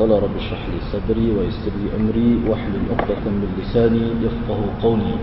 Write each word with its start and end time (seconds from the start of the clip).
قال 0.00 0.08
رب 0.08 0.32
اشرح 0.32 0.62
لي 0.72 0.80
صدري 0.88 1.28
ويسر 1.28 1.76
لي 1.76 1.92
أمري 1.92 2.48
واحلل 2.48 2.88
عقدة 2.88 3.20
من 3.20 3.52
لساني 3.60 4.24
يفقه 4.24 4.60
قولي 4.80 5.14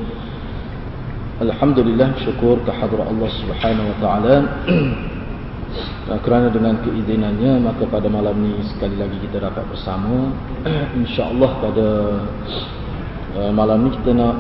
Alhamdulillah 1.38 2.18
syukur 2.26 2.58
kehadrat 2.66 3.14
Allah 3.14 3.30
Subhanahu 3.38 3.94
wa 3.94 3.98
taala 4.02 4.36
kerana 6.26 6.50
dengan 6.50 6.82
keizinannya 6.82 7.62
maka 7.62 7.86
pada 7.86 8.10
malam 8.10 8.42
ni 8.42 8.58
sekali 8.74 8.98
lagi 8.98 9.22
kita 9.22 9.46
dapat 9.46 9.70
bersama 9.70 10.34
insya-Allah 10.98 11.52
pada 11.62 11.88
uh, 13.38 13.52
malam 13.54 13.86
ni 13.86 13.90
kita 14.02 14.18
nak 14.18 14.36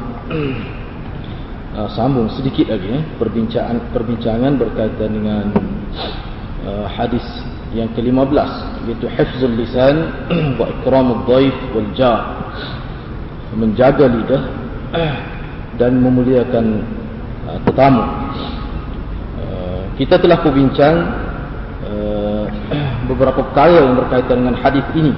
uh, 1.78 1.90
sambung 1.94 2.34
sedikit 2.34 2.74
lagi 2.74 2.98
eh, 2.98 3.04
perbincangan 3.22 3.94
perbincangan 3.94 4.58
berkaitan 4.58 5.10
dengan 5.14 5.46
uh, 6.66 6.90
hadis 6.90 7.22
yang 7.73 7.89
ke-15 7.97 8.51
iaitu 8.89 9.07
hifzul 9.09 9.53
lisan 9.57 9.97
wa 10.61 10.69
ikramud 10.69 11.25
dhaif 11.25 11.57
wal 11.73 11.89
jar. 11.97 12.21
Menjaga 13.53 14.09
lidah 14.09 14.43
dan 15.81 15.93
memuliakan 16.01 16.85
uh, 17.49 17.59
tetamu. 17.65 18.05
Uh, 19.41 19.83
kita 19.97 20.21
telah 20.21 20.41
berbincang 20.45 20.97
uh, 21.89 22.45
beberapa 23.09 23.41
perkara 23.41 23.89
yang 23.89 23.97
berkaitan 23.97 24.37
dengan 24.45 24.57
hadis 24.61 24.85
ini 24.97 25.13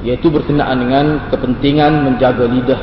yaitu 0.00 0.32
berkenaan 0.32 0.80
dengan 0.80 1.06
kepentingan 1.28 2.08
menjaga 2.08 2.48
lidah. 2.48 2.80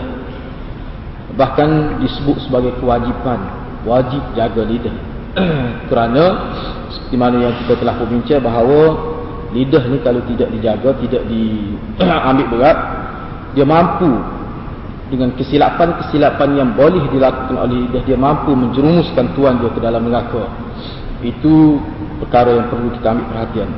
Bahkan 1.33 2.01
disebut 2.05 2.45
sebagai 2.45 2.77
kewajipan 2.77 3.41
wajib 3.89 4.21
jaga 4.37 4.61
lidah 4.61 5.06
kerana 5.89 6.23
seperti 6.89 7.15
mana 7.15 7.37
yang 7.49 7.53
kita 7.65 7.77
telah 7.77 7.95
berbincang 8.01 8.41
bahawa 8.41 8.81
lidah 9.53 9.83
ni 9.87 9.97
kalau 10.03 10.21
tidak 10.27 10.49
dijaga 10.51 10.89
tidak 10.99 11.23
diambil 11.29 12.47
berat 12.51 12.77
dia 13.55 13.65
mampu 13.65 14.11
dengan 15.07 15.31
kesilapan-kesilapan 15.39 16.49
yang 16.59 16.69
boleh 16.75 17.07
dilakukan 17.07 17.55
oleh 17.55 17.87
lidah 17.87 18.03
dia 18.03 18.19
mampu 18.19 18.51
menjerumuskan 18.51 19.31
tuan 19.33 19.55
dia 19.63 19.71
ke 19.71 19.79
dalam 19.79 20.03
neraka. 20.03 20.51
Itu 21.23 21.79
perkara 22.19 22.59
yang 22.59 22.67
perlu 22.67 22.91
kita 22.91 23.07
ambil 23.15 23.25
perhatian. 23.31 23.69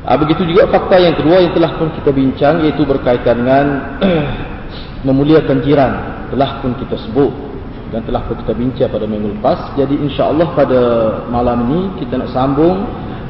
Ha, 0.00 0.16
begitu 0.16 0.48
juga 0.48 0.64
fakta 0.72 0.96
yang 0.96 1.12
kedua 1.12 1.44
yang 1.44 1.52
telah 1.52 1.76
pun 1.76 1.92
kita 1.92 2.08
bincang 2.08 2.64
iaitu 2.64 2.88
berkaitan 2.88 3.44
dengan 3.44 3.66
memuliakan 5.06 5.60
jiran. 5.60 5.92
Telah 6.32 6.64
pun 6.64 6.72
kita 6.80 6.96
sebut 7.04 7.49
dan 7.90 8.06
telah 8.06 8.22
pun 8.26 8.38
kita 8.38 8.54
bincang 8.54 8.90
pada 8.90 9.06
minggu 9.06 9.34
lepas. 9.38 9.74
Jadi 9.74 9.98
insya-Allah 9.98 10.48
pada 10.54 10.80
malam 11.26 11.66
ini 11.70 11.80
kita 12.02 12.22
nak 12.22 12.30
sambung 12.30 12.86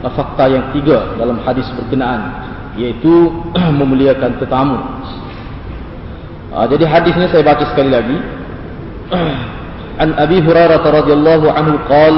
fakta 0.09 0.49
yang 0.49 0.65
tiga 0.73 1.17
dalam 1.21 1.41
hadis 1.45 1.69
berkenaan 1.77 2.49
iaitu 2.77 3.33
memuliakan 3.81 4.41
tetamu. 4.41 4.79
Uh, 6.51 6.67
jadi 6.69 6.85
hadisnya 6.89 7.29
saya 7.29 7.45
baca 7.45 7.65
sekali 7.73 7.91
lagi. 7.93 8.19
An 10.03 10.17
Abi 10.17 10.41
Hurairah 10.41 10.81
radhiyallahu 10.81 11.47
anhu 11.53 11.77
qaal 11.85 12.15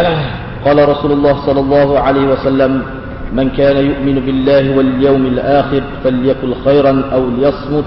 qala 0.66 0.82
Rasulullah 0.90 1.38
sallallahu 1.46 1.94
alaihi 1.94 2.30
wasallam 2.30 2.82
man 3.30 3.50
kana 3.54 3.82
yu'minu 3.82 4.22
billahi 4.22 4.74
wal 4.74 4.92
yawmil 4.98 5.38
akhir 5.38 5.82
falyakul 6.02 6.54
khairan 6.66 7.06
aw 7.14 7.22
liyasmut 7.22 7.86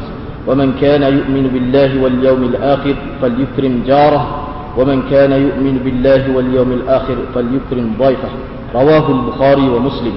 wal 2.00 2.18
yawmil 2.20 2.56
akhir 2.56 2.96
falyukrim 3.20 3.84
jarah 3.84 4.48
wa 4.78 4.84
man 4.86 5.10
kana 5.10 5.36
yu'minu 5.36 5.82
billahi 5.84 6.28
wal 6.32 6.48
yawmil 6.48 6.86
akhir 6.88 7.18
falyukrim 7.36 7.98
dhaifah 8.00 8.32
rawahu 8.72 9.10
al-bukhari 9.12 9.66
wa 9.68 9.80
muslim 9.82 10.16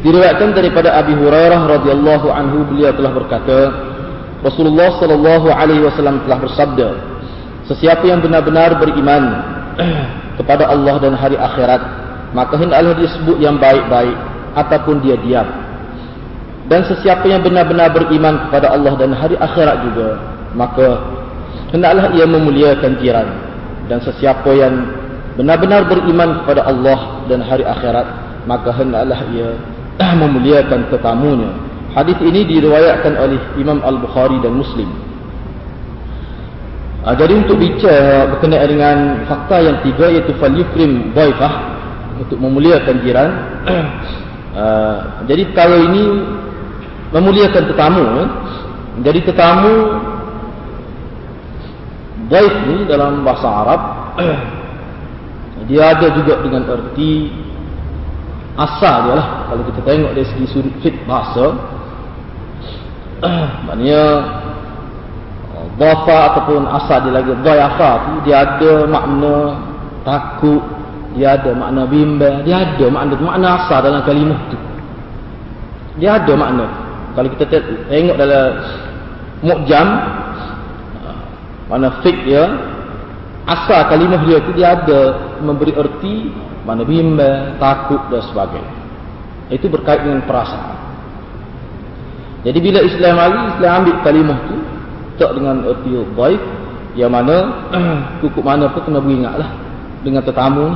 diriwayatkan 0.00 0.54
daripada 0.54 0.94
Abi 0.96 1.18
Hurairah 1.18 1.60
radhiyallahu 1.66 2.26
anhu 2.30 2.64
beliau 2.70 2.94
telah 2.94 3.12
berkata 3.12 3.58
Rasulullah 4.46 4.94
sallallahu 5.02 5.50
alaihi 5.50 5.82
wasallam 5.82 6.22
telah 6.22 6.38
bersabda, 6.38 6.88
sesiapa 7.66 8.06
yang 8.06 8.22
benar-benar 8.22 8.78
beriman 8.78 9.42
kepada 10.38 10.70
Allah 10.70 11.02
dan 11.02 11.18
hari 11.18 11.34
akhirat, 11.34 11.82
maka 12.30 12.54
hendaklah 12.54 12.94
dia 12.94 13.10
sebut 13.10 13.42
yang 13.42 13.58
baik-baik 13.58 14.14
ataupun 14.54 15.02
dia 15.02 15.18
diam. 15.18 15.65
Dan 16.66 16.82
sesiapa 16.82 17.22
yang 17.30 17.46
benar-benar 17.46 17.94
beriman 17.94 18.50
kepada 18.50 18.74
Allah 18.74 18.98
dan 18.98 19.14
hari 19.14 19.38
akhirat 19.38 19.76
juga, 19.86 20.08
maka 20.58 20.88
hendaklah 21.70 22.10
ia 22.10 22.26
memuliakan 22.26 22.98
jiran. 22.98 23.28
Dan 23.86 24.02
sesiapa 24.02 24.50
yang 24.50 24.74
benar-benar 25.38 25.86
beriman 25.86 26.42
kepada 26.42 26.66
Allah 26.66 27.22
dan 27.30 27.38
hari 27.46 27.62
akhirat, 27.62 28.06
maka 28.50 28.74
hendaklah 28.74 29.20
ia 29.30 29.54
memuliakan 30.22 30.90
tetamunya 30.90 31.66
Hadis 31.96 32.20
ini 32.20 32.44
diriwayatkan 32.44 33.16
oleh 33.16 33.40
Imam 33.56 33.80
Al-Bukhari 33.80 34.36
dan 34.44 34.60
Muslim. 34.60 34.84
Uh, 37.00 37.16
jadi 37.16 37.40
untuk 37.40 37.56
bicara 37.56 38.36
berkenaan 38.36 38.68
dengan 38.68 38.96
fakta 39.24 39.64
yang 39.64 39.80
tiga 39.80 40.12
iaitu 40.12 40.36
fal 40.36 40.52
yukrim 40.52 41.16
dhaifah 41.16 41.52
untuk 42.20 42.36
memuliakan 42.36 43.00
jiran. 43.00 43.30
Uh, 44.52 45.24
jadi 45.32 45.56
kalau 45.56 45.88
ini 45.88 46.04
memuliakan 47.14 47.64
tetamu, 47.70 48.04
eh. 48.22 48.28
jadi 49.06 49.20
tetamu 49.22 49.74
dhaif 52.26 52.54
ni 52.66 52.76
dalam 52.90 53.22
bahasa 53.22 53.46
Arab 53.46 53.80
dia 55.70 55.94
ada 55.94 56.06
juga 56.14 56.42
dengan 56.42 56.66
erti 56.66 57.30
asal 58.56 58.96
dia 59.06 59.14
lah. 59.20 59.28
Kalau 59.52 59.62
kita 59.68 59.80
tengok 59.84 60.12
dari 60.16 60.26
segi 60.26 60.46
sudut 60.50 60.74
fit 60.82 60.96
bahasa 61.06 61.54
maknanya 63.68 64.02
dhafa 65.76 66.18
ataupun 66.32 66.64
asal 66.68 66.98
dia 67.04 67.12
lagi 67.20 67.32
dhaifa 67.44 67.90
tu 68.00 68.12
dia 68.24 68.36
ada 68.44 68.72
makna 68.88 69.36
takut 70.04 70.62
dia 71.16 71.36
ada 71.36 71.52
makna 71.52 71.82
bimbang 71.88 72.44
dia 72.44 72.64
ada 72.64 72.86
makna 72.88 73.14
makna 73.16 73.48
asal 73.62 73.78
dalam 73.84 74.02
kalimah 74.02 74.40
tu. 74.50 74.58
Dia 75.96 76.20
ada 76.20 76.32
makna 76.36 76.85
kalau 77.16 77.28
kita 77.32 77.44
tengok 77.88 78.16
dalam 78.20 78.48
mu'jam 79.40 79.88
makna 81.72 82.04
fik 82.04 82.28
dia 82.28 82.44
asal 83.48 83.88
kalimah 83.88 84.20
dia 84.28 84.38
tu 84.44 84.52
dia 84.52 84.76
ada 84.76 85.00
memberi 85.40 85.72
erti 85.72 86.28
makna 86.68 86.84
bimbang 86.84 87.56
takut 87.56 88.04
dan 88.12 88.20
sebagainya. 88.28 88.74
Itu 89.48 89.70
berkait 89.70 90.02
dengan 90.02 90.26
perasaan. 90.26 90.76
Jadi 92.42 92.58
bila 92.62 92.78
Islam 92.82 93.14
lagi, 93.16 93.38
Islam 93.56 93.70
ambil 93.82 93.96
kalimah 94.04 94.38
tu 94.50 94.56
tak 95.16 95.30
dengan 95.38 95.56
erti 95.64 95.90
baik 96.12 96.42
yang 96.98 97.10
mana 97.14 97.36
kukuk 98.20 98.44
mana 98.44 98.68
pun 98.70 98.84
kena 98.84 99.00
beringatlah 99.00 99.50
dengan 100.04 100.20
tetamu. 100.20 100.66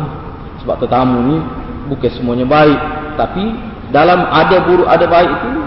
Sebab 0.64 0.76
tetamu 0.76 1.18
ni 1.24 1.36
bukan 1.88 2.10
semuanya 2.16 2.46
baik, 2.46 2.80
tapi 3.16 3.44
dalam 3.90 4.28
ada 4.28 4.56
buruk 4.62 4.86
ada 4.86 5.08
baik 5.08 5.30
itu 5.30 5.59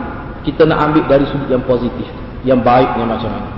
kita 0.44 0.68
nak 0.68 0.92
ambil 0.92 1.04
dari 1.08 1.26
sudut 1.32 1.50
yang 1.50 1.64
positif, 1.64 2.08
yang 2.44 2.60
baiknya 2.62 3.04
macam 3.08 3.32
mana. 3.32 3.50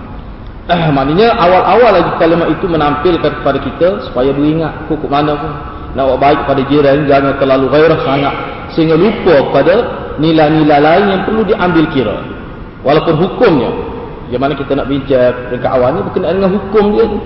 Eh, 0.65 0.81
maknanya 0.95 1.37
awal-awal 1.37 1.91
lagi 1.93 2.11
kalimat 2.17 2.47
itu 2.49 2.65
menampilkan 2.65 3.31
kepada 3.41 3.59
kita 3.61 3.87
supaya 4.09 4.33
beringat 4.33 4.89
kukuk 4.89 5.09
mana 5.09 5.33
pun. 5.37 5.51
Nak 5.95 6.03
buat 6.11 6.19
baik 6.19 6.39
pada 6.43 6.61
jiran 6.67 7.07
jangan 7.07 7.39
terlalu 7.39 7.65
gairah 7.71 7.99
sangat. 8.03 8.33
Sehingga 8.75 8.99
lupa 8.99 9.35
pada 9.55 9.73
nilai-nilai 10.19 10.79
lain 10.81 11.05
yang 11.07 11.21
perlu 11.23 11.41
diambil 11.47 11.85
kira. 11.93 12.17
Walaupun 12.83 13.15
hukumnya 13.15 13.71
yang 14.33 14.41
mana 14.41 14.57
kita 14.57 14.73
nak 14.73 14.89
bincang 14.89 15.31
dekat 15.53 15.69
awal 15.69 15.93
ni 15.95 16.01
berkenaan 16.03 16.35
dengan 16.41 16.51
hukum 16.59 16.83
dia 16.97 17.05
tu. 17.07 17.19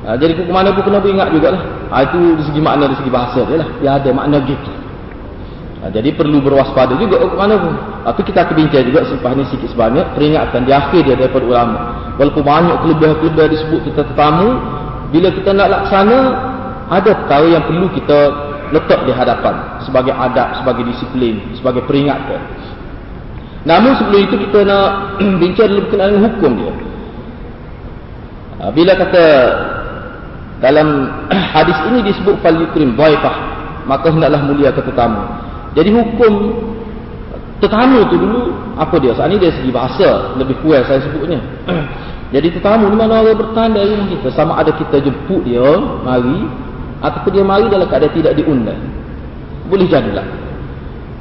Ha, 0.00 0.16
jadi 0.16 0.32
hukum 0.40 0.54
mana 0.56 0.72
pun 0.72 0.82
kena 0.88 0.98
beringat 0.98 1.28
jugalah. 1.30 1.62
Ha, 1.92 2.02
itu 2.08 2.18
dari 2.18 2.44
segi 2.48 2.60
makna 2.64 2.82
dari 2.88 2.96
segi 2.98 3.12
bahasa 3.12 3.40
dia 3.46 3.56
lah. 3.60 3.68
Dia 3.78 3.90
ada 4.00 4.10
makna 4.10 4.36
gitu 4.48 4.70
ha, 5.80 5.90
jadi 5.90 6.12
perlu 6.14 6.44
berwaspada 6.44 6.94
juga 7.00 7.20
hukum 7.24 7.38
mana 7.40 7.56
pun 7.56 7.74
tapi 8.04 8.20
kita 8.28 8.44
akan 8.44 8.54
bincang 8.56 8.84
juga 8.86 9.00
selepas 9.08 9.32
ni 9.36 9.44
sikit 9.48 9.68
sebanyak 9.72 10.06
peringatan 10.14 10.60
di 10.68 10.72
akhir 10.72 11.00
dia 11.04 11.16
daripada 11.16 11.44
ulama 11.44 11.78
walaupun 12.20 12.44
banyak 12.44 12.76
kelebihan-kelebihan 12.84 13.50
disebut 13.52 13.80
kita 13.92 14.00
tetamu 14.08 14.48
bila 15.10 15.28
kita 15.34 15.50
nak 15.56 15.68
laksana 15.68 16.18
ada 16.90 17.10
perkara 17.14 17.46
yang 17.46 17.64
perlu 17.66 17.86
kita 17.94 18.18
letak 18.70 19.02
di 19.06 19.12
hadapan 19.14 19.82
sebagai 19.82 20.14
adab, 20.14 20.62
sebagai 20.62 20.84
disiplin, 20.86 21.42
sebagai 21.58 21.82
peringatan 21.86 22.38
Namun 23.60 23.92
sebelum 24.00 24.20
itu 24.24 24.36
kita 24.48 24.64
nak 24.64 24.88
bincang 25.42 25.68
dulu 25.68 25.80
berkenaan 25.84 26.10
dengan 26.16 26.24
hukum 26.32 26.52
dia. 26.56 26.72
Ha, 28.56 28.62
bila 28.72 28.92
kata 28.96 29.24
dalam 30.64 30.88
hadis 31.54 31.76
ini 31.92 32.08
disebut 32.08 32.40
fal 32.40 32.56
yukrim 32.56 32.96
dhaifah, 32.96 33.36
maka 33.84 34.08
hendaklah 34.08 34.40
mulia 34.48 34.72
ke 34.72 34.80
tetamu. 34.80 35.20
Jadi 35.74 35.90
hukum 35.94 36.32
tetamu 37.62 38.02
tu 38.10 38.16
dulu 38.18 38.40
apa 38.74 38.96
dia? 38.98 39.12
Saat 39.14 39.30
ini 39.30 39.38
dari 39.38 39.54
segi 39.54 39.70
bahasa 39.70 40.34
lebih 40.34 40.58
kuat 40.64 40.88
saya 40.90 40.98
sebutnya. 41.04 41.38
Jadi 42.34 42.54
tetamu 42.54 42.86
ni 42.90 42.96
mana 42.98 43.26
orang 43.26 43.38
bertanda 43.38 43.82
rumah 43.82 44.06
kita 44.06 44.28
sama 44.34 44.58
ada 44.62 44.70
kita 44.70 45.02
jemput 45.02 45.42
dia 45.42 45.66
mari 46.06 46.46
ataupun 47.02 47.30
dia 47.34 47.42
mari 47.42 47.66
dalam 47.66 47.86
keadaan 47.90 48.14
tidak 48.14 48.32
diundang. 48.38 48.78
Boleh 49.66 49.86
jadilah. 49.90 50.26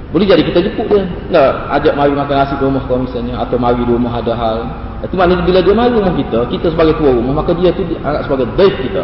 Boleh 0.09 0.25
jadi 0.25 0.41
kita 0.41 0.59
jemput 0.69 0.85
dia. 0.89 1.05
Nak 1.33 1.49
ajak 1.81 1.93
mari 1.97 2.13
makan 2.13 2.35
nasi 2.37 2.53
di 2.57 2.63
rumah 2.65 2.81
kau 2.85 3.01
misalnya 3.01 3.41
atau 3.41 3.57
mari 3.57 3.81
di 3.81 3.89
rumah 3.89 4.21
ada 4.21 4.33
hal. 4.37 4.57
Itu 5.01 5.15
maknanya 5.17 5.43
bila 5.49 5.59
dia 5.65 5.73
mari 5.73 5.91
rumah 5.97 6.13
kita, 6.13 6.39
kita 6.51 6.67
sebagai 6.75 6.93
tuan 6.99 7.13
rumah, 7.17 7.41
maka 7.41 7.55
dia 7.55 7.71
tu 7.71 7.87
dianggap 7.87 8.21
sebagai 8.27 8.45
daif 8.53 8.75
kita. 8.83 9.03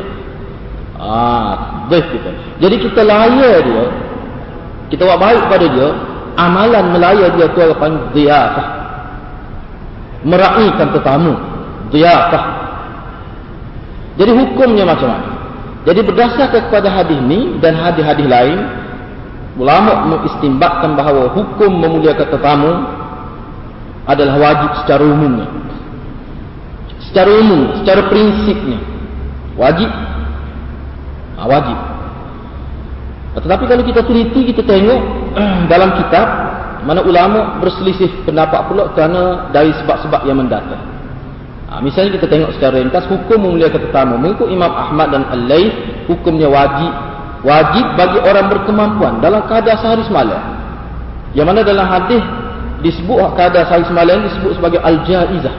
Ah, 1.00 1.86
daif 1.88 2.06
kita. 2.12 2.30
Jadi 2.62 2.76
kita 2.86 3.02
layan 3.02 3.62
dia, 3.64 3.86
kita 4.90 5.02
buat 5.02 5.18
baik 5.18 5.44
pada 5.50 5.66
dia, 5.66 5.90
amalan 6.38 6.86
melayan 6.94 7.32
dia 7.34 7.48
tu 7.50 7.62
panggil 7.80 8.06
ziyafah. 8.14 8.68
Meraihkan 10.26 10.88
tetamu. 10.94 11.34
Ziyafah. 11.94 12.44
Jadi 14.16 14.32
hukumnya 14.32 14.86
macam 14.88 15.12
mana? 15.12 15.28
Jadi 15.86 16.02
berdasarkan 16.02 16.62
kepada 16.72 16.90
hadis 16.90 17.20
ni 17.30 17.62
dan 17.62 17.78
hadis-hadis 17.78 18.26
lain, 18.26 18.58
ulama 19.60 20.10
mengistimbatkan 20.10 20.98
bahawa 20.98 21.30
hukum 21.30 21.72
memuliakan 21.78 22.26
tetamu 22.26 22.72
adalah 24.10 24.36
wajib 24.38 24.72
secara 24.82 25.04
umumnya. 25.06 25.46
Secara 27.06 27.30
umum, 27.38 27.62
secara 27.82 28.02
prinsipnya. 28.10 28.82
Wajib. 29.56 29.90
Ha, 31.38 31.42
wajib. 31.46 31.78
Tetapi 33.36 33.64
kalau 33.68 33.84
kita 33.84 34.02
teliti, 34.08 34.56
kita 34.56 34.64
tengok 34.64 35.02
dalam 35.72 35.92
kitab, 36.00 36.28
mana 36.88 37.04
ulama 37.04 37.60
berselisih 37.60 38.24
pendapat 38.24 38.72
pula 38.72 38.94
kerana 38.96 39.52
dari 39.52 39.76
sebab-sebab 39.84 40.24
yang 40.24 40.40
mendatang. 40.40 40.80
Ha, 41.66 41.82
misalnya 41.82 42.16
kita 42.22 42.30
tengok 42.30 42.56
secara 42.56 42.80
ringkas, 42.80 43.10
hukum 43.10 43.42
memuliakan 43.42 43.82
tetamu. 43.90 44.16
Mengikut 44.22 44.48
Imam 44.48 44.72
Ahmad 44.72 45.12
dan 45.12 45.28
Al-Layth, 45.28 46.08
hukumnya 46.08 46.48
wajib 46.48 46.94
wajib 47.46 47.86
bagi 47.94 48.20
orang 48.26 48.50
berkemampuan 48.50 49.22
dalam 49.22 49.46
keadaan 49.46 49.78
sehari 49.78 50.02
semalam. 50.10 50.42
Yang 51.38 51.48
mana 51.54 51.62
dalam 51.62 51.86
hadis 51.86 52.24
disebut 52.82 53.18
keadaan 53.38 53.66
sehari 53.70 53.86
semalam 53.86 54.18
disebut 54.26 54.52
sebagai 54.58 54.80
al-jaizah. 54.82 55.56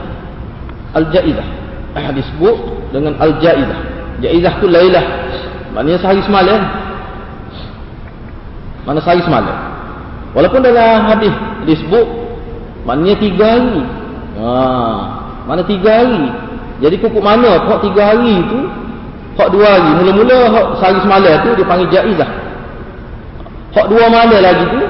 Al-jaizah. 0.97 1.47
Eh, 1.95 2.11
disebut 2.19 2.55
dengan 2.91 3.15
al-jaizah. 3.23 3.79
Jaizah 4.19 4.53
tu 4.59 4.67
lailah. 4.67 5.05
Maknanya 5.71 5.99
sehari 6.03 6.21
semalam 6.25 6.86
mana 8.87 9.03
sehari 9.03 9.19
semalam 9.27 9.57
walaupun 10.31 10.63
dalam 10.63 11.03
hadis 11.11 11.35
disebut 11.67 12.07
maknanya 12.87 13.15
tiga 13.19 13.45
hari 13.59 13.79
ha, 14.39 14.47
mana 15.43 15.61
tiga 15.67 15.91
hari 15.91 16.23
jadi 16.79 16.95
pokok 17.03 17.19
mana 17.19 17.59
pokok 17.67 17.91
tiga 17.91 18.15
hari 18.15 18.39
itu 18.39 18.59
Hak 19.37 19.53
dua 19.53 19.67
hari. 19.77 19.89
Mula-mula 20.01 20.39
hak 20.49 20.67
sehari 20.81 20.99
semalam 21.05 21.33
tu 21.45 21.49
dia 21.53 21.65
panggil 21.69 21.89
jaizah. 21.93 22.29
Hak 23.77 23.85
dua 23.93 24.09
malam 24.09 24.41
lagi 24.41 24.65
tu, 24.65 24.81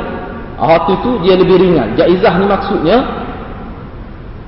hak 0.56 0.80
tu 0.88 0.94
tu 1.04 1.12
dia 1.28 1.36
lebih 1.36 1.60
ringan. 1.60 2.00
Jaizah 2.00 2.34
ni 2.40 2.48
maksudnya, 2.48 2.98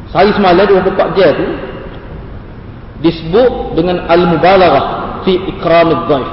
sehari 0.07 0.31
semalam 0.31 0.63
24 0.63 1.19
jam 1.19 1.31
tu, 1.35 1.47
disebut 3.03 3.51
dengan 3.75 4.07
al-mubalaghah 4.07 5.19
fi 5.27 5.35
ikram 5.51 5.91
al-dhaif. 5.91 6.31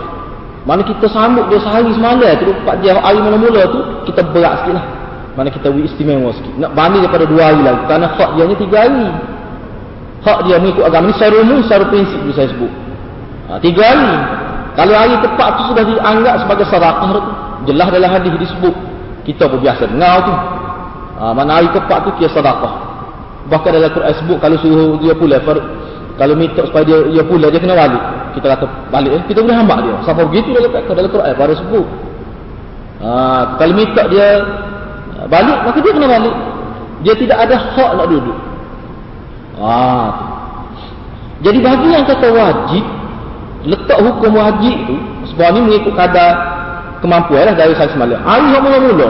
Mana 0.66 0.82
kita 0.82 1.06
sambut 1.06 1.46
dia 1.46 1.62
sehari 1.62 1.94
semalam 1.94 2.18
tu, 2.42 2.50
24 2.66 2.82
jam 2.82 2.98
hari 2.98 3.22
mula-mula 3.22 3.62
tu, 3.70 3.80
kita 4.10 4.26
berat 4.34 4.66
sikit 4.66 4.74
lah. 4.74 4.86
Mana 5.38 5.48
kita 5.52 5.70
istimewa 5.70 6.34
sikit. 6.34 6.58
Nak 6.58 6.74
banding 6.74 7.06
daripada 7.06 7.28
dua 7.28 7.42
hari 7.52 7.60
lagi. 7.62 7.82
Kerana 7.86 8.06
hak 8.18 8.30
dia 8.34 8.44
ni 8.50 8.56
tiga 8.58 8.76
hari. 8.82 9.06
Hak 10.26 10.38
dia 10.48 10.56
mengikut 10.58 10.84
agama 10.88 11.04
ni 11.06 11.14
secara 11.14 11.34
umum, 11.38 11.60
secara 11.62 11.84
prinsip 11.86 12.18
tu 12.18 12.32
saya 12.34 12.48
sebut. 12.50 12.72
Ha, 13.46 13.62
tiga 13.62 13.82
hari. 13.84 14.12
Kalau 14.74 14.94
hari 14.96 15.14
tepat 15.22 15.48
tu 15.54 15.62
sudah 15.70 15.84
dianggap 15.86 16.34
sebagai 16.42 16.66
sadaqah 16.66 17.08
tu. 17.14 17.20
Jelas 17.70 17.88
dalam 17.92 18.10
hadis 18.10 18.32
disebut. 18.42 18.74
Kita 19.22 19.46
pun 19.46 19.60
biasa 19.62 19.82
dengar 19.86 20.14
tu. 20.24 20.34
Ha, 21.20 21.24
mana 21.30 21.62
hari 21.62 21.68
tepat 21.70 21.98
tu 22.02 22.10
kira 22.18 22.32
sadaqah. 22.32 22.74
Bahkan 23.46 23.70
dalam 23.70 23.90
Quran 23.94 24.12
sebut 24.18 24.38
kalau 24.42 24.56
suruh 24.58 24.98
dia 24.98 25.14
pula. 25.14 25.38
Kalau 26.16 26.34
minta 26.36 26.64
supaya 26.64 26.84
dia, 26.84 26.98
dia 27.12 27.22
pula 27.24 27.46
dia 27.52 27.60
kena 27.60 27.76
balik. 27.76 28.02
Kita 28.36 28.46
kata 28.56 28.66
balik 28.88 29.12
eh. 29.12 29.22
Kita 29.28 29.38
boleh 29.44 29.56
hambak 29.56 29.78
dia. 29.84 29.94
Sampai 30.04 30.24
begitu 30.32 30.48
dalam, 30.56 30.70
dalam 30.72 31.10
Quran 31.12 31.34
baru 31.36 31.54
sebut. 31.56 31.86
Ha, 32.96 33.10
kalau 33.60 33.74
minta 33.76 34.02
dia 34.08 34.26
balik 35.28 35.58
maka 35.64 35.78
dia 35.84 35.92
kena 35.92 36.08
balik. 36.08 36.34
Dia 37.04 37.14
tidak 37.20 37.38
ada 37.44 37.56
hak 37.60 37.90
nak 38.00 38.06
duduk. 38.08 38.38
Ha, 39.60 39.72
Jadi 41.44 41.58
bagi 41.60 41.88
yang 41.92 42.04
kata 42.08 42.28
wajib 42.32 42.84
letak 43.66 43.98
hukum 43.98 44.32
wajib 44.38 44.76
tu 44.86 44.96
sebab 45.34 45.58
ni 45.58 45.60
mengikut 45.66 45.94
kadar 45.98 46.32
kemampuan 47.02 47.50
lah 47.50 47.54
dari 47.58 47.74
saya 47.74 47.90
semalam 47.90 48.16
hari 48.22 48.54
yang 48.54 48.62
mula-mula 48.62 49.08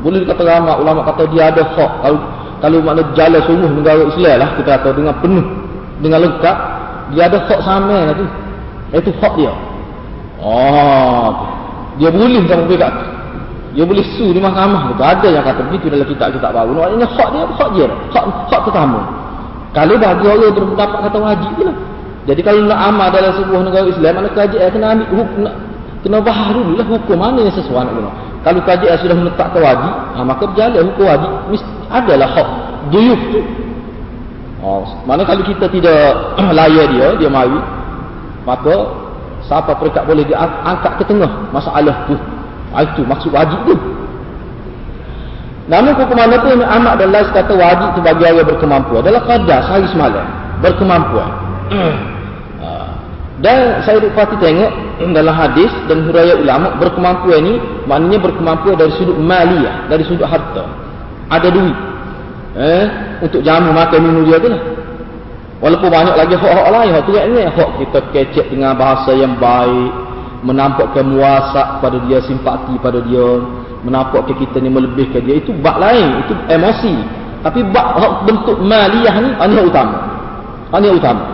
boleh 0.00 0.18
dikata 0.24 0.42
ramah 0.46 0.78
ulama 0.78 1.02
kata 1.04 1.26
dia 1.34 1.50
ada 1.50 1.66
hak 1.66 1.92
kalau 2.00 2.18
kalau 2.62 2.78
makna 2.80 3.02
jalan 3.18 3.42
sungguh 3.44 3.70
negara 3.82 4.02
Islam 4.06 4.36
lah 4.40 4.50
kita 4.56 4.70
kata 4.78 4.88
dengan 4.94 5.14
penuh 5.18 5.46
dengan 6.00 6.18
lengkap 6.24 6.56
dia 7.14 7.22
ada 7.28 7.38
hak 7.44 7.60
sama 7.62 7.96
lah 8.10 8.14
tu 8.16 8.26
itu 8.90 9.10
hak 9.20 9.32
dia. 9.38 9.52
Oh 10.40 11.30
dia 12.00 12.08
boleh 12.08 12.42
sama 12.48 12.64
pihak 12.64 12.92
dia 13.70 13.84
boleh 13.86 14.04
su 14.18 14.34
di 14.34 14.40
mahkamah. 14.42 14.96
Itu 14.96 15.02
ada 15.04 15.28
yang 15.30 15.44
kata 15.46 15.60
begitu 15.70 15.92
dalam 15.92 16.06
kitab 16.08 16.34
kitab 16.34 16.50
baru 16.56 16.72
maknanya 16.74 17.06
hak 17.06 17.28
dia 17.32 17.44
hak 17.46 17.68
dia. 17.76 17.86
Hak 18.10 18.24
hak 18.50 18.60
tetamu 18.66 19.00
kalau 19.70 19.94
bagi 20.02 20.26
orang 20.26 20.50
berpendapat 20.50 20.98
kata 21.06 21.18
wajib 21.22 21.50
tu 21.54 21.62
lah. 21.62 21.76
Jadi 22.26 22.40
kalau 22.42 22.66
nak 22.66 22.80
amal 22.90 23.08
dalam 23.14 23.32
sebuah 23.38 23.62
negara 23.70 23.86
Islam, 23.86 24.12
mana 24.18 24.28
kerajaan 24.34 24.68
kena 24.74 24.86
ambil 24.92 25.08
hukum, 25.14 25.42
kena 26.02 26.18
bahas 26.20 26.48
dulu 26.52 26.72
lah 26.74 26.86
hukum 26.90 27.16
mana 27.16 27.38
yang 27.38 27.54
sesuai 27.54 27.82
nak 27.86 27.94
guna. 27.94 28.10
Kalau 28.40 28.60
kerajaan 28.66 28.96
sudah 28.98 29.16
menetapkan 29.16 29.60
wajib, 29.62 29.92
ha, 29.94 30.18
maka 30.26 30.42
berjalan 30.50 30.82
hukum 30.90 31.04
wajib, 31.06 31.30
mesti 31.54 31.70
adalah 31.86 32.28
hak 32.34 32.48
duyuf 32.90 33.20
tu. 33.30 33.40
Oh, 34.60 34.84
mana 35.08 35.24
kalau 35.24 35.40
kita 35.40 35.72
tidak 35.72 36.00
layak 36.58 36.92
dia, 36.92 37.08
dia 37.16 37.30
mari, 37.32 37.56
maka 38.44 38.74
siapa 39.48 39.72
perekat 39.80 40.04
boleh 40.04 40.24
diangkat 40.28 40.92
ke 41.00 41.04
tengah 41.08 41.48
masalah 41.48 41.96
tu. 42.04 42.16
Ha, 42.76 42.84
itu 42.84 43.02
maksud 43.02 43.32
wajib 43.32 43.56
tu. 43.64 43.74
Namun 45.70 45.94
hukum 45.96 46.18
mana 46.18 46.36
pun 46.42 46.60
amat 46.60 46.94
dan 46.98 47.08
last 47.14 47.30
kata 47.32 47.54
wajib 47.56 47.88
tu 47.96 48.00
bagi 48.04 48.26
orang 48.26 48.46
berkemampuan. 48.46 49.00
Adalah 49.06 49.22
kadar 49.24 49.60
sehari 49.64 49.86
semalam. 49.88 50.26
Berkemampuan. 50.60 51.30
Dan 53.40 53.80
saya 53.88 54.04
dapati 54.04 54.36
tengok 54.36 54.72
dalam 55.16 55.32
hadis 55.32 55.72
dan 55.88 56.04
huraya 56.04 56.36
ulama 56.36 56.76
berkemampuan 56.76 57.40
ini 57.40 57.54
maknanya 57.88 58.18
berkemampuan 58.20 58.76
dari 58.76 58.92
sudut 59.00 59.16
maliyah, 59.16 59.88
dari 59.88 60.04
sudut 60.04 60.28
harta. 60.28 60.68
Ada 61.32 61.48
duit. 61.48 61.89
Eh, 62.50 62.84
untuk 63.22 63.46
jamu 63.46 63.70
makan 63.70 63.98
minum 64.02 64.26
dia 64.26 64.42
tu 64.42 64.50
lah. 64.50 64.58
Walaupun 65.60 65.92
banyak 65.92 66.16
lagi 66.16 66.34
hak-hak 66.34 66.68
lain, 66.72 66.90
hak 66.96 67.02
tu 67.04 67.12
ni 67.12 67.40
hak 67.44 67.70
kita 67.84 67.98
kecek 68.10 68.46
dengan 68.48 68.72
bahasa 68.74 69.12
yang 69.12 69.36
baik, 69.36 69.92
menampakkan 70.40 71.04
muasak 71.04 71.84
pada 71.84 72.00
dia, 72.08 72.18
simpati 72.24 72.74
pada 72.80 72.98
dia, 73.04 73.44
menampakkan 73.84 74.34
kita 74.40 74.56
ni 74.56 74.72
melebihkan 74.72 75.20
dia, 75.20 75.36
itu 75.36 75.52
bak 75.60 75.76
lain, 75.76 76.24
itu 76.26 76.32
emosi. 76.48 76.94
Tapi 77.44 77.60
bak 77.70 77.86
bentuk 78.24 78.56
maliyah 78.64 79.14
ni 79.20 79.30
hanya 79.36 79.60
utama. 79.62 79.96
Hanya 80.72 80.90
utama. 80.96 81.24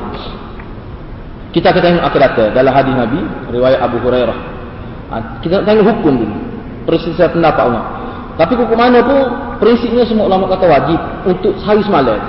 Kita 1.55 1.73
akan 1.73 1.83
tengok 1.83 2.05
akan 2.05 2.21
datang 2.21 2.51
dalam 2.53 2.73
hadis 2.75 2.93
Nabi 2.93 3.21
riwayat 3.55 3.81
Abu 3.81 3.97
Hurairah. 4.05 4.39
Ha, 5.09 5.17
kita 5.41 5.65
tengok 5.65 5.87
hukum 5.87 6.13
dulu. 6.19 6.37
Perselisihan 6.85 7.31
pendapat 7.33 7.65
ulama. 7.73 7.89
Tapi 8.37 8.53
hukum 8.59 8.77
mana 8.77 9.01
pun 9.01 9.46
prinsipnya 9.59 10.05
semua 10.07 10.29
ulama 10.31 10.49
kata 10.53 10.65
wajib 10.67 11.01
untuk 11.25 11.55
hari 11.65 11.83
semalam. 11.85 12.21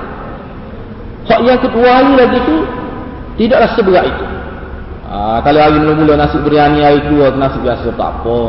Hak 1.27 1.43
yang 1.43 1.59
kedua 1.59 1.89
hari 1.91 2.13
lagi 2.15 2.39
tu 2.47 2.55
tidaklah 3.35 3.69
seberat 3.75 4.05
itu. 4.07 4.25
Ha, 5.07 5.39
kalau 5.43 5.59
hari 5.59 5.77
mula-mula 5.79 6.19
nasi 6.19 6.39
biryani 6.39 6.79
hari 6.83 6.99
kedua 7.03 7.35
nasi 7.35 7.59
biasa 7.63 7.91
tak 7.95 8.09
apa. 8.19 8.39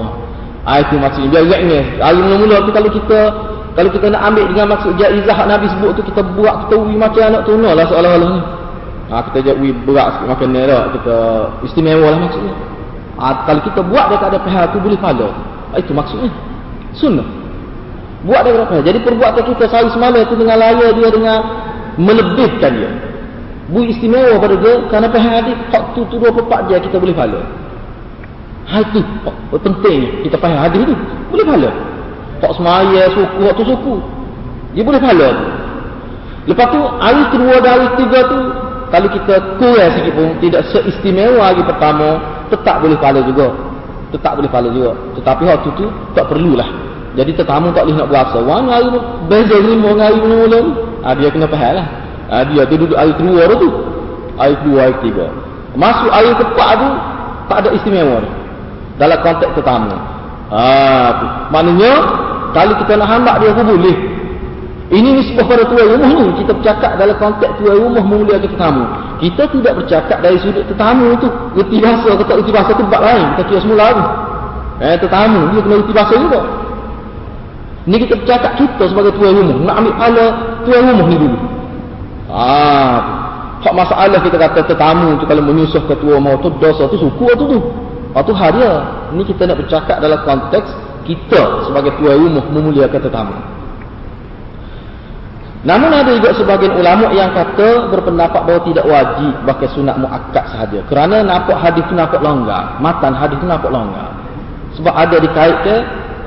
Ha, 0.67 0.71
itu 0.83 0.95
maksudnya 0.99 1.29
biar 1.31 1.43
ingatnya. 1.47 1.81
Hari 2.03 2.19
mula-mula 2.23 2.57
tu 2.67 2.71
kalau 2.75 2.91
kita 2.91 3.21
kalau 3.79 3.91
kita 3.95 4.07
nak 4.11 4.23
ambil 4.27 4.45
dengan 4.51 4.67
maksud 4.75 4.93
jaizah 4.99 5.39
Nabi 5.47 5.71
sebut 5.71 5.91
tu 5.95 6.03
kita 6.03 6.23
buat 6.35 6.67
kita 6.67 6.75
uwi 6.83 6.99
macam 6.99 7.23
anak 7.31 7.43
tunal 7.47 7.79
lah 7.79 7.87
seolah-olah 7.87 8.29
ni. 8.35 8.43
Ha, 9.09 9.15
kita 9.31 9.39
jadi 9.41 9.59
we 9.63 9.71
berat 9.87 10.19
sikit 10.19 10.29
makan 10.35 10.49
ni 10.51 10.63
lah. 10.67 10.83
Kita 10.99 11.17
istimewa 11.63 12.07
lah 12.11 12.19
maksudnya. 12.19 12.55
Ha, 13.23 13.25
kalau 13.47 13.61
kita 13.63 13.81
buat 13.87 14.05
dia 14.11 14.19
tak 14.19 14.31
ada 14.35 14.39
pihak 14.43 14.65
tu 14.75 14.79
boleh 14.83 14.99
follow. 14.99 15.31
Ha, 15.71 15.79
itu 15.79 15.95
maksudnya. 15.95 16.31
Sunnah. 16.95 17.38
Buat 18.27 18.41
dia 18.43 18.51
berapa? 18.51 18.77
Jadi 18.83 18.99
perbuatan 19.07 19.43
kita 19.47 19.65
sehari 19.71 19.91
semalam 19.95 20.19
itu 20.27 20.35
dengan 20.35 20.59
laya 20.59 20.91
dia 20.91 21.09
dengan 21.15 21.39
melebihkan 21.95 22.71
dia. 22.75 22.91
Bu 23.69 23.85
istimewa 23.85 24.41
pada 24.43 24.57
dia 24.59 24.75
kerana 24.89 25.07
pahal 25.13 25.33
hadis 25.45 25.59
hak 25.71 25.85
tu 25.93 26.03
tu 26.09 26.17
24 26.19 26.73
jam 26.73 26.81
kita 26.83 26.97
boleh 26.99 27.15
pahala. 27.15 27.41
Hal 28.67 28.83
tu 28.91 29.01
penting 29.61 30.25
kita 30.27 30.35
faham 30.41 30.59
hadis 30.59 30.83
tu. 30.83 30.97
Boleh 31.31 31.45
pahala. 31.47 31.71
Hak 32.43 32.53
semaya 32.59 33.03
suku 33.15 33.41
hak 33.45 33.55
tu 33.55 33.65
suku. 33.69 33.95
Dia 34.75 34.83
boleh 34.83 34.99
pahala. 34.99 35.31
Lepas 36.49 36.67
tu 36.73 36.81
hari 36.81 37.23
kedua 37.29 37.55
dan 37.61 37.71
hari 37.77 37.87
ketiga 37.95 38.19
tu 38.25 38.41
kalau 38.89 39.09
kita 39.13 39.35
kurang 39.61 39.91
sikit 40.01 40.13
pun 40.17 40.29
tidak 40.41 40.63
seistimewa 40.73 41.45
hari 41.45 41.61
pertama 41.61 42.19
tetap 42.51 42.81
boleh 42.83 42.99
pahala 42.99 43.21
juga. 43.23 43.53
Tetap 44.11 44.33
boleh 44.41 44.51
pahala 44.51 44.69
juga. 44.73 44.91
Tetapi 45.21 45.43
hak 45.45 45.59
tu 45.77 45.87
tak 46.17 46.25
perlulah. 46.27 46.88
Jadi 47.19 47.35
tetamu 47.35 47.75
tak 47.75 47.83
boleh 47.91 47.99
nak 47.99 48.09
berasa. 48.15 48.39
Wang 48.47 48.71
hari 48.71 48.95
beza 49.27 49.59
lima 49.59 49.91
hari 49.99 50.23
mula-mula. 50.23 50.61
Ah 51.03 51.19
dia 51.19 51.35
kena 51.35 51.51
faham 51.51 51.75
lah. 51.75 51.87
Ah 52.31 52.47
dia 52.47 52.63
tu 52.71 52.79
duduk 52.79 52.95
hari 52.95 53.11
kedua 53.19 53.43
tu. 53.59 53.69
Hari 54.39 54.55
kedua, 54.63 54.79
hari 54.87 54.95
ketiga. 55.03 55.27
Masuk 55.75 56.11
hari 56.15 56.31
keempat 56.39 56.71
tu 56.79 56.89
tak 57.51 57.59
ada 57.67 57.69
istimewa 57.75 58.23
ni. 58.23 58.31
Dalam 59.03 59.19
konteks 59.19 59.51
tetamu. 59.59 59.99
Ah 60.55 61.11
tu. 61.19 61.27
Maknanya 61.51 61.93
kalau 62.55 62.75
kita 62.87 62.93
nak 62.95 63.09
hambak 63.11 63.35
dia 63.43 63.51
pun 63.51 63.67
boleh. 63.67 63.99
Ini 64.89 65.09
nisbah 65.21 65.45
pada 65.45 65.67
tuan 65.67 65.99
rumah 65.99 66.11
ni. 66.15 66.27
Kita 66.39 66.55
bercakap 66.55 67.03
dalam 67.03 67.19
konteks 67.19 67.51
tuan 67.59 67.83
rumah 67.83 68.05
memuliakan 68.07 68.47
tetamu. 68.47 68.85
Kita 69.19 69.43
tidak 69.59 69.73
bercakap 69.75 70.19
dari 70.23 70.39
sudut 70.39 70.63
tetamu 70.71 71.19
tu. 71.19 71.27
Reti 71.59 71.83
bahasa 71.83 72.15
atau 72.15 72.23
tak 72.23 72.47
reti 72.47 72.55
bahasa 72.55 72.71
tu 72.79 72.87
tempat 72.87 73.03
lain. 73.03 73.27
Kita 73.35 73.43
kira 73.51 73.61
semula 73.67 73.87
tu. 73.91 74.05
Eh, 74.87 74.97
tetamu. 75.03 75.41
Dia 75.51 75.61
kena 75.67 75.75
reti 75.83 75.93
bahasa 75.93 76.15
juga. 76.15 76.41
Ni 77.89 77.97
kita 78.05 78.21
bercakap 78.21 78.61
kita 78.61 78.85
sebagai 78.93 79.17
tuan 79.17 79.33
rumah. 79.33 79.57
Nak 79.65 79.75
ambil 79.81 79.95
pala 79.97 80.27
tuan 80.69 80.81
rumah 80.93 81.07
ni 81.09 81.17
dulu. 81.17 81.39
Ah, 82.29 82.97
hak 83.65 83.73
masalah 83.73 84.21
kita 84.21 84.37
kata 84.37 84.61
tetamu 84.69 85.17
tu 85.17 85.25
kalau 85.25 85.41
menyusuh 85.41 85.81
ketua 85.89 86.21
mau 86.21 86.37
tu 86.45 86.53
dosa 86.61 86.85
tu 86.93 87.01
suku 87.01 87.27
tu 87.41 87.45
tu. 87.49 87.59
Ah 88.13 88.21
tu 88.21 88.37
hal 88.37 88.53
dia. 88.53 88.73
Ni 89.17 89.25
kita 89.25 89.49
nak 89.49 89.65
bercakap 89.65 90.05
dalam 90.05 90.21
konteks 90.21 90.69
kita 91.09 91.65
sebagai 91.65 91.97
tuan 91.97 92.29
rumah 92.29 92.45
memuliakan 92.53 93.01
tetamu. 93.01 93.37
Namun 95.65 95.91
ada 95.91 96.13
juga 96.13 96.37
sebagian 96.37 96.77
ulama 96.77 97.09
yang 97.17 97.33
kata 97.33 97.89
berpendapat 97.89 98.47
bahawa 98.47 98.61
tidak 98.69 98.85
wajib 98.85 99.33
pakai 99.49 99.69
sunat 99.73 99.97
muakkad 99.97 100.45
sahaja. 100.55 100.85
Kerana 100.87 101.25
nampak 101.25 101.57
hadis 101.57 101.83
tu 101.89 101.97
nampak 101.97 102.21
longgar, 102.21 102.79
matan 102.85 103.17
hadis 103.17 103.41
tu 103.41 103.49
nampak 103.49 103.73
longgar. 103.73 104.13
Sebab 104.77 104.93
ada 104.93 105.17
dikaitkan 105.19 105.81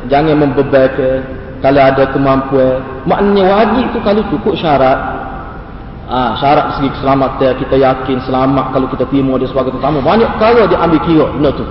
jangan 0.09 0.35
membebankan 0.35 1.40
kalau 1.61 1.81
ada 1.81 2.03
kemampuan. 2.09 2.81
Maknanya 3.05 3.43
wajib 3.45 3.85
tu 3.93 3.99
kalau 4.01 4.21
cukup 4.33 4.57
syarat. 4.57 4.97
Ah 6.11 6.35
ha, 6.35 6.41
syarat 6.41 6.75
segi 6.75 6.89
keselamatan 6.91 7.55
kita 7.55 7.75
yakin 7.79 8.17
selamat 8.27 8.75
kalau 8.75 8.89
kita 8.91 9.05
terima 9.07 9.37
dia 9.37 9.47
sebagai 9.47 9.77
tetamu. 9.77 10.01
Banyak 10.01 10.41
kalau 10.41 10.65
dia 10.67 10.81
ambil 10.81 10.99
kira 11.05 11.25
benda 11.37 11.53
tu. 11.53 11.63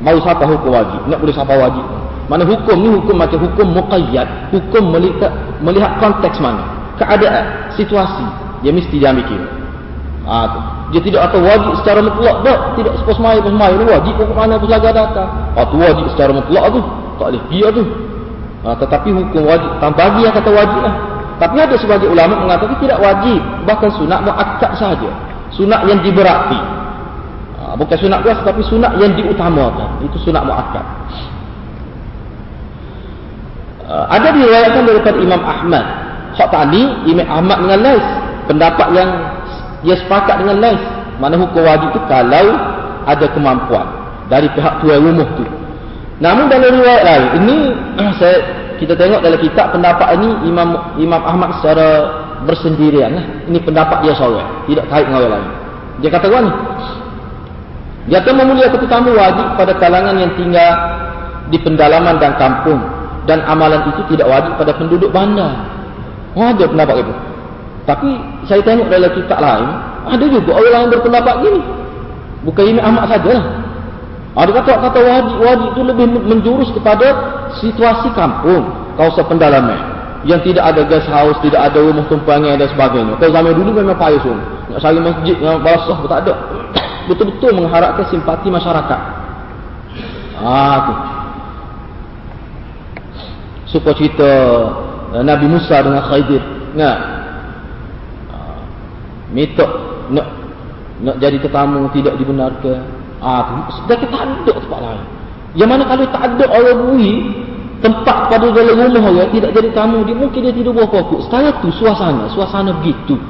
Baru 0.00 0.18
siapa 0.24 0.42
hukum 0.48 0.72
wajib? 0.72 1.00
Nak 1.06 1.20
boleh 1.20 1.34
siapa 1.36 1.54
wajib? 1.54 1.84
Mana 2.32 2.42
hukum 2.48 2.76
ni 2.80 2.88
hukum 2.88 3.14
macam 3.14 3.38
hukum 3.44 3.66
muqayyad. 3.76 4.26
Hukum 4.50 4.90
melihat 4.90 5.32
melihat 5.60 5.92
konteks 6.00 6.40
mana. 6.40 6.64
Keadaan 6.96 7.76
situasi. 7.76 8.26
Dia 8.64 8.72
mesti 8.72 8.96
dia 8.96 9.12
ambil 9.12 9.28
kira. 9.28 9.46
Ah 10.24 10.44
tu. 10.48 10.60
Dia 10.96 11.00
tidak 11.06 11.20
atau 11.30 11.44
wajib 11.44 11.72
secara 11.84 12.00
mutlak 12.02 12.36
tak. 12.42 12.58
Tidak 12.80 12.94
sepos 13.04 13.20
mai 13.20 13.38
pos 13.38 13.52
mai 13.52 13.76
wajib 13.76 14.16
pokok 14.16 14.34
mana 14.34 14.56
laga 14.56 14.90
datang 14.90 15.30
ah 15.54 15.64
tu 15.68 15.76
wajib 15.76 16.08
secara 16.16 16.32
mutlak 16.32 16.64
tu. 16.72 16.80
Tak 17.20 17.26
boleh 17.36 17.42
dia 17.52 17.68
tu 17.68 17.84
Ha, 18.60 18.76
tetapi 18.76 19.08
hukum 19.08 19.48
wajib, 19.48 19.70
bagi 19.80 20.20
yang 20.28 20.34
kata 20.36 20.50
wajib 20.52 20.80
lah. 20.84 20.94
Tapi 21.40 21.56
ada 21.56 21.72
sebagai 21.80 22.12
ulama 22.12 22.44
mengatakan 22.44 22.76
tidak 22.84 23.00
wajib. 23.00 23.40
Bahkan 23.64 23.90
sunat 23.96 24.20
mu'akkad 24.20 24.72
saja. 24.76 25.10
Sunat 25.56 25.88
yang 25.88 26.04
diberati. 26.04 26.60
Ha, 27.56 27.72
bukan 27.80 27.96
sunat 27.96 28.20
biasa 28.20 28.40
tapi 28.44 28.60
sunat 28.68 28.92
yang 29.00 29.16
diutamakan. 29.16 30.04
Itu 30.04 30.20
sunat 30.20 30.44
mu'akkad. 30.44 30.84
Ha, 33.88 33.94
ada 34.12 34.28
diriwayatkan 34.36 34.84
daripada 34.84 35.16
Imam 35.16 35.40
Ahmad. 35.40 35.84
Hak 36.36 36.48
tadi, 36.52 36.82
Imam 37.08 37.24
Ahmad 37.24 37.64
dengan 37.64 37.80
Lais. 37.80 38.06
Pendapat 38.44 38.88
yang 38.92 39.08
dia 39.80 39.96
sepakat 39.96 40.44
dengan 40.44 40.60
Lais. 40.60 40.82
Mana 41.16 41.40
hukum 41.40 41.64
wajib 41.64 41.88
itu 41.96 42.00
kalau 42.04 42.46
ada 43.08 43.26
kemampuan. 43.32 43.88
Dari 44.28 44.52
pihak 44.52 44.84
tuan 44.84 45.00
rumah 45.00 45.28
tu. 45.40 45.59
Namun 46.20 46.52
dalam 46.52 46.76
riwayat 46.76 47.02
lain, 47.02 47.24
ini 47.40 47.56
saya 48.20 48.36
kita 48.76 48.96
tengok 48.96 49.20
dalam 49.20 49.40
kitab 49.40 49.72
pendapat 49.72 50.16
ini 50.20 50.48
Imam 50.48 50.96
Imam 50.96 51.20
Ahmad 51.24 51.60
secara 51.60 51.88
bersendirian 52.44 53.12
lah. 53.12 53.24
Ini 53.48 53.58
pendapat 53.60 54.04
dia 54.04 54.16
seorang, 54.16 54.68
tidak 54.68 54.84
kait 54.88 55.04
dengan 55.08 55.20
orang 55.24 55.32
lain. 55.36 55.48
Dia 56.00 56.10
kata 56.12 56.26
ni. 56.28 56.52
Dia 58.08 58.18
akan 58.24 58.34
memuliakan 58.40 58.78
tetamu 58.80 59.12
wajib 59.12 59.46
pada 59.60 59.72
kalangan 59.76 60.16
yang 60.16 60.32
tinggal 60.34 60.72
di 61.52 61.58
pendalaman 61.60 62.16
dan 62.16 62.32
kampung 62.40 62.80
dan 63.28 63.44
amalan 63.44 63.84
itu 63.92 64.00
tidak 64.16 64.26
wajib 64.32 64.52
pada 64.56 64.72
penduduk 64.72 65.12
bandar. 65.12 65.52
Oh, 66.32 66.46
ada 66.48 66.64
pendapat 66.64 67.04
itu. 67.04 67.12
Tapi 67.84 68.10
saya 68.48 68.64
tengok 68.64 68.88
dalam 68.88 69.10
kitab 69.12 69.38
lain, 69.42 69.68
ada 70.08 70.24
juga 70.24 70.50
orang 70.56 70.72
lain 70.72 70.88
berpendapat 70.96 71.34
gini. 71.44 71.60
Bukan 72.48 72.64
Imam 72.64 72.84
Ahmad 72.88 73.04
sajalah. 73.12 73.44
Ada 74.30 74.50
kata 74.62 74.72
kata 74.78 74.98
wajib 75.02 75.36
wajib 75.42 75.68
itu 75.74 75.82
lebih 75.82 76.06
menjurus 76.22 76.70
kepada 76.70 77.06
situasi 77.58 78.14
kampung, 78.14 78.62
kawasan 78.94 79.26
pendalaman 79.26 79.80
yang 80.22 80.38
tidak 80.46 80.70
ada 80.70 80.86
guest 80.86 81.08
house, 81.10 81.34
tidak 81.42 81.58
ada 81.58 81.80
rumah 81.80 82.06
tumpangan 82.06 82.54
dan 82.60 82.68
sebagainya. 82.70 83.16
Kalau 83.18 83.32
zaman 83.32 83.52
dulu 83.56 83.70
memang 83.74 83.98
payah 83.98 84.20
semua. 84.22 84.44
Nak 84.70 84.78
cari 84.78 84.98
masjid 85.02 85.36
yang 85.40 85.58
basah 85.64 85.96
pun 85.96 86.06
tak 86.06 86.20
ada. 86.28 86.34
Betul-betul 87.08 87.50
mengharapkan 87.58 88.06
simpati 88.12 88.48
masyarakat. 88.52 89.00
Ah 90.38 90.76
tu. 90.86 90.94
Supaya 93.74 93.94
cerita 93.96 94.30
uh, 95.14 95.22
Nabi 95.22 95.46
Musa 95.46 95.78
dengan 95.78 96.02
Khidir, 96.06 96.42
ingat? 96.74 96.98
Ah, 98.34 98.60
minta 99.30 99.66
nak 100.10 100.26
nak 101.00 101.16
jadi 101.22 101.38
tetamu 101.38 101.86
tidak 101.94 102.18
dibenarkan 102.18 102.99
Ah, 103.20 103.68
sedangkan 103.84 104.08
tak 104.08 104.22
ada 104.24 104.52
tempat 104.56 104.80
lain. 104.80 105.04
Yang 105.52 105.68
mana 105.68 105.82
kalau 105.84 106.04
tak 106.08 106.22
ada 106.24 106.44
orang 106.48 106.78
bui, 106.88 107.12
tempat 107.84 108.16
pada 108.32 108.46
dalam 108.48 108.76
rumah 108.80 109.04
orang 109.12 109.28
tidak 109.28 109.50
jadi 109.52 109.68
tamu, 109.76 110.00
dia 110.08 110.16
mungkin 110.16 110.40
dia 110.40 110.54
tidur 110.56 110.72
bawah 110.72 110.88
pokok. 110.88 111.28
Setelah 111.28 111.52
tu 111.60 111.68
suasana, 111.74 112.24
suasana 112.32 112.70
begitu. 112.80 113.20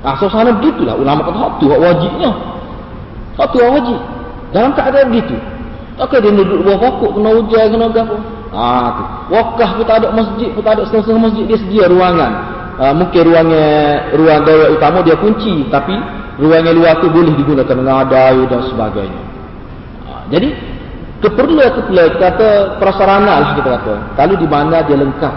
Ah, 0.00 0.16
suasana 0.16 0.56
begitulah 0.56 0.96
ulama 0.96 1.28
kata 1.28 1.36
hak 1.36 1.52
tu 1.60 1.68
hak 1.68 1.80
wajibnya. 1.80 2.30
Hak 3.36 3.46
tu 3.52 3.56
hak 3.60 3.70
wajib. 3.76 3.98
Dalam 4.56 4.70
keadaan 4.72 5.06
begitu. 5.12 5.36
Takkan 6.00 6.18
dia 6.24 6.32
duduk 6.32 6.64
bawah 6.64 6.80
pokok 6.80 7.10
kena 7.20 7.30
hujan 7.36 7.64
kena 7.76 7.86
apa? 7.92 8.16
Ah, 8.56 8.88
tu. 8.96 9.04
Wakah 9.36 9.70
pun 9.76 9.84
tak 9.84 9.96
ada 10.00 10.08
masjid, 10.16 10.48
pun 10.48 10.62
tak 10.64 10.80
ada 10.80 10.82
setengah-setengah 10.88 11.24
masjid 11.28 11.44
dia 11.44 11.58
sedia 11.60 11.84
ruangan. 11.92 12.32
Ah, 12.80 12.92
mungkin 12.96 13.20
ruangnya 13.20 13.68
ruang 14.16 14.40
daya 14.48 14.72
utama 14.72 15.04
dia 15.04 15.12
kunci 15.20 15.68
tapi 15.68 15.92
ruang 16.40 16.64
yang 16.64 16.76
luar 16.76 16.96
tu 17.04 17.12
boleh 17.12 17.36
digunakan 17.36 17.76
mengadai 17.76 18.40
dan 18.48 18.60
sebagainya. 18.72 19.22
Ha, 20.08 20.12
jadi 20.32 20.48
keperluan 21.20 21.68
keperluan 21.76 22.08
kita 22.16 22.26
kata 22.32 22.48
prasarana 22.80 23.34
lah 23.44 23.50
kita 23.60 23.68
kata. 23.76 23.94
Kalau 24.16 24.34
di 24.40 24.48
mana 24.48 24.80
dia 24.82 24.96
lengkap. 24.96 25.34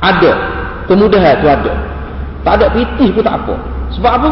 Ada. 0.00 0.32
Kemudahan 0.84 1.34
tu 1.40 1.48
ada. 1.48 1.72
Tak 2.44 2.52
ada 2.60 2.66
pitih 2.72 3.08
pun 3.12 3.24
tak 3.24 3.36
apa. 3.40 3.54
Sebab 3.96 4.12
apa? 4.12 4.30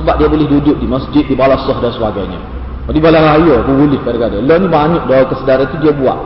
Sebab 0.00 0.14
dia 0.16 0.28
boleh 0.28 0.48
duduk 0.48 0.76
di 0.80 0.88
masjid, 0.88 1.24
di 1.24 1.36
balasah 1.36 1.76
dan 1.80 1.92
sebagainya. 1.92 2.40
Di 2.92 3.00
balang 3.00 3.24
raya 3.24 3.62
pun 3.64 3.76
boleh 3.76 4.00
kadang-kadang. 4.04 4.44
Lah 4.44 4.56
ni 4.60 4.68
banyak 4.68 5.02
dah 5.08 5.24
kesedaran 5.32 5.68
tu 5.72 5.76
dia 5.80 5.92
buat. 5.92 6.18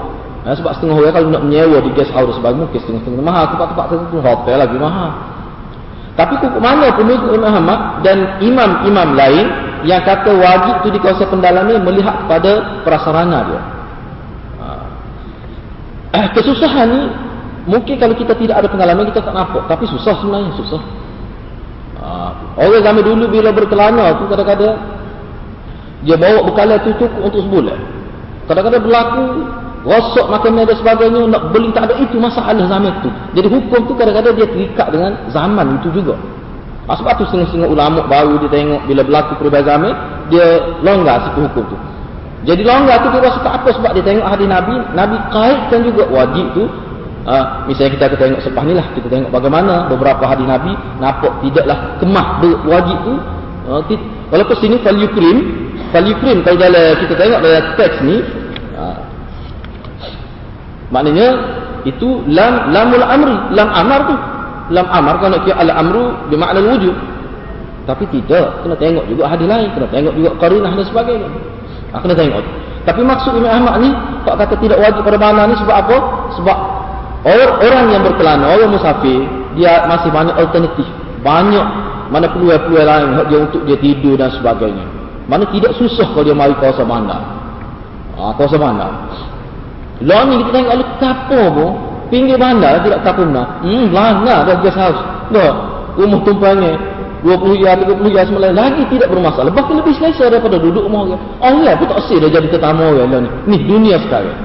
Ha, 0.47 0.55
sebab 0.55 0.79
setengah 0.79 0.95
orang 1.03 1.15
kalau 1.15 1.29
nak 1.35 1.43
menyewa 1.43 1.83
di 1.83 1.91
guest 1.99 2.15
house 2.15 2.31
sebagainya 2.39 2.67
mungkin 2.67 2.81
setengah-setengah 2.83 3.23
mahal. 3.27 3.45
Tempat-tempat 3.55 3.87
tertentu 3.91 4.19
hotel 4.23 4.57
lagi 4.59 4.77
mahal. 4.79 5.11
Tapi 6.17 6.35
hukum 6.41 6.65
mana 6.65 6.97
pun 6.97 7.05
Imam 7.13 7.45
Ahmad 7.45 8.01
dan 8.01 8.41
imam-imam 8.41 9.13
lain 9.13 9.47
yang 9.85 10.01
kata 10.01 10.33
wajib 10.33 10.75
itu 10.83 10.97
di 10.97 11.01
kawasan 11.05 11.29
pendalaman 11.29 11.85
melihat 11.85 12.25
kepada 12.25 12.81
prasarana 12.89 13.39
dia. 13.45 13.61
Ah. 14.57 14.85
Eh, 16.17 16.27
kesusahan 16.33 16.89
ni 16.89 17.01
mungkin 17.69 18.01
kalau 18.01 18.17
kita 18.17 18.33
tidak 18.33 18.65
ada 18.65 18.69
pengalaman 18.73 19.05
kita 19.13 19.21
tak 19.21 19.37
nampak. 19.37 19.69
Tapi 19.69 19.85
susah 19.85 20.17
sebenarnya, 20.17 20.57
susah. 20.57 20.83
Ah. 22.01 22.33
Orang 22.57 22.81
zaman 22.81 23.05
dulu 23.05 23.25
bila 23.29 23.53
berkelana 23.53 24.17
tu 24.17 24.25
kadang-kadang 24.33 24.75
dia 26.01 26.17
bawa 26.17 26.49
bekalan 26.49 26.81
tu 26.81 26.97
cukup 26.97 27.21
untuk 27.29 27.45
sebulan. 27.45 27.79
Kadang-kadang 28.49 28.83
berlaku 28.89 29.27
rosak 29.87 30.27
makanan 30.27 30.67
dan 30.67 30.77
sebagainya 30.83 31.21
nak 31.31 31.55
beli 31.55 31.71
tak 31.71 31.87
ada 31.87 31.95
itu 32.03 32.19
masalah 32.19 32.67
zaman 32.67 32.91
itu 32.99 33.11
jadi 33.39 33.49
hukum 33.49 33.81
tu 33.87 33.95
kadang-kadang 33.95 34.35
dia 34.35 34.47
terikat 34.51 34.89
dengan 34.91 35.15
zaman 35.31 35.79
itu 35.79 35.89
juga 35.95 36.19
ah, 36.91 36.99
sebab 36.99 37.23
tu 37.23 37.25
setengah-setengah 37.31 37.71
ulama 37.71 38.03
baru 38.11 38.43
dia 38.43 38.51
tengok 38.51 38.83
bila 38.91 39.01
berlaku 39.07 39.33
perubahan 39.39 39.65
zaman 39.65 39.93
dia 40.27 40.47
longgar 40.83 41.31
sikap 41.31 41.41
hukum 41.47 41.65
tu 41.71 41.77
jadi 42.43 42.63
longgar 42.67 42.99
tu 42.99 43.09
dia 43.15 43.23
rasa 43.23 43.39
tak 43.47 43.55
apa 43.63 43.69
sebab 43.79 43.91
dia 43.95 44.03
tengok 44.03 44.27
hadis 44.27 44.49
Nabi 44.51 44.75
Nabi 44.99 45.17
kaitkan 45.31 45.81
juga 45.87 46.03
wajib 46.11 46.47
tu 46.53 46.67
Ha, 47.27 47.67
misalnya 47.67 47.99
kita 47.99 48.05
akan 48.07 48.19
tengok 48.23 48.41
selepas 48.47 48.63
ni 48.63 48.75
lah. 48.79 48.87
Kita 48.95 49.07
tengok 49.11 49.31
bagaimana 49.35 49.91
beberapa 49.91 50.31
hadis 50.31 50.47
Nabi. 50.47 50.79
Nampak 51.03 51.43
tidaklah 51.43 51.99
kemah 51.99 52.39
berwajib 52.39 52.99
tu. 53.03 53.15
Ha, 53.67 53.83
walaupun 54.31 54.57
sini 54.63 54.79
fal 54.79 54.95
yukrim. 54.95 55.67
Fal 55.91 56.07
yukrim 56.07 56.47
kalau 56.47 56.87
kita 57.03 57.15
tengok 57.19 57.41
dalam 57.43 57.65
teks 57.75 57.99
ni. 58.07 58.23
Maknanya 60.91 61.29
itu 61.87 62.23
lam 62.31 62.71
lamul 62.71 63.05
amri. 63.05 63.37
Lam 63.55 63.69
amar 63.71 64.01
tu. 64.07 64.17
Lam 64.75 64.87
amar 64.91 65.23
nak 65.23 65.43
kira 65.47 65.63
al-amru 65.63 66.15
bermakna 66.31 66.61
wujud. 66.63 66.97
Tapi 67.87 68.05
tidak. 68.11 68.67
Kena 68.67 68.75
tengok 68.75 69.05
juga 69.11 69.31
hadis 69.31 69.47
lain. 69.47 69.69
Kena 69.75 69.87
tengok 69.91 70.15
juga 70.19 70.31
karinah 70.43 70.73
dan 70.75 70.87
sebagainya. 70.87 71.29
Ha, 71.95 72.03
kena 72.03 72.15
tengok. 72.19 72.43
Tapi 72.87 73.01
maksud 73.03 73.33
Imam 73.39 73.51
Ahmad 73.51 73.75
ni. 73.83 73.91
Pak 74.27 74.35
kata 74.43 74.55
tidak 74.59 74.79
wajib 74.83 75.03
pada 75.07 75.19
mana 75.23 75.47
ni 75.47 75.55
sebab 75.55 75.77
apa? 75.87 75.97
Sebab 76.35 76.59
Orang, 77.27 77.53
orang 77.59 77.87
yang 77.91 78.03
berkelana, 78.07 78.55
orang 78.55 78.71
musafir, 78.71 79.19
dia 79.59 79.83
masih 79.91 80.15
banyak 80.15 80.31
alternatif. 80.39 80.87
Banyak 81.27 81.67
mana 82.15 82.31
peluang-peluang 82.31 82.87
lain 82.87 83.09
dia 83.27 83.39
untuk 83.43 83.67
dia 83.67 83.75
tidur 83.83 84.15
dan 84.15 84.31
sebagainya. 84.31 84.87
Mana 85.27 85.43
tidak 85.51 85.75
susah 85.75 86.07
kalau 86.15 86.23
dia 86.23 86.39
mari 86.39 86.55
kawasan 86.55 86.87
bandar. 86.87 87.19
Ha, 88.15 88.31
kawasan 88.39 88.63
bandar. 88.63 88.91
Lalu 90.05 90.25
ni 90.29 90.35
kita 90.45 90.51
tengok 90.53 90.73
ada 90.77 90.85
kapal 91.01 91.45
pun, 91.57 91.71
pinggir 92.13 92.37
bandar 92.37 92.85
tidak 92.85 93.01
kapal 93.01 93.25
mana. 93.25 93.65
Hmm, 93.65 93.89
lana 93.89 94.45
dah 94.45 94.57
guest 94.61 94.77
house. 94.77 95.01
Tak, 95.33 95.55
rumah 95.97 96.21
tumpangnya. 96.23 96.73
20 97.25 97.59
ya, 97.59 97.75
30 97.75 98.13
ya 98.13 98.23
semalam 98.29 98.55
lagi 98.55 98.83
tidak 98.93 99.09
bermasalah. 99.11 99.51
Bahkan 99.51 99.75
lebih 99.83 99.99
selesa 99.99 100.31
daripada 100.31 100.61
duduk 100.61 100.87
rumah 100.87 101.11
orang. 101.11 101.23
Allah 101.43 101.73
pun 101.75 101.89
tak 101.91 102.01
sih 102.07 102.21
dah 102.23 102.29
jadi 102.31 102.47
tetamu 102.47 102.87
orang 102.87 103.25
ni. 103.25 103.31
Ni 103.51 103.57
dunia 103.67 103.97
sekarang. 104.05 104.37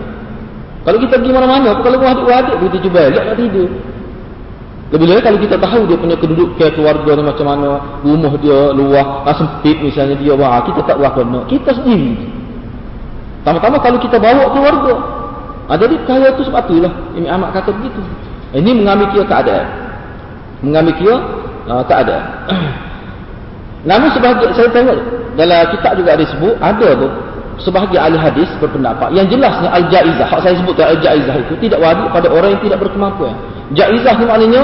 Kalau 0.82 0.98
kita 0.98 1.22
pergi 1.22 1.30
mana-mana, 1.36 1.78
kalau 1.86 1.98
wadik-wadik 2.02 2.58
kita 2.58 2.78
cuba 2.82 3.02
nak 3.14 3.38
tidur. 3.38 3.70
Lebih-lebih 4.92 5.24
kalau 5.24 5.40
kita 5.40 5.56
tahu 5.56 5.82
dia 5.88 5.98
punya 6.00 6.18
kedudukan 6.20 6.70
keluarga 6.74 7.12
ni 7.16 7.24
macam 7.24 7.46
mana, 7.48 7.70
rumah 8.04 8.34
dia 8.42 8.60
luah, 8.76 9.24
ah, 9.24 9.36
sempit 9.38 9.78
misalnya 9.80 10.20
dia, 10.20 10.34
wah, 10.36 10.60
kita 10.68 10.84
tak 10.84 11.00
berapa 11.00 11.22
nak. 11.22 11.48
Kita 11.48 11.72
sendiri. 11.78 12.18
Tama-tama 13.46 13.78
kalau 13.80 14.02
kita 14.02 14.18
bawa 14.18 14.52
keluarga. 14.52 15.21
Ha, 15.70 15.78
jadi 15.78 15.96
kaya 16.08 16.34
tu 16.38 16.46
sebab 16.48 16.66
tu 16.66 16.82
lah. 16.82 16.94
Ini 17.14 17.28
amat 17.38 17.62
kata 17.62 17.70
begitu. 17.76 18.02
Ini 18.56 18.72
mengambil 18.76 19.12
kira 19.14 19.26
keadaan. 19.28 19.68
Mengambil 20.66 20.94
kira 21.00 21.16
uh, 21.70 21.84
keadaan. 21.86 22.26
Namun 23.90 24.10
sebagai 24.14 24.54
saya 24.54 24.70
tengok 24.70 24.98
dalam 25.40 25.64
kitab 25.74 25.98
juga 25.98 26.14
ada 26.14 26.26
sebut, 26.28 26.54
ada 26.60 26.88
tu 26.98 27.08
sebahagian 27.62 28.02
ahli 28.10 28.18
hadis 28.18 28.50
berpendapat 28.58 29.14
yang 29.14 29.30
jelasnya 29.30 29.70
al-jaizah 29.70 30.26
hak 30.26 30.40
saya 30.42 30.56
sebut 30.58 30.76
al-jaizah 30.82 31.36
itu 31.38 31.54
tidak 31.62 31.80
wajib 31.80 32.10
pada 32.10 32.28
orang 32.34 32.58
yang 32.58 32.64
tidak 32.66 32.78
berkemampuan 32.82 33.34
jaizah 33.78 34.16
ni 34.18 34.26
maknanya 34.26 34.62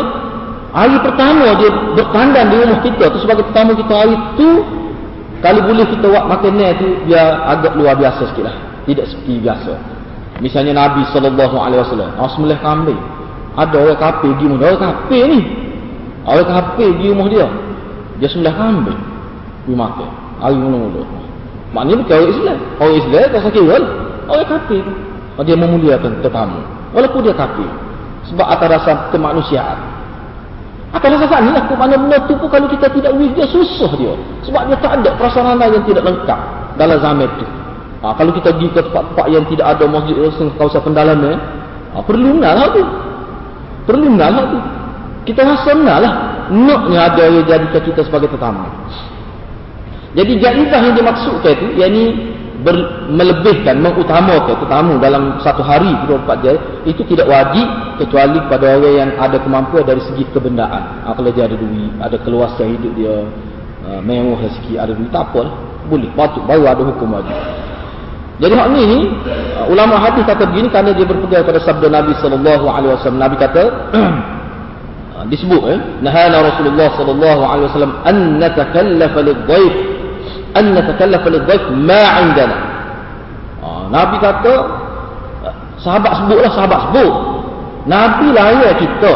hari 0.73 0.97
pertama 1.05 1.47
dia 1.61 1.69
bertandan 1.93 2.45
di 2.49 2.55
rumah 2.57 2.79
kita 2.81 3.05
tu 3.13 3.17
sebagai 3.21 3.43
tetamu 3.53 3.77
kita 3.77 3.93
hari 3.93 4.15
tu 4.35 4.49
kalau 5.37 5.61
boleh 5.69 5.85
kita 5.85 6.05
buat 6.09 6.25
makanan 6.25 6.69
tu 6.81 6.87
dia 7.05 7.21
agak 7.45 7.73
luar 7.77 7.93
biasa 7.93 8.21
sikit 8.33 8.43
lah 8.49 8.55
tidak 8.89 9.05
seperti 9.05 9.33
biasa 9.45 9.73
misalnya 10.43 10.73
Nabi 10.75 11.01
SAW 11.11 12.13
Asmalah 12.21 12.59
kambing 12.61 12.99
ada 13.57 13.75
orang 13.77 13.99
kafir 13.99 14.31
di 14.37 14.45
rumah 14.45 14.69
orang 14.69 14.81
kafir 14.81 15.23
ni 15.29 15.41
orang 16.25 16.47
kafir 16.47 16.89
di 16.97 17.05
rumah 17.09 17.27
dia 17.29 17.47
dia 18.21 18.27
sembelih 18.29 18.53
kambing 18.53 19.01
dia 19.65 19.75
makan 19.75 20.09
hari 20.37 20.57
mula-mula 20.57 21.27
Maknanya 21.75 21.95
bukan 22.03 22.15
orang 22.15 22.31
Islam. 22.31 22.57
Orang 22.79 22.95
Islam 22.95 23.23
tak 23.27 23.41
sakit 23.43 23.63
kan? 23.67 23.83
Orang 24.27 24.47
kafir. 24.47 24.83
Oh, 25.37 25.43
dia 25.43 25.55
memuliakan 25.59 26.11
tetamu. 26.23 26.59
Walaupun 26.95 27.19
dia 27.27 27.35
kafir. 27.35 27.69
Sebab 28.31 28.47
atas 28.47 28.67
rasa 28.79 28.91
kemanusiaan. 29.11 29.77
Atas 30.95 31.09
rasa 31.19 31.43
ni 31.43 31.51
lah. 31.51 31.63
Mana-mana 31.75 32.17
tu 32.23 32.33
pun 32.39 32.47
kalau 32.47 32.67
kita 32.71 32.87
tidak 32.95 33.11
wis 33.19 33.31
dia 33.35 33.47
susah 33.51 33.91
dia. 33.99 34.13
Sebab 34.47 34.61
dia 34.71 34.77
tak 34.79 35.03
ada 35.03 35.11
prasarana 35.19 35.65
yang 35.67 35.83
tidak 35.83 36.03
lengkap 36.07 36.39
dalam 36.79 36.97
zaman 37.03 37.27
itu. 37.27 37.45
Ha, 37.97 38.13
kalau 38.13 38.29
kita 38.29 38.53
pergi 38.53 38.69
ke 38.69 38.81
tempat-tempat 38.85 39.25
yang 39.33 39.43
tidak 39.49 39.67
ada 39.73 39.85
masjid 39.89 40.15
Rasul 40.21 40.53
kawasan 40.53 40.81
pendalaman, 40.85 41.37
ha, 41.93 41.97
perlu 42.05 42.37
nak 42.37 42.53
lah 42.53 42.67
tu. 42.69 42.83
Perlu 43.89 44.07
nak 44.13 44.29
lah 44.29 44.45
tu. 44.53 44.59
Kita 45.25 45.41
rasa 45.43 45.73
lah. 45.73 46.13
Naknya 46.47 46.99
ada 47.11 47.21
yang 47.27 47.43
jadikan 47.43 47.81
kita 47.83 48.01
sebagai 48.05 48.31
tetamu. 48.31 48.63
Jadi 50.15 50.33
jaizah 50.39 50.81
yang 50.81 50.95
dimaksudkan 50.95 51.51
itu 51.51 51.67
yakni 51.77 52.03
melebihkan, 53.11 53.77
mengutamakan 53.83 54.55
tetamu 54.57 54.93
dalam 54.97 55.37
satu 55.45 55.61
hari 55.61 55.93
24 56.09 56.45
jam 56.45 56.57
itu 56.89 57.01
tidak 57.13 57.29
wajib 57.29 57.67
kecuali 58.01 58.39
pada 58.49 58.81
orang 58.81 58.95
yang 58.97 59.11
ada 59.19 59.37
kemampuan 59.37 59.85
dari 59.85 60.01
segi 60.05 60.25
kebendaan. 60.31 61.05
Ha, 61.05 61.13
kalau 61.17 61.29
dia 61.33 61.45
ada 61.49 61.57
duit, 61.57 61.91
ada 62.01 62.17
keluasan 62.21 62.77
hidup 62.77 62.93
dia 62.97 63.15
uh, 63.85 64.01
mewah 64.01 64.41
sikit, 64.57 64.77
ada 64.85 64.91
duit 64.93 65.09
tak 65.09 65.33
apa 65.33 65.39
lah. 65.49 65.53
Boleh, 65.87 66.09
patut 66.17 66.43
baru 66.43 66.63
ada 66.67 66.81
hukum 66.83 67.13
wajib. 67.15 67.37
Jadi 68.37 68.53
hak 68.53 68.67
ni 68.69 69.09
ulama 69.73 69.97
hadis 69.97 70.21
kata 70.29 70.45
begini 70.53 70.69
kerana 70.69 70.93
dia 70.93 71.09
berpegang 71.09 71.41
pada 71.41 71.57
sabda 71.57 71.89
Nabi 71.89 72.13
sallallahu 72.21 72.65
alaihi 72.69 72.93
wasallam. 72.93 73.17
Nabi 73.17 73.35
kata 73.41 73.63
disebut 75.33 75.61
eh 75.73 75.79
nahana 76.05 76.45
Rasulullah 76.45 76.93
sallallahu 76.93 77.41
alaihi 77.41 77.67
wasallam 77.73 77.93
an 78.05 78.17
natakallafa 78.37 79.19
lidh-dhaif 79.25 79.75
an 80.53 80.65
natakallafa 80.77 81.27
lidhaif 81.33 81.63
ma 81.73 82.03
'indana. 82.21 82.57
Ha, 83.65 83.69
Nabi 83.89 84.15
kata 84.21 84.53
sahabat 85.81 86.11
sebutlah 86.21 86.51
sahabat 86.53 86.79
sebut. 86.89 87.13
Nabi 87.89 88.27
layak 88.37 88.77
kita. 88.77 89.13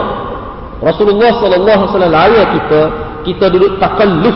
Rasulullah 0.81 1.29
sallallahu 1.37 1.77
alaihi 1.77 1.91
wasallam 1.93 2.13
layak 2.17 2.47
kita 2.57 2.81
kita 3.21 3.45
duduk 3.53 3.77
takalluf. 3.77 4.33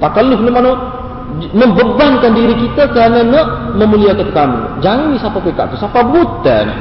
Takalluf 0.00 0.40
ni 0.40 0.48
mana? 0.48 0.97
Membebankan 1.28 2.32
diri 2.34 2.54
kita 2.56 2.88
kerana 2.90 3.20
nak 3.22 3.46
memuliakan 3.76 4.26
tetamu. 4.26 4.58
Jangan 4.80 5.04
ni 5.12 5.16
siapa 5.20 5.38
pekat 5.38 5.70
tu, 5.70 5.76
siapa 5.78 6.00
buta 6.02 6.56
ni. 6.66 6.74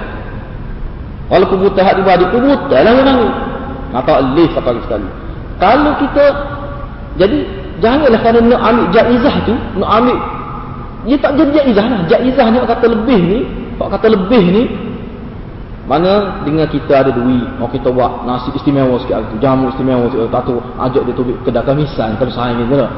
Walaupun 1.28 1.58
buta 1.68 1.82
hati 1.84 2.02
badi 2.02 2.26
pun 2.32 2.48
buta 2.48 2.78
lah 2.80 2.92
memang. 2.96 3.20
Mata 3.92 4.24
alif 4.24 4.52
kata 4.56 4.80
sekali. 4.84 5.08
Kalau 5.60 5.92
kita 6.00 6.26
jadi 7.20 7.40
Janganlah 7.78 8.20
kerana 8.26 8.40
nak 8.42 8.62
ambil 8.74 8.86
jaizah 8.90 9.36
tu, 9.46 9.54
nak 9.78 9.90
ambil 10.02 10.18
dia 11.06 11.18
tak 11.22 11.32
jadi 11.40 11.52
jaizah 11.62 11.86
lah. 11.86 12.02
Jaizah 12.10 12.46
ni 12.50 12.58
kata 12.66 12.86
lebih 12.90 13.20
ni, 13.22 13.40
pak 13.78 13.88
kata 13.96 14.08
lebih 14.12 14.44
ni 14.50 14.64
mana 15.88 16.44
dengan 16.44 16.68
kita 16.68 17.00
ada 17.00 17.16
duit, 17.16 17.48
mau 17.56 17.72
kita 17.72 17.88
buat 17.88 18.28
nasi 18.28 18.52
istimewa 18.60 19.00
sikit 19.00 19.24
tu, 19.32 19.40
jamu 19.40 19.72
istimewa 19.72 20.12
sikit 20.12 20.28
tu 20.44 20.60
ajak 20.60 21.02
dia 21.08 21.14
tu 21.16 21.24
kedai 21.48 21.64
kamisan 21.64 22.20
kalau 22.20 22.34
gitu 22.34 22.76
lah. 22.76 22.92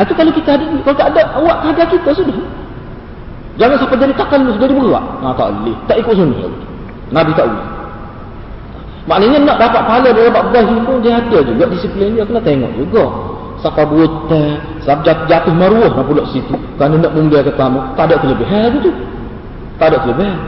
Itu 0.00 0.12
kalau 0.16 0.32
kita 0.32 0.50
ada 0.56 0.64
kalau 0.64 0.96
tak 0.96 1.08
ada 1.12 1.22
awak 1.36 1.58
ada 1.68 1.82
kita 1.84 2.10
sudah. 2.16 2.36
Jangan 3.60 3.76
sampai 3.76 4.00
jadi 4.00 4.14
takkan 4.16 4.48
lu 4.48 4.56
jadi 4.56 4.72
berat. 4.72 5.04
Ha, 5.20 5.26
tak 5.36 5.48
boleh. 5.52 5.76
Tak 5.84 5.96
ikut 6.00 6.14
sunnah. 6.16 6.48
Nabi 7.12 7.30
tak 7.36 7.44
boleh. 7.44 7.66
Maknanya 9.02 9.38
nak 9.44 9.56
dapat 9.58 9.82
pahala 9.84 10.08
dari 10.14 10.30
dapat 10.30 10.44
beras 10.54 10.66
ni 10.70 10.80
pun 10.86 10.96
dia 11.02 11.18
ada 11.18 11.38
juga 11.42 11.64
disiplin 11.68 12.14
dia 12.14 12.22
kena 12.22 12.38
tengok 12.38 12.72
juga 12.78 13.04
siapa 13.62 13.82
buta, 13.86 14.42
siapa 14.82 15.00
jatuh, 15.06 15.26
jatuh 15.30 15.54
maruah 15.54 15.90
nak 15.94 16.04
pulak 16.06 16.26
situ. 16.34 16.58
Kerana 16.74 16.98
nak 16.98 17.14
memuliakan 17.14 17.54
tamu, 17.54 17.80
tak 17.94 18.10
ada 18.10 18.18
kelebihan 18.18 18.74
itu. 18.74 18.90
Tak 19.78 19.86
ada 19.94 19.98
kelebihan. 20.02 20.38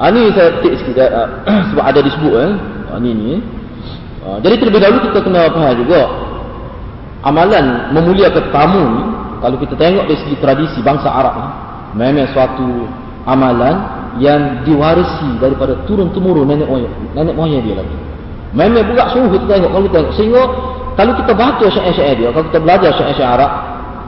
ha, 0.00 0.08
ni 0.12 0.22
saya 0.36 0.50
tik 0.60 0.74
sikit 0.80 0.96
uh, 1.00 1.28
sebab 1.72 1.84
ada 1.84 2.00
disebut 2.04 2.34
eh. 2.36 2.52
Ha, 2.92 3.00
ni 3.00 3.10
ni. 3.16 3.40
Ha, 4.22 4.38
jadi 4.38 4.54
terlebih 4.62 4.80
dahulu 4.80 4.98
kita 5.10 5.18
kena 5.26 5.50
faham 5.50 5.74
juga 5.82 6.00
amalan 7.26 7.90
memuliakan 7.90 8.44
tamu 8.54 8.82
ni 8.82 9.04
kalau 9.42 9.56
kita 9.58 9.74
tengok 9.74 10.04
dari 10.06 10.18
segi 10.22 10.36
tradisi 10.38 10.78
bangsa 10.78 11.10
Arab 11.10 11.34
ni 11.34 11.48
memang 11.98 12.30
suatu 12.30 12.86
amalan 13.26 13.74
yang 14.20 14.62
diwarisi 14.62 15.40
daripada 15.40 15.74
turun 15.88 16.12
temurun 16.12 16.44
nenek 16.46 16.68
moyang 16.68 16.94
nenek 17.16 17.34
moyang 17.34 17.62
dia 17.64 17.76
lagi. 17.80 17.96
Memang 18.52 18.84
buka 18.84 19.04
sungguh 19.16 19.32
kita 19.40 19.44
tengok 19.48 19.70
kalau 19.72 19.84
kita 19.88 19.96
tengok. 19.96 20.12
Sehingga 20.12 20.42
kalau 20.92 21.12
kita 21.16 21.32
baca 21.32 21.66
syair-syair 21.72 22.16
dia, 22.20 22.28
kalau 22.36 22.44
kita 22.52 22.60
belajar 22.60 22.90
syair-syair 23.00 23.32
Arab, 23.40 23.52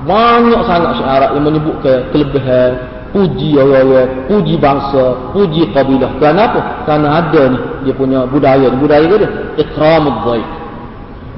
banyak 0.05 0.61
sangat 0.69 0.91
syair 1.01 1.13
Arab 1.17 1.31
yang 1.33 1.45
menyebut 1.49 1.75
ke 1.81 1.93
kelebihan, 2.13 2.71
puji 3.15 3.55
orang-orang, 3.55 4.27
puji 4.27 4.59
bangsa, 4.59 5.31
puji 5.31 5.71
kabilah. 5.71 6.19
Kenapa? 6.19 6.83
Kerana 6.83 7.23
ada 7.23 7.43
ni 7.55 7.59
dia 7.87 7.95
punya 7.95 8.27
budaya. 8.27 8.75
Budaya 8.75 9.07
dia, 9.07 9.31
ikramud 9.55 10.27
dhaif. 10.27 10.49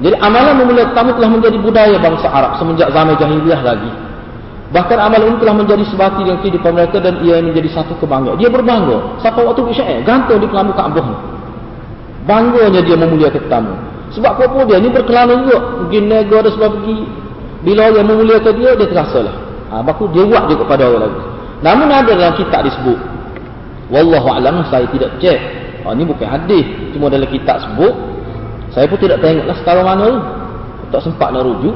Jadi 0.01 0.15
amalan 0.17 0.61
memulai 0.61 0.89
tamu 0.93 1.13
telah 1.13 1.29
menjadi 1.29 1.57
budaya 1.61 1.97
bangsa 2.01 2.27
Arab 2.29 2.57
semenjak 2.57 2.89
zaman 2.89 3.13
jahiliyah 3.17 3.61
lagi. 3.61 3.91
Bahkan 4.73 4.97
amalan 4.99 5.25
ini 5.31 5.37
telah 5.39 5.55
menjadi 5.55 5.83
sebati 5.87 6.21
yang 6.27 6.37
kehidupan 6.43 6.75
mereka 6.75 6.97
dan 6.99 7.21
ia 7.23 7.39
menjadi 7.39 7.69
satu 7.71 7.93
kebanggaan. 8.01 8.35
Dia 8.41 8.49
berbangga. 8.51 9.21
Siapa 9.21 9.39
waktu 9.39 9.61
syair? 9.77 10.01
Gantung 10.03 10.41
di 10.43 10.49
kelambu 10.49 10.73
Kaabah. 10.73 11.07
Bangganya 12.27 12.81
dia 12.83 12.97
memuliakan 12.99 13.41
tetamu. 13.47 13.73
Sebab 14.11 14.33
apa 14.35 14.59
dia 14.67 14.77
ni 14.83 14.89
berkelana 14.91 15.33
juga. 15.45 15.57
Mungkin 15.85 16.01
nego 16.11 16.35
ada 16.41 16.49
sebab 16.51 16.69
pergi. 16.83 16.99
Bila 17.63 17.81
orang 17.89 18.05
memuliakan 18.11 18.53
dia, 18.59 18.71
dia 18.75 18.87
terasa 18.91 19.19
lah. 19.23 19.35
Ha, 19.71 19.83
baku 19.83 20.11
dia 20.11 20.23
buat 20.27 20.51
juga 20.51 20.67
kepada 20.67 20.83
orang 20.87 21.01
lagi. 21.07 21.36
Namun 21.65 21.89
ada 21.89 22.11
dalam 22.13 22.35
kitab 22.37 22.65
disebut. 22.65 22.99
Wallahu 23.89 24.27
a'lam 24.29 24.67
saya 24.67 24.85
tidak 24.91 25.17
cek. 25.17 25.39
Ha, 25.85 25.95
ini 25.95 26.03
bukan 26.03 26.27
hadis. 26.27 26.65
Cuma 26.93 27.07
dalam 27.07 27.25
kitab 27.31 27.63
sebut. 27.63 27.93
Saya 28.75 28.85
pun 28.85 28.99
tidak 28.99 29.23
tengoklah 29.23 29.55
sekarang 29.63 29.85
mana 29.87 30.05
tu. 30.05 30.19
Tak 30.91 31.01
sempat 31.07 31.33
nak 31.33 31.43
rujuk. 31.47 31.75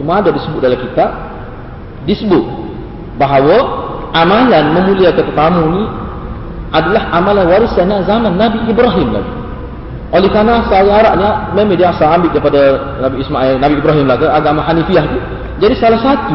Cuma 0.00 0.18
ada 0.18 0.32
disebut 0.32 0.60
dalam 0.60 0.78
kitab. 0.80 1.10
Disebut. 2.08 2.44
Bahawa 3.20 3.56
amalan 4.16 4.64
memuliakan 4.74 5.24
tetamu 5.28 5.64
ni 5.76 5.84
adalah 6.70 7.02
amalan 7.12 7.46
warisan 7.50 7.90
zaman 8.06 8.34
Nabi 8.34 8.64
Ibrahim 8.70 9.14
lagi. 9.14 9.34
Oleh 10.10 10.26
kerana 10.26 10.66
saya 10.66 10.90
Arabnya 10.90 11.54
memang 11.54 11.78
dia 11.78 11.94
asal 11.94 12.10
ambil 12.10 12.34
daripada 12.34 12.62
Nabi 12.98 13.22
Ismail, 13.22 13.62
Nabi 13.62 13.74
Ibrahim 13.78 14.06
lagi 14.10 14.26
agama 14.26 14.58
Hanifiyah 14.66 15.06
tu. 15.06 15.18
Jadi 15.62 15.74
salah 15.78 16.00
satu 16.02 16.34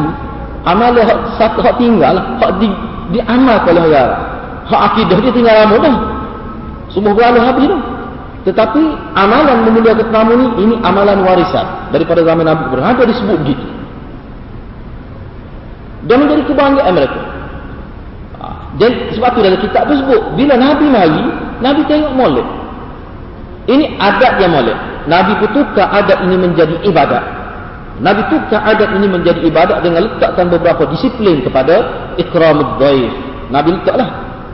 amalan 0.66 1.06
hak 1.06 1.18
satu 1.38 1.62
hak 1.62 1.78
tinggal, 1.78 2.14
hak 2.42 2.50
di 2.58 2.68
diamalkan 3.14 3.72
oleh 3.78 3.94
orang. 3.94 4.12
Hak 4.66 4.80
akidah 4.92 5.16
dia 5.22 5.32
tinggal 5.32 5.54
lama 5.54 5.76
dah. 5.78 5.96
Semua 6.90 7.14
berlalu 7.14 7.38
habis 7.40 7.66
dah. 7.70 7.82
Tetapi 8.46 8.82
amalan 9.18 9.66
memuliakan 9.66 10.06
tetamu 10.06 10.32
ni 10.38 10.46
ini 10.62 10.74
amalan 10.86 11.18
warisan 11.26 11.66
daripada 11.90 12.22
zaman 12.22 12.46
Nabi 12.46 12.62
Ibrahim. 12.70 12.86
Ada 12.94 13.02
disebut 13.10 13.36
begitu. 13.42 13.66
Dan 16.06 16.16
menjadi 16.22 16.42
kebanggaan 16.46 16.92
mereka. 16.94 17.20
Dan 18.76 18.90
sebab 19.16 19.30
tu 19.34 19.40
dalam 19.40 19.58
kitab 19.58 19.82
tu 19.88 19.94
sebut 19.98 20.22
bila 20.36 20.54
Nabi 20.54 20.86
mari, 20.86 21.22
Nabi 21.58 21.80
tengok 21.90 22.12
molek. 22.14 22.46
Ini 23.66 23.98
adat 23.98 24.38
yang 24.38 24.54
molek. 24.54 24.78
Nabi 25.10 25.32
pun 25.42 25.48
tukar 25.50 25.90
adat 25.90 26.22
ini 26.22 26.36
menjadi 26.38 26.74
ibadat. 26.86 27.24
Nabi 27.96 28.28
tukar 28.28 28.60
adat 28.60 28.92
ini 29.00 29.08
menjadi 29.08 29.40
ibadat 29.48 29.80
dengan 29.80 30.04
letakkan 30.04 30.52
beberapa 30.52 30.84
disiplin 30.92 31.40
kepada 31.40 32.12
ikramud 32.20 32.76
dhaif. 32.76 33.12
Nabi 33.48 33.72
letaklah. 33.80 34.08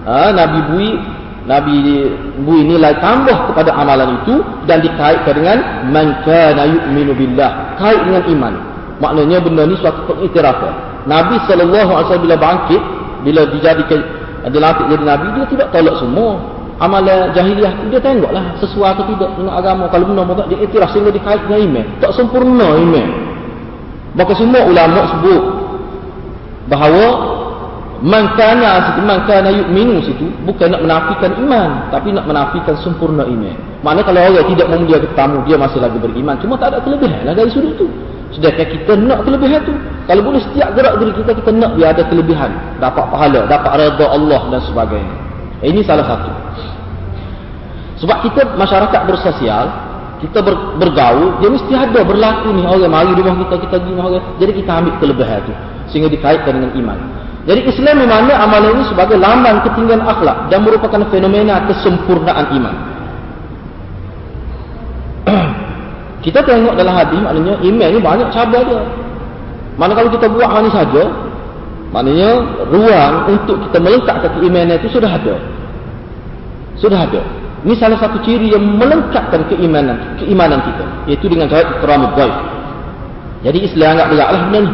Ha, 0.07 0.31
Nabi 0.31 0.59
bui 0.71 0.91
Nabi 1.43 1.77
bui 2.47 2.63
nilai 2.63 3.03
tambah 3.03 3.51
kepada 3.51 3.75
amalan 3.75 4.23
itu 4.23 4.39
dan 4.71 4.79
dikaitkan 4.79 5.35
dengan 5.35 5.59
man 5.91 6.23
kana 6.23 6.71
yu'minu 6.71 7.19
billah. 7.19 7.75
Kait 7.83 7.99
dengan 8.07 8.23
iman. 8.31 8.55
Maknanya 9.03 9.43
benda 9.43 9.67
ni 9.67 9.75
suatu 9.75 10.07
pengiktirafan. 10.07 11.03
Nabi 11.11 11.43
sallallahu 11.51 11.91
alaihi 11.99 12.07
wasallam 12.07 12.27
bila 12.31 12.39
bangkit, 12.39 12.83
bila 13.27 13.43
dijadikan 13.51 14.01
dilantik 14.55 14.87
jadi 14.87 15.05
nabi, 15.07 15.27
dia 15.35 15.47
tidak 15.51 15.69
tolak 15.75 15.99
semua 15.99 16.39
amalan 16.83 17.31
jahiliah 17.31 17.71
dia 17.91 18.01
tengoklah 18.03 18.59
sesuai 18.59 18.89
atau 18.99 19.05
tidak 19.15 19.31
dengan 19.39 19.55
agama 19.55 19.87
kalau 19.87 20.11
benar 20.11 20.27
benar 20.27 20.47
dia 20.51 20.59
iktiraf 20.67 20.91
sehingga 20.91 21.15
dikait 21.15 21.39
dengan 21.47 21.61
iman 21.71 21.87
tak 22.03 22.11
sempurna 22.11 22.69
iman 22.75 23.09
maka 24.13 24.33
semua 24.37 24.61
ulama 24.69 25.09
sebut 25.17 25.43
bahawa 26.69 27.07
man 28.03 28.35
kana 28.35 28.99
man 29.07 29.25
kana 29.25 29.49
yu'minu 29.49 30.03
situ 30.03 30.27
bukan 30.43 30.75
nak 30.75 30.83
menafikan 30.85 31.31
iman 31.39 31.71
tapi 31.89 32.11
nak 32.13 32.27
menafikan 32.27 32.75
sempurna 32.83 33.25
iman. 33.25 33.57
Maknanya 33.83 34.05
kalau 34.07 34.21
orang 34.23 34.47
tidak 34.55 34.67
memuliakan 34.71 35.09
tetamu 35.11 35.39
dia 35.49 35.57
masih 35.59 35.81
lagi 35.83 35.99
beriman. 35.99 36.37
Cuma 36.39 36.55
tak 36.59 36.77
ada 36.77 36.79
kelebihan 36.83 37.23
lah 37.27 37.35
dari 37.35 37.51
sudut 37.51 37.75
itu. 37.75 37.87
Sedangkan 38.33 38.67
kita 38.69 38.93
nak 38.97 39.21
kelebihan 39.29 39.61
tu 39.65 39.75
kalau 40.09 40.23
boleh 40.25 40.41
setiap 40.41 40.73
gerak 40.73 40.95
diri 40.99 41.13
kita 41.17 41.31
kita 41.37 41.51
nak 41.57 41.73
dia 41.79 41.87
ada 41.95 42.03
kelebihan. 42.07 42.51
Dapat 42.83 43.05
pahala 43.09 43.41
dapat 43.49 43.73
redha 43.81 44.07
Allah 44.11 44.41
dan 44.51 44.61
sebagainya. 44.67 45.17
Ini 45.63 45.81
salah 45.87 46.05
satu. 46.05 46.31
Sebab 48.03 48.19
kita 48.27 48.59
masyarakat 48.59 49.01
bersosial, 49.07 49.71
kita 50.23 50.39
ber, 50.39 50.79
bergaul, 50.79 51.43
dia 51.43 51.51
mesti 51.51 51.73
ada 51.75 52.01
berlaku 52.07 52.55
ni 52.55 52.63
orang 52.63 52.87
mari 52.87 53.11
rumah 53.19 53.43
kita, 53.43 53.55
kita 53.67 53.75
pergi 53.83 53.91
rumah 53.91 54.07
orang. 54.07 54.25
Jadi 54.39 54.53
kita 54.63 54.71
ambil 54.79 54.95
kelebihan 55.03 55.41
tu 55.43 55.55
sehingga 55.91 56.09
dikaitkan 56.09 56.53
dengan 56.63 56.73
iman. 56.79 56.99
Jadi 57.43 57.61
Islam 57.67 58.07
memandang 58.07 58.39
amalan 58.39 58.71
ini 58.79 58.85
sebagai 58.87 59.19
lambang 59.19 59.67
ketinggian 59.67 59.99
akhlak 60.07 60.47
dan 60.47 60.63
merupakan 60.63 61.03
fenomena 61.11 61.67
kesempurnaan 61.67 62.47
iman. 62.55 62.77
kita 66.25 66.39
tengok 66.47 66.79
dalam 66.79 66.95
hadis 66.95 67.19
maknanya 67.19 67.59
iman 67.59 67.89
ni 67.91 67.99
banyak 67.99 68.29
cabar 68.31 68.63
dia. 68.63 68.83
Mana 69.75 69.93
kalau 69.99 70.11
kita 70.15 70.31
buat 70.31 70.47
hal 70.47 70.71
saja, 70.71 71.03
maknanya 71.91 72.31
ruang 72.71 73.15
untuk 73.27 73.59
kita 73.67 73.79
melengkapkan 73.83 74.31
keimanan 74.39 74.79
itu 74.79 74.87
sudah 74.95 75.11
ada. 75.11 75.35
Sudah 76.79 77.11
ada. 77.11 77.42
Ini 77.63 77.75
salah 77.79 77.99
satu 78.03 78.19
ciri 78.27 78.51
yang 78.51 78.65
melengkapkan 78.75 79.47
keimanan 79.47 80.19
keimanan 80.19 80.59
kita, 80.67 80.85
yaitu 81.07 81.31
dengan 81.31 81.47
cara 81.47 81.63
ikramul 81.79 82.11
ghaib. 82.19 82.37
Jadi 83.43 83.59
Islam 83.67 83.99
enggak 83.99 84.09
beratlah 84.11 84.41
benda 84.47 84.61
ni. 84.63 84.73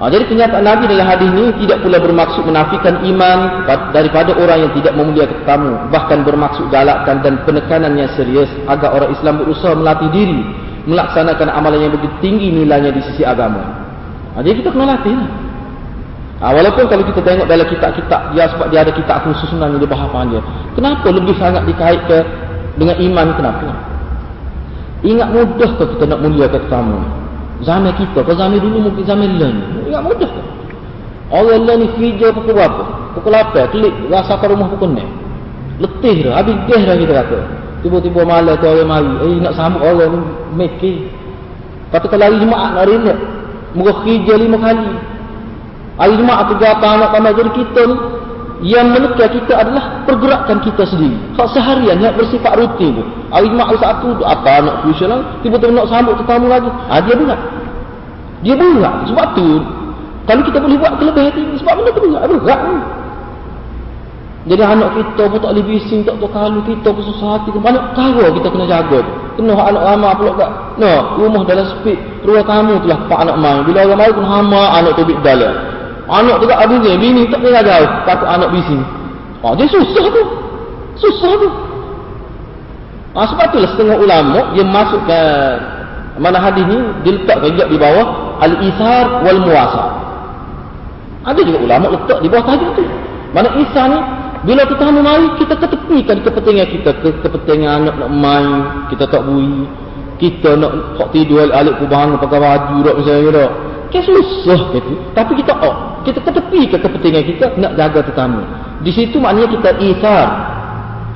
Ha, 0.00 0.08
jadi 0.08 0.24
kenyataan 0.32 0.64
Nabi 0.64 0.88
dalam 0.88 1.04
hadis 1.04 1.28
ini 1.28 1.52
tidak 1.60 1.84
pula 1.84 2.00
bermaksud 2.00 2.48
menafikan 2.48 3.04
iman 3.04 3.68
daripada 3.92 4.32
orang 4.32 4.64
yang 4.64 4.72
tidak 4.72 4.96
memuliakan 4.96 5.36
tetamu. 5.44 5.72
Bahkan 5.92 6.18
bermaksud 6.24 6.64
galakkan 6.72 7.20
dan 7.20 7.44
penekanan 7.44 8.00
yang 8.00 8.08
serius 8.16 8.48
agar 8.64 8.96
orang 8.96 9.12
Islam 9.12 9.44
berusaha 9.44 9.76
melatih 9.76 10.08
diri 10.08 10.40
melaksanakan 10.88 11.52
amalan 11.52 11.84
yang 11.84 11.92
begitu 11.92 12.16
tinggi 12.24 12.48
nilainya 12.48 12.96
di 12.96 13.04
sisi 13.12 13.28
agama. 13.28 13.60
Ha, 14.32 14.40
jadi 14.40 14.64
kita 14.64 14.72
kena 14.72 14.96
latih. 14.96 15.16
Ha, 16.40 16.56
walaupun 16.56 16.88
kalau 16.88 17.04
kita 17.04 17.20
tengok 17.20 17.46
dalam 17.52 17.68
kitab-kitab 17.68 18.32
dia 18.32 18.48
sebab 18.48 18.72
dia 18.72 18.80
ada 18.80 18.92
kitab 18.96 19.28
khusus 19.28 19.44
sebenarnya 19.52 19.76
dia 19.76 19.90
bahasan 19.92 20.24
dia. 20.32 20.40
Kenapa 20.72 21.06
lebih 21.12 21.36
sangat 21.36 21.68
dikait 21.68 22.00
ke 22.08 22.18
dengan 22.80 22.96
iman 22.96 23.26
kenapa? 23.36 23.68
Ingat 25.04 25.28
mudah 25.36 25.70
ke 25.76 25.84
kita 25.96 26.04
nak 26.08 26.20
muliakan 26.24 26.60
tetamu? 26.64 26.98
Zaman 27.60 27.92
kita, 27.92 28.24
ke 28.24 28.32
zaman 28.32 28.56
dulu 28.56 28.88
mungkin 28.88 29.04
zaman 29.04 29.36
lain. 29.36 29.56
Ingat 29.84 30.00
mudah 30.00 30.28
ke? 30.32 30.42
Orang 31.28 31.62
lain 31.68 31.76
ni 31.84 31.86
kerja 31.92 32.32
pukul 32.32 32.56
berapa? 32.56 32.84
Pukul 33.20 33.32
8, 33.36 33.72
klik, 33.76 33.94
rasa 34.08 34.40
ke 34.40 34.46
rumah 34.48 34.68
pukul 34.72 34.96
6. 34.96 35.84
Letih 35.84 36.16
dah, 36.24 36.40
habis 36.40 36.56
dah 36.64 36.80
dah 36.88 36.96
kita 36.96 37.12
kata. 37.20 37.38
Tiba-tiba 37.80 38.20
malam 38.24 38.56
tu 38.60 38.68
orang 38.68 38.88
mari, 38.88 39.12
eh 39.28 39.36
nak 39.40 39.56
sambut 39.56 39.80
orang 39.84 40.12
ni, 40.12 40.20
make 40.56 40.92
Kata 41.90 42.06
kalau 42.06 42.22
hari 42.22 42.38
Jumaat 42.38 42.70
nak 42.76 42.86
rinat, 42.86 43.18
muka 43.74 43.92
kerja 44.04 44.34
lima 44.38 44.56
kali. 44.62 45.09
Hari 46.00 46.16
Jumaat 46.16 46.48
apa 46.48 46.86
anak 46.96 47.08
tambah 47.12 47.32
jadi 47.36 47.50
kita 47.52 47.80
ni 47.84 47.96
yang 48.60 48.92
menekan 48.92 49.28
kita 49.28 49.52
adalah 49.52 50.04
pergerakan 50.08 50.60
kita 50.64 50.84
sendiri. 50.88 51.16
Hak 51.36 51.48
seharian 51.52 52.00
yang 52.00 52.16
bersifat 52.16 52.56
rutin 52.56 53.00
tu. 53.00 53.04
Hari 53.28 53.52
Jumaat 53.52 53.76
satu 53.76 54.16
tu 54.16 54.24
apa 54.24 54.64
anak 54.64 54.74
fusion 54.84 55.12
lah. 55.12 55.20
Tiba-tiba 55.44 55.76
nak 55.76 55.92
sambut 55.92 56.16
tetamu 56.16 56.48
lagi. 56.48 56.68
Ha, 56.68 57.04
dia 57.04 57.14
berat. 57.16 57.40
Dia 58.40 58.54
berat. 58.56 58.94
Sebab 59.12 59.26
tu 59.36 59.46
kalau 60.24 60.42
kita 60.44 60.58
boleh 60.60 60.76
buat 60.80 60.92
kelebihan 60.96 61.32
ini 61.36 61.56
sebab 61.60 61.72
benda 61.80 61.90
tu. 61.92 62.00
Berat 62.08 62.60
ni. 62.64 62.76
Jadi 64.40 64.62
anak 64.64 64.90
kita 64.96 65.22
pun 65.28 65.36
tak 65.36 65.52
boleh 65.52 65.66
bising, 65.68 66.00
tak 66.00 66.16
tahu 66.16 66.32
kalau 66.32 66.64
kita 66.64 66.88
pun 66.96 67.04
susah 67.12 67.28
hati. 67.36 67.52
Banyak 67.52 67.92
perkara 67.92 68.24
kita 68.32 68.48
kena 68.48 68.64
jaga 68.64 68.98
tu. 69.04 69.12
Kena 69.36 69.52
anak 69.52 69.82
ramah 69.84 70.12
pula 70.16 70.32
tak. 70.36 70.50
No, 70.80 70.92
rumah 71.20 71.44
dalam 71.44 71.64
sepik. 71.68 72.00
Ruang 72.24 72.44
tamu 72.48 72.80
tu 72.80 72.88
lah 72.88 73.04
pak 73.04 73.20
anak 73.24 73.36
main. 73.36 73.60
Bila 73.68 73.84
orang 73.84 74.00
main 74.00 74.12
pun 74.16 74.24
hama 74.24 74.62
anak 74.80 74.96
tu 74.96 75.04
bik 75.04 75.20
dalam. 75.20 75.79
Anak 76.08 76.40
tu 76.40 76.46
tak 76.48 76.60
ada 76.64 76.74
ni, 76.78 76.92
bini 76.96 77.22
tak 77.28 77.44
kena 77.44 77.60
jauh, 77.60 77.90
takut 78.08 78.28
anak 78.28 78.48
bising. 78.54 78.82
Ha, 79.40 79.46
dia 79.56 79.66
susah 79.68 80.04
tu. 80.08 80.22
Susah 81.00 81.32
tu. 81.40 81.48
Ha, 83.16 83.20
sebab 83.26 83.44
itulah 83.50 83.70
setengah 83.74 83.96
ulama 83.98 84.38
yang 84.54 84.70
masuk 84.70 85.02
ke 85.04 85.20
mana 86.20 86.36
hadis 86.36 86.62
ni 86.68 86.78
diletakkan 87.02 87.50
juga 87.56 87.66
di 87.72 87.78
bawah 87.80 88.06
al-ithar 88.44 89.24
wal 89.24 89.40
muasa. 89.42 89.84
Ada 91.24 91.40
juga 91.44 91.58
ulama 91.64 91.86
letak 91.96 92.18
di 92.24 92.28
bawah 92.28 92.44
tajuk 92.48 92.70
tu. 92.76 92.84
Mana 93.30 93.48
isar 93.60 93.86
ni 93.88 93.98
bila 94.40 94.64
kita 94.64 94.82
hendak 94.88 95.04
mari 95.04 95.28
kita 95.36 95.54
ketepikan 95.60 96.16
kepentingan 96.24 96.66
kita 96.72 96.90
ke 97.04 97.08
kepentingan 97.20 97.84
anak 97.84 97.94
nak 98.00 98.10
main, 98.10 98.48
kita 98.88 99.04
tak 99.04 99.22
bui. 99.28 99.68
Kita 100.16 100.56
nak 100.56 101.00
hak 101.00 101.08
tidur 101.16 101.48
alik 101.48 101.80
ku 101.80 101.88
bangun 101.88 102.20
pakai 102.20 102.40
baju 102.40 102.76
dak 102.84 102.94
misalnya 103.00 103.30
dak. 103.32 103.52
Kan 103.90 104.02
susah 104.06 104.70
gitu. 104.70 104.92
Tapi 105.12 105.32
kita 105.42 105.52
oh, 105.58 105.98
kita 106.06 106.22
ketepi 106.22 106.70
ke 106.70 106.76
kepentingan 106.78 107.22
kita 107.26 107.44
nak 107.58 107.74
jaga 107.74 108.00
tetamu. 108.06 108.42
Di 108.86 108.90
situ 108.94 109.18
maknanya 109.18 109.50
kita 109.50 109.70
isar. 109.82 110.26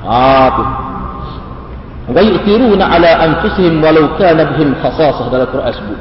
Ah 0.03 0.49
tu. 0.53 0.65
Wa 2.13 2.21
yu'thiruna 2.21 2.85
ala 2.85 3.11
anfusihim 3.31 3.81
walau 3.81 4.13
kana 4.21 4.45
bihim 4.53 4.77
khasasah 4.83 5.31
dalam 5.31 5.49
Quran 5.49 5.73
sebut. 5.73 6.01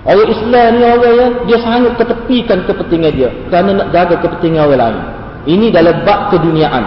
Orang 0.00 0.28
Islam 0.32 0.68
ni 0.76 0.84
orang 0.84 1.14
yang 1.14 1.32
dia 1.44 1.58
sangat 1.60 1.92
ketepikan 2.00 2.64
kepentingan 2.64 3.12
dia 3.14 3.28
kerana 3.48 3.70
nak 3.84 3.88
jaga 3.94 4.14
kepentingan 4.20 4.66
orang 4.66 4.80
lain. 4.80 4.98
Ini 5.46 5.66
dalam 5.72 5.96
bab 6.04 6.34
keduniaan. 6.34 6.84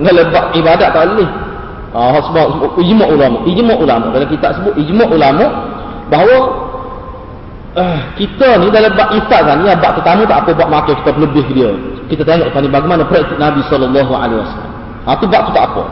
Dalam 0.00 0.26
bab 0.32 0.54
ibadat 0.56 0.88
tak 0.94 1.04
boleh. 1.12 1.30
Ah 1.92 2.16
sebab 2.24 2.72
ijma' 2.80 3.04
ulama, 3.04 3.44
ijma' 3.44 3.76
ulama 3.76 4.08
dalam 4.16 4.28
kitab 4.32 4.56
sebut 4.56 4.72
ijma' 4.80 5.12
ulama 5.12 5.44
bahawa 6.08 6.36
Uh, 7.72 8.00
kita 8.20 8.60
ni 8.60 8.68
dalam 8.68 8.92
bab 8.92 9.16
iftar 9.16 9.48
kan, 9.48 9.64
ni 9.64 9.72
bab 9.80 9.96
tetamu 9.96 10.28
tak 10.28 10.44
apa 10.44 10.50
buat 10.52 10.68
makan 10.68 10.92
kita 10.92 11.10
lebih 11.16 11.46
dia. 11.56 11.72
Kita 12.12 12.20
tengok 12.20 12.52
tadi 12.52 12.68
bagaimana 12.68 13.00
praktik 13.08 13.40
Nabi 13.40 13.64
sallallahu 13.64 14.12
alaihi 14.12 14.44
wasallam. 14.44 14.72
Ha 15.08 15.16
tu 15.16 15.24
bab 15.24 15.48
tu 15.48 15.52
tak 15.56 15.64
apa. 15.72 15.82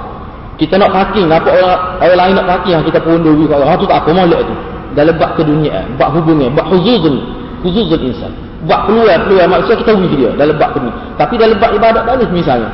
Kita 0.61 0.77
nak 0.77 0.93
parking, 0.93 1.25
nampak 1.25 1.57
orang, 1.57 1.81
orang 2.05 2.19
lain 2.21 2.33
nak 2.37 2.47
parking, 2.53 2.77
ha, 2.77 2.85
kita 2.85 3.01
pun 3.01 3.25
dulu 3.25 3.49
ha 3.49 3.73
tu 3.81 3.89
tak 3.89 4.05
apa 4.05 4.13
molek 4.13 4.45
tu. 4.45 4.55
Dalam 4.93 5.15
bab 5.17 5.31
keduniaan, 5.41 5.97
bab 5.97 6.13
hubungan, 6.13 6.53
bab 6.53 6.69
huzuzul 6.69 7.17
huzuzul 7.65 8.01
insan. 8.05 8.33
Bak 8.69 8.85
peluang-peluang 8.85 9.49
maksudnya 9.49 9.77
kita 9.81 9.91
rugi 9.97 10.17
dia 10.21 10.31
dalam 10.37 10.57
bak 10.61 10.77
ni. 10.77 10.93
Tapi 11.17 11.35
dalam 11.41 11.57
bak 11.57 11.73
ibadat 11.81 12.05
boleh 12.05 12.29
misalnya. 12.29 12.69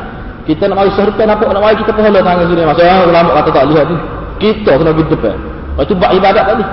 Kita 0.51 0.67
nak 0.67 0.83
mari 0.83 0.91
serta 0.99 1.23
nampak 1.23 1.47
nak 1.47 1.63
mari 1.63 1.79
kita 1.79 1.95
pahala 1.95 2.19
tangan 2.23 2.47
sini. 2.51 2.63
Ah, 2.67 3.03
ulama 3.07 3.31
kata 3.39 3.51
tak 3.55 3.65
lihat 3.71 3.87
ni. 3.87 3.97
Kita 4.43 4.83
kena 4.83 4.91
pergi 4.91 5.15
depan. 5.15 5.37
Lepas 5.39 5.85
tu 5.87 5.95
bak 5.95 6.11
ibadat 6.11 6.45
boleh. 6.51 6.69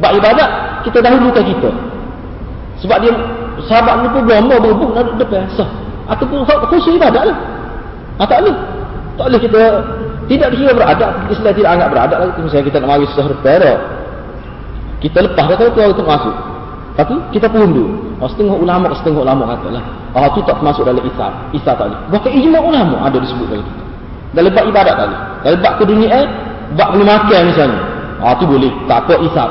Bak 0.00 0.12
ibadat 0.16 0.50
kita 0.86 0.98
dahulukan 1.04 1.44
kita. 1.44 1.70
Sebab 2.80 2.96
dia 3.04 3.12
sahabat 3.68 4.04
ni 4.04 4.08
pun 4.12 4.22
mau 4.24 4.58
berbuk 4.58 4.90
nak 4.96 5.16
depan. 5.20 5.44
Sah. 5.54 5.68
Ataupun 6.10 6.42
khusus 6.72 6.96
ibadat 6.96 7.28
lah. 7.28 7.38
Ah, 8.18 8.26
tak 8.26 8.42
boleh. 8.42 8.56
Tak 9.16 9.24
boleh 9.30 9.40
kita 9.40 9.60
tidak 10.30 10.48
dikira 10.54 10.72
beradab. 10.72 11.12
Islam 11.28 11.52
tidak 11.52 11.70
anggap 11.76 11.88
beradab 11.92 12.18
lagi. 12.24 12.40
Misalnya 12.40 12.64
kita 12.66 12.76
nak 12.80 12.88
mari 12.88 13.06
serta 13.12 13.54
kita 15.00 15.18
lepas 15.24 15.48
dah 15.48 15.56
kalau 15.56 15.90
kita 15.96 16.04
masuk. 16.04 16.36
Tapi 16.94 17.14
kita 17.32 17.48
pun 17.48 17.72
dulu. 17.72 17.84
Oh, 18.20 18.28
setengah 18.28 18.56
ulama, 18.60 18.92
setengah 18.92 19.24
ulama 19.24 19.56
katalah. 19.56 19.84
Ah 20.12 20.28
tu 20.36 20.44
tak 20.44 20.60
masuk 20.60 20.84
dalam 20.84 21.00
isar. 21.00 21.32
Isar 21.56 21.74
tadi. 21.80 21.96
Bahkan 22.12 22.30
ijma 22.36 22.60
ulama 22.60 23.08
ada 23.08 23.16
disebut 23.16 23.48
dalam 23.48 23.64
kita. 23.64 23.82
Dalam 24.36 24.50
bab 24.52 24.64
ibadat 24.68 24.94
tadi. 25.00 25.16
Dalam 25.48 25.58
bab 25.64 25.74
keduniaan, 25.80 26.26
bab 26.76 26.88
belum 26.92 27.06
makan 27.08 27.40
misalnya. 27.48 27.80
Ah 28.20 28.36
tu 28.36 28.44
boleh. 28.44 28.72
Tak 28.84 29.08
apa 29.08 29.14
isar. 29.24 29.50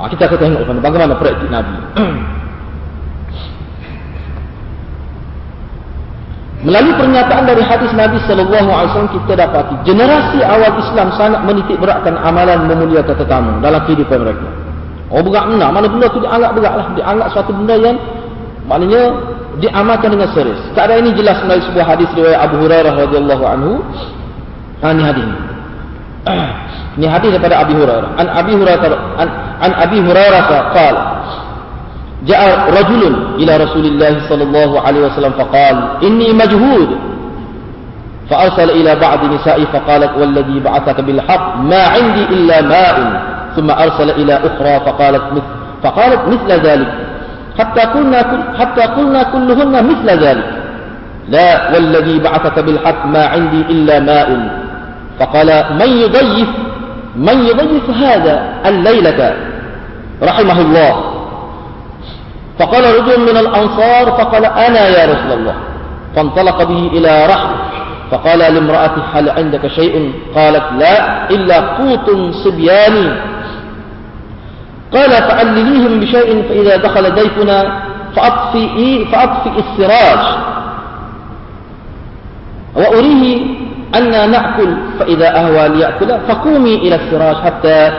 Ah 0.00 0.08
kita 0.08 0.32
akan 0.32 0.38
tengok 0.40 0.64
bagaimana 0.80 1.14
praktik 1.20 1.52
Nabi. 1.52 1.76
Melalui 6.60 6.92
pernyataan 6.92 7.48
dari 7.48 7.64
hadis 7.64 7.88
Nabi 7.96 8.20
sallallahu 8.28 8.68
alaihi 8.68 8.92
wasallam 8.92 9.12
kita 9.16 9.32
dapati 9.32 9.80
generasi 9.84 10.44
awal 10.44 10.76
Islam 10.76 11.08
sangat 11.16 11.40
menitik 11.48 11.80
beratkan 11.80 12.20
amalan 12.20 12.68
memuliakan 12.68 13.16
tetamu 13.16 13.64
dalam 13.64 13.80
kehidupan 13.88 14.20
mereka. 14.20 14.48
Oh 15.08 15.24
berat 15.24 15.48
benar, 15.48 15.72
mana 15.72 15.88
benda 15.88 16.06
tu 16.12 16.20
dianggap 16.20 16.52
beratlah, 16.52 16.86
dianggap 16.96 17.28
suatu 17.32 17.50
benda 17.56 17.74
yang 17.80 17.96
maknanya 18.68 19.02
diamalkan 19.60 20.12
dengan 20.12 20.28
serius. 20.36 20.60
Keadaan 20.76 21.08
ini 21.08 21.16
jelas 21.16 21.40
melalui 21.44 21.64
sebuah 21.64 21.86
hadis 21.96 22.08
riwayat 22.12 22.40
Abu 22.44 22.56
Hurairah 22.60 22.94
radhiyallahu 23.08 23.44
anhu. 23.44 23.72
Ha, 24.84 24.92
ini 24.92 25.02
hadis 25.04 25.24
ini. 25.24 25.49
ini 27.00 27.06
hadis 27.08 27.32
daripada 27.32 27.64
Abi 27.64 27.74
Hurairah. 27.74 28.10
An 28.20 28.26
Abi 28.28 28.52
Hurairah 28.52 28.96
an, 29.16 29.28
an 29.64 29.72
Abi 29.80 29.98
Hurairah 30.04 30.42
qala 30.76 31.02
إلى 33.40 33.52
رسول 33.56 33.84
الله 33.86 34.28
صلى 34.28 34.44
الله 34.44 34.80
عليه 34.80 35.00
وسلم 35.00 35.32
فقال 35.40 36.04
إني 36.04 36.32
مجهود 36.32 36.88
فأرسل 38.30 38.70
إلى 38.70 39.00
بعض 39.00 39.24
نسائه 39.24 39.64
فقالت 39.72 40.12
والذي 40.20 40.60
بعثك 40.60 41.00
بالحق 41.00 41.56
ما 41.56 41.82
عندي 41.96 42.24
إلا 42.24 42.60
ماء 42.60 42.96
ثم 43.56 43.70
أرسل 43.70 44.10
إلى 44.10 44.34
أخرى 44.34 44.74
فقالت 44.86 45.22
مثل 45.32 45.50
فقالت 45.82 46.20
مثل 46.28 46.50
ذلك 46.60 46.92
حتى 47.58 47.80
قلنا 47.80 48.20
حتى 48.58 48.82
قلنا 48.82 49.22
كلهن 49.22 49.74
مثل 49.88 50.08
ذلك 50.24 50.48
لا 51.28 51.74
والذي 51.74 52.18
بعثك 52.18 52.58
بالحق 52.58 53.06
ما 53.06 53.26
عندي 53.26 53.60
إلا 53.60 54.00
ماء 54.00 54.59
فقال 55.20 55.64
من 55.78 55.88
يضيف 55.88 56.48
من 57.16 57.46
يضيف 57.46 57.90
هذا 57.90 58.54
الليلة 58.66 59.36
رحمه 60.22 60.60
الله. 60.60 61.04
فقال 62.58 62.84
رجل 62.84 63.20
من 63.20 63.36
الأنصار 63.36 64.06
فقال 64.06 64.44
أنا 64.44 64.88
يا 64.88 65.04
رسول 65.04 65.32
الله. 65.38 65.54
فانطلق 66.16 66.62
به 66.62 66.90
إلى 66.92 67.26
رحل 67.26 67.50
فقال 68.10 68.38
لامرأته 68.38 69.02
هل 69.12 69.30
عندك 69.30 69.66
شيء؟ 69.66 70.12
قالت 70.34 70.64
لا 70.78 71.30
إلا 71.30 71.60
قوت 71.60 72.34
صبياني 72.44 73.10
قال 74.92 75.10
فعلليهم 75.10 76.00
بشيء 76.00 76.42
فإذا 76.48 76.76
دخل 76.76 77.14
ضيفنا 77.14 77.82
فأطفئ, 78.16 79.04
فأطفئ 79.04 79.50
السراج. 79.58 80.24
وأريه 82.76 83.46
أن 83.96 84.30
نأكل 84.30 84.76
فإذا 84.98 85.28
أهوى 85.36 85.68
ليأكل 85.68 86.08
فقومي 86.28 86.74
إلى 86.74 86.94
السراج 86.94 87.36
حتى 87.36 87.92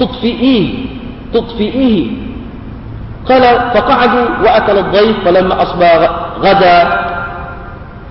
تطفئيه 0.00 0.68
تطفئه 1.34 2.06
قال 3.28 3.42
فقعدوا 3.74 4.26
وأكل 4.44 4.78
الضيف 4.78 5.16
فلما 5.24 5.62
أصبح 5.62 6.10
غدا 6.40 6.78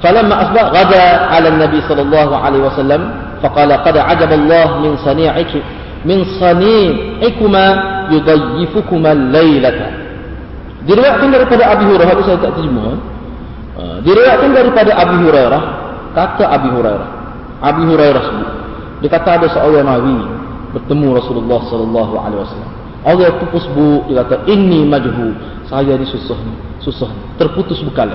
فلما 0.04 0.36
أصبح 0.42 0.64
غدا 0.64 1.06
على 1.36 1.48
النبي 1.50 1.82
صلى 1.90 2.02
الله 2.02 2.38
عليه 2.38 2.60
وسلم 2.60 3.12
فقال 3.44 3.72
قد 3.72 3.98
عجب 3.98 4.32
الله 4.32 4.80
من 4.80 4.98
صنيعك 5.06 5.54
من 6.06 6.26
صنيعكما 6.40 7.66
يضيفكما 8.12 9.12
الليلة. 9.12 9.80
diriwayatkan 10.88 11.30
daripada 11.36 11.64
Abi 11.76 11.84
Hurairah 11.84 12.16
itu 12.16 12.24
saya 12.24 12.40
tak 12.48 12.56
diriwayatkan 13.78 14.52
daripada 14.54 14.92
Abi 14.98 15.16
Hurairah. 15.22 15.64
Kata 16.18 16.44
Abi 16.50 16.70
Hurairah. 16.74 17.10
Abi 17.62 17.84
Hurairah 17.86 18.22
sebut. 18.26 18.50
Dia 19.06 19.10
kata 19.14 19.30
ada 19.38 19.48
seorang 19.54 19.86
Nabi 19.86 20.18
bertemu 20.74 21.08
Rasulullah 21.14 21.62
sallallahu 21.70 22.14
alaihi 22.18 22.42
wasallam. 22.42 22.72
Allah 23.06 23.30
pupus 23.38 23.66
bu 23.72 24.10
dia 24.10 24.26
kata 24.26 24.50
ini 24.50 24.82
majhu. 24.84 25.38
Saya 25.70 25.94
ni 26.00 26.06
susah 26.10 26.38
ni 26.42 26.54
susah 26.82 27.10
ni. 27.14 27.22
Terputus 27.38 27.78
bekal 27.86 28.10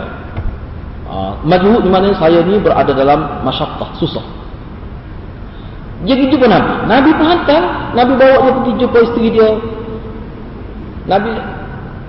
uh, 1.07 1.38
majhu 1.46 1.79
di 1.85 1.90
mana 1.90 2.11
saya 2.18 2.42
ni 2.42 2.59
berada 2.59 2.90
dalam 2.90 3.46
masyaqqah 3.46 3.94
susah. 4.03 4.25
Jadi 6.03 6.35
jumpa 6.35 6.51
Nabi. 6.51 6.72
Nabi 6.90 7.11
pun 7.14 7.27
hantar. 7.31 7.62
Nabi 7.94 8.12
bawa 8.18 8.37
dia 8.42 8.53
pergi 8.59 8.72
jumpa 8.83 8.98
isteri 9.07 9.29
dia. 9.31 9.51
Nabi 11.07 11.31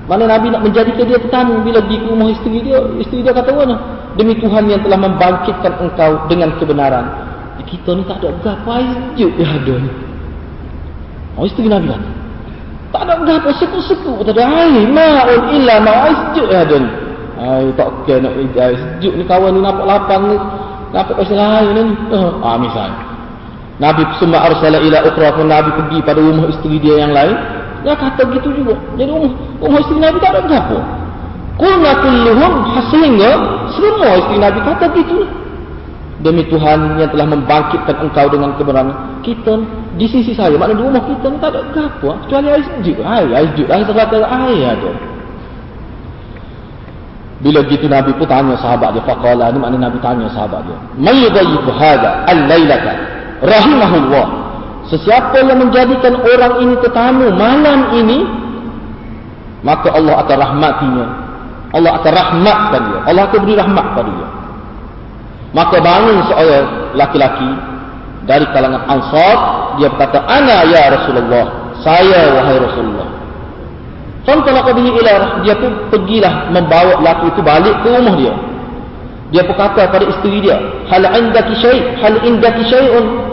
mana 0.04 0.24
Nabi 0.28 0.52
nak 0.52 0.62
menjadikan 0.68 1.06
dia 1.08 1.20
tetamu 1.20 1.64
bila 1.64 1.80
di 1.88 1.96
rumah 2.04 2.28
isteri 2.32 2.60
dia 2.60 2.80
isteri 3.00 3.24
dia 3.24 3.32
kata 3.32 3.52
mana 3.56 3.76
demi 4.20 4.36
Tuhan 4.38 4.68
yang 4.68 4.84
telah 4.84 5.00
membangkitkan 5.00 5.74
engkau 5.80 6.12
dengan 6.28 6.50
kebenaran 6.60 7.06
kita 7.64 7.96
ni 7.96 8.04
tak 8.06 8.20
ada 8.20 8.30
berapa 8.44 8.70
air 8.76 8.98
dia 9.16 9.28
ada 9.48 9.74
ni 9.80 9.90
oh 11.40 11.48
isteri 11.48 11.72
Nabi 11.72 11.88
kata 11.96 12.24
tak 12.94 13.10
ada 13.10 13.42
apa 13.42 13.50
sejuk-sejuk 13.58 14.22
tak 14.22 14.38
ada 14.38 14.46
air. 14.70 14.86
Ma'un 14.86 15.42
illa 15.50 15.82
ma'ai 15.82 16.14
sejuk 16.14 16.48
ya 16.54 16.62
dan. 16.62 16.86
Air 17.42 17.74
tak 17.74 17.90
kena 18.06 18.30
nak 18.30 18.54
air 18.54 18.78
sejuk 18.78 19.14
ni 19.18 19.26
kawan 19.26 19.58
ni 19.58 19.60
nampak 19.66 19.86
lapang 19.90 20.24
ni. 20.30 20.38
Nampak 20.94 21.16
pasal 21.18 21.42
air 21.42 21.74
ni. 21.74 21.84
Ah 22.46 22.56
misal. 22.62 22.94
Nabi 23.82 24.06
summa 24.22 24.46
arsala 24.46 24.78
ila 24.78 25.10
ukhra 25.10 25.34
pun 25.34 25.50
Nabi 25.50 25.74
pergi 25.74 26.00
pada 26.06 26.22
rumah 26.22 26.46
isteri 26.54 26.78
dia 26.78 27.02
yang 27.02 27.18
lain. 27.18 27.34
Dia 27.84 27.96
kata 28.00 28.22
gitu 28.32 28.50
juga. 28.56 28.76
Jadi 28.96 29.10
rumah, 29.12 29.32
rumah 29.60 29.80
isteri 29.84 30.00
Nabi 30.00 30.18
tak 30.24 30.32
ada 30.40 30.42
apa. 30.48 30.80
Qulna 31.54 31.92
kulluhum 32.02 32.54
sehingga 32.90 33.30
semua 33.76 34.12
isteri 34.18 34.38
Nabi 34.40 34.60
kata 34.64 34.86
gitu. 34.96 35.28
Demi 36.24 36.48
Tuhan 36.48 36.98
yang 36.98 37.12
telah 37.12 37.28
membangkitkan 37.28 37.96
engkau 38.00 38.32
dengan 38.32 38.56
kebenaran. 38.56 39.20
Kita 39.28 39.60
di 39.94 40.10
sisi 40.10 40.34
saya 40.34 40.58
maknanya 40.58 40.82
di 40.82 40.84
rumah 40.90 41.04
kita 41.06 41.28
tak 41.38 41.54
ada 41.54 41.86
apa 41.86 42.10
kecuali 42.26 42.48
air 42.50 42.64
sejuk 42.66 42.98
air 42.98 43.30
air 43.30 43.48
sejuk 43.54 43.68
air 43.70 43.86
terkata 43.86 44.26
air 44.26 44.62
ada 44.74 44.92
bila 47.44 47.60
gitu 47.70 47.86
Nabi 47.86 48.12
pun 48.18 48.26
tanya 48.26 48.58
sahabat 48.58 48.98
dia 48.98 49.04
faqala 49.06 49.54
ni 49.54 49.62
maknanya 49.62 49.94
Nabi 49.94 49.98
tanya 50.02 50.26
sahabat 50.34 50.66
dia 50.66 50.78
may 50.98 51.14
yudayyifu 51.22 51.70
hadha 51.78 52.26
al-lailata 52.26 52.94
rahimahullah 53.46 54.26
sesiapa 54.94 55.42
yang 55.42 55.58
menjadikan 55.58 56.22
orang 56.22 56.62
ini 56.62 56.76
tetamu 56.86 57.34
malam 57.34 57.98
ini 57.98 58.20
maka 59.64 59.96
Allah 59.96 60.22
akan 60.22 60.38
rahmatinya. 60.38 61.06
Allah 61.74 61.92
akan 61.98 62.12
rahmatkan 62.14 62.82
dia. 62.86 63.00
Allah 63.10 63.24
akan 63.32 63.40
beri 63.42 63.56
rahmat 63.58 63.86
pada 63.98 64.12
dia. 64.12 64.30
Maka 65.56 65.76
bangun 65.82 66.18
seorang 66.30 66.66
laki-laki 66.94 67.50
dari 68.30 68.46
kalangan 68.54 68.84
Ansar 68.92 69.38
dia 69.80 69.90
berkata 69.90 70.22
ana 70.30 70.64
ya 70.70 70.84
Rasulullah 70.94 71.46
saya 71.82 72.22
wahai 72.38 72.58
Rasulullah. 72.62 73.08
Fantalaqa 74.24 74.72
bihi 74.78 74.90
ila 75.02 75.14
dia 75.42 75.56
pun 75.58 75.72
pergilah 75.90 76.54
membawa 76.54 77.02
lelaki 77.02 77.26
itu 77.34 77.42
balik 77.42 77.76
ke 77.82 77.90
rumah 77.90 78.16
dia. 78.20 78.34
Dia 79.34 79.42
pun 79.50 79.56
kata 79.58 79.90
pada 79.90 80.06
isteri 80.06 80.46
dia 80.46 80.58
hal 80.94 81.04
indaki 81.10 81.58
syai 81.58 81.80
hal 81.98 82.22
indaki 82.22 82.64
syai'un 82.70 83.33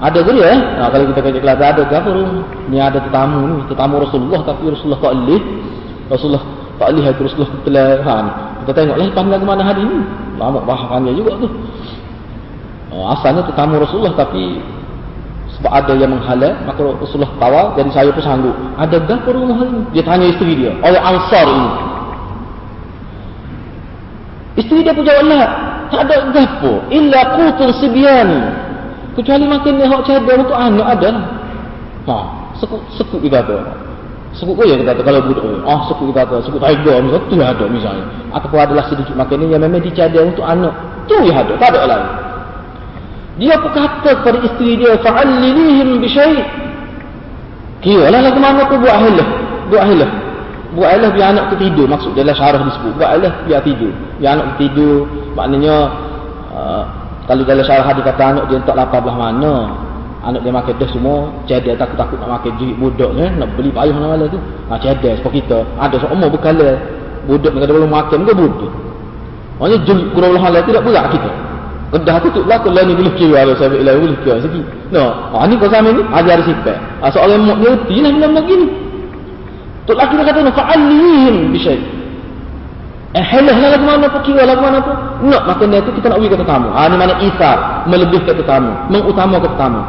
ada 0.00 0.18
ke 0.24 0.32
dia 0.32 0.46
eh? 0.56 0.60
Nah, 0.80 0.88
kalau 0.88 1.04
kita 1.12 1.20
kata 1.20 1.38
kelas 1.44 1.60
ada 1.60 1.82
ke 1.84 1.92
apa 1.92 2.10
ni 2.72 2.80
ada 2.80 2.98
tetamu 3.04 3.38
ni 3.44 3.56
tetamu 3.68 4.00
Rasulullah 4.00 4.40
tapi 4.48 4.72
Rasulullah 4.72 5.00
tak 5.04 5.12
boleh 5.12 5.40
Rasulullah 6.08 6.44
tak 6.80 6.86
boleh 6.88 7.04
Rasulullah 7.12 7.52
telah 7.68 7.88
ha, 8.08 8.14
kita 8.64 8.70
tengoklah 8.72 9.08
pandang 9.12 9.40
ke 9.44 9.46
mana 9.46 9.62
hari 9.64 9.82
ni. 9.84 10.00
Lama 10.40 10.64
bahasannya 10.64 11.12
juga 11.12 11.36
tu. 11.44 11.48
Oh, 12.96 13.12
asalnya 13.12 13.44
tetamu 13.44 13.76
Rasulullah 13.76 14.16
tapi 14.16 14.64
sebab 15.60 15.68
ada 15.68 15.92
yang 15.92 16.16
menghalang 16.16 16.56
maka 16.64 16.80
Rasulullah 16.80 17.32
tawar 17.36 17.64
jadi 17.76 17.92
saya 17.92 18.08
pun 18.08 18.24
sanggup. 18.24 18.56
Ada 18.80 18.96
berapa 19.04 19.28
rumah 19.36 19.60
ini 19.68 19.84
dia 19.92 20.00
tanya 20.00 20.32
isteri 20.32 20.56
dia 20.56 20.72
orang 20.80 21.04
ansar 21.12 21.44
ini. 21.44 21.70
Isteri 24.64 24.80
dia 24.80 24.96
pun 24.96 25.04
jawab 25.04 25.28
lah 25.28 25.44
tak 25.92 26.08
ada 26.08 26.16
berapa 26.32 26.72
illa 26.88 27.20
kutun 27.36 27.68
sibiani 27.82 28.59
kecuali 29.20 29.44
makin 29.44 29.72
ni 29.76 29.84
hak 29.84 30.02
cadar 30.08 30.36
untuk 30.40 30.56
anak 30.56 30.86
ada 30.96 31.10
ha, 32.08 32.16
sekut 32.56 32.80
sekut 32.96 33.20
kata. 33.28 33.58
Sekut 34.30 34.54
kaya 34.54 34.78
kita 34.78 34.94
kata 34.94 35.02
kalau 35.04 35.20
budak 35.26 35.44
oh 35.66 35.80
sekut 35.90 36.08
kata, 36.14 36.36
sekut 36.40 36.60
tiger 36.62 36.96
misalnya 37.04 37.28
tu 37.28 37.34
ada 37.36 37.64
misalnya. 37.68 38.04
Ataupun 38.32 38.58
adalah 38.62 38.84
sedikit 38.88 39.14
makanan 39.18 39.46
yang 39.52 39.62
memang 39.62 39.82
dicadar 39.82 40.22
untuk 40.24 40.46
anak. 40.46 40.72
Tu 41.10 41.14
yang 41.26 41.42
ada, 41.42 41.52
tak 41.58 41.74
ada 41.74 41.80
lain. 41.84 42.08
Dia 43.40 43.56
berkata 43.56 44.10
kepada 44.20 44.38
isteri 44.44 44.76
dia, 44.76 45.00
fa'allilihim 45.00 45.98
bi 45.98 46.08
syai'. 46.12 46.44
Kira 47.80 48.12
lah 48.12 48.20
lagu 48.20 48.36
mana 48.36 48.68
tu 48.68 48.76
buat 48.76 48.96
hilah. 49.00 49.28
Buat 49.72 49.84
hilah. 49.88 50.10
Buat 50.76 50.90
hilah 50.92 51.10
biar 51.16 51.26
anak 51.32 51.44
tu 51.48 51.56
tidur. 51.56 51.88
Maksud 51.88 52.12
dia 52.12 52.28
lah 52.28 52.36
syarah 52.36 52.60
disebut. 52.60 52.92
Buat 53.00 53.10
hilah 53.16 53.32
biar 53.48 53.60
tidur. 53.64 53.92
Biar 54.20 54.30
anak 54.36 54.44
tu 54.52 54.68
tidur. 54.68 55.08
Maknanya, 55.32 55.74
uh, 56.52 56.84
kalau 57.30 57.46
dalam 57.46 57.62
syarah 57.62 57.94
dia 57.94 58.02
kata 58.10 58.22
anak 58.26 58.44
dia 58.50 58.58
tak 58.66 58.74
lapar 58.74 59.06
belah 59.06 59.14
mana. 59.14 59.54
Anak 60.26 60.42
dia 60.42 60.50
makan 60.50 60.74
dah 60.82 60.88
semua. 60.90 61.30
Dia 61.46 61.62
takut-takut 61.78 62.18
nak 62.18 62.42
makan 62.42 62.58
jerit 62.58 62.74
budak 62.74 63.14
ni. 63.14 63.22
Nak 63.38 63.54
beli 63.54 63.70
payah 63.70 63.94
mana 63.94 64.26
tu. 64.26 64.34
Ha, 64.66 64.74
jadi 64.82 65.14
seperti 65.14 65.46
kita. 65.46 65.62
Ada 65.78 66.02
seorang 66.02 66.26
berkala. 66.26 66.74
Budak 67.30 67.54
ni 67.54 67.62
kata 67.62 67.70
belum 67.70 67.86
makan 67.86 68.18
ke 68.26 68.32
budak. 68.34 68.72
Maksudnya 69.62 69.78
jerit 69.86 70.06
kurang 70.10 70.30
belah 70.34 70.58
tidak 70.58 70.82
berat 70.82 71.06
kita. 71.14 71.30
Kedah 71.90 72.16
tu 72.18 72.28
tu 72.34 72.42
belakang 72.42 72.74
lah 72.74 72.82
ni 72.86 72.94
boleh 72.98 73.14
kira 73.14 73.46
kalau 73.46 73.54
saya 73.58 73.78
bilang 73.78 73.98
boleh 74.02 74.18
kira 74.26 74.34
segi. 74.42 74.62
No, 74.90 75.30
ah 75.30 75.46
ni 75.46 75.54
kau 75.54 75.70
sama 75.70 75.90
ni 75.94 76.02
ajar 76.02 76.38
sifat. 76.42 76.78
Ah 76.98 77.10
soalan 77.14 77.46
mak 77.46 77.62
dia 77.62 77.78
reti 77.78 77.94
lah 78.02 78.10
benda 78.10 78.42
gini. 78.42 78.66
Tu 79.86 79.92
laki 79.94 80.14
dia 80.18 80.34
kata 80.34 80.50
fa'alihim 80.50 81.50
bi 81.54 81.58
syai. 81.62 81.78
Eh 83.10 83.24
halah 83.26 83.56
lah 83.58 83.68
lagu 83.74 83.84
mana 83.90 84.06
pun 84.06 84.22
kira 84.22 84.46
lagu 84.46 84.62
mana 84.62 84.78
pun. 84.78 84.94
Nak 85.26 85.42
maka 85.42 85.66
dia 85.66 85.82
tu 85.82 85.90
kita 85.98 86.14
nak 86.14 86.22
pergi 86.22 86.30
ke 86.30 86.38
tetamu. 86.38 86.68
Ah 86.70 86.86
ni 86.86 86.94
mana 86.94 87.14
isar 87.18 87.56
melebih 87.90 88.22
ke 88.22 88.32
tetamu, 88.38 88.70
mengutama 88.86 89.42
ke 89.42 89.50
tetamu. 89.50 89.82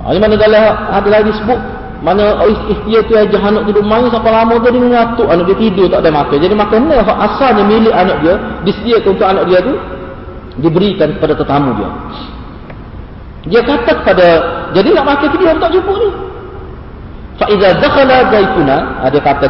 Ah 0.00 0.10
ni 0.16 0.18
mana 0.24 0.34
dalam 0.40 0.64
ada 0.88 1.08
lagi 1.12 1.32
sebut 1.36 1.60
mana 2.00 2.40
ikhtiar 2.48 3.04
tu 3.04 3.12
aja 3.12 3.36
anak 3.44 3.68
tidur 3.68 3.84
main 3.84 4.08
sampai 4.08 4.32
lama 4.32 4.56
tu 4.56 4.72
dia 4.72 4.80
mengatuk 4.80 5.28
anak 5.28 5.44
dia 5.52 5.56
tidur 5.68 5.86
tak 5.92 6.00
ada 6.00 6.10
makan. 6.16 6.36
Jadi 6.40 6.54
makan 6.56 6.78
ni 6.88 6.94
asalnya 6.96 7.62
milik 7.68 7.92
anak 7.92 8.16
dia 8.24 8.34
disediakan 8.64 9.10
untuk 9.12 9.28
anak 9.28 9.44
dia 9.44 9.58
tu 9.60 9.74
diberikan 10.64 11.08
kepada 11.20 11.32
tetamu 11.36 11.70
dia. 11.76 11.90
Dia 13.52 13.60
kata 13.68 13.92
kepada 14.00 14.26
jadi 14.72 14.88
nak 14.96 15.04
makan 15.12 15.28
ke 15.28 15.36
dia 15.36 15.52
tak 15.60 15.70
cukup 15.76 15.96
ni. 16.00 16.10
Fa 17.40 17.46
iza 17.48 17.68
dakhala 17.80 18.16
zaituna, 18.28 18.76
ada 19.00 19.16
ah, 19.16 19.22
kata 19.24 19.46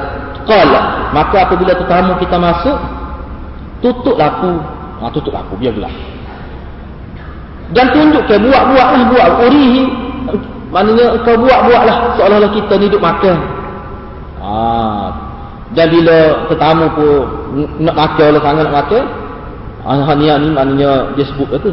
qala, 0.47 0.81
maka 1.11 1.37
apabila 1.49 1.73
tetamu 1.75 2.13
kita 2.19 2.37
masuk 2.37 2.77
tutup 3.81 4.17
lampu. 4.17 4.61
Ha, 5.01 5.09
tutup 5.11 5.33
lampu 5.33 5.57
biar 5.57 5.73
gelap. 5.73 5.93
Dan 7.71 7.87
tunjuk 7.95 8.27
ke 8.27 8.35
buat-buatlah 8.35 9.03
buat 9.15 9.31
urihi 9.47 9.83
maknanya 10.71 11.23
kau 11.23 11.39
buat-buatlah 11.39 12.19
seolah-olah 12.19 12.53
kita 12.55 12.75
ni 12.79 12.87
duduk 12.91 13.03
makan. 13.03 13.37
Ha. 14.43 14.53
Dan 15.71 15.87
bila 15.87 16.19
tetamu 16.51 16.87
pun 16.99 17.15
nak 17.79 17.95
makan 17.95 18.25
oleh 18.35 18.43
sangat 18.43 18.65
nak 18.67 18.77
makan, 18.83 19.05
Anak 19.81 20.21
niat 20.21 20.37
ni 20.45 20.49
maknanya 20.53 21.17
dia 21.17 21.25
sebut 21.25 21.49
kata. 21.49 21.73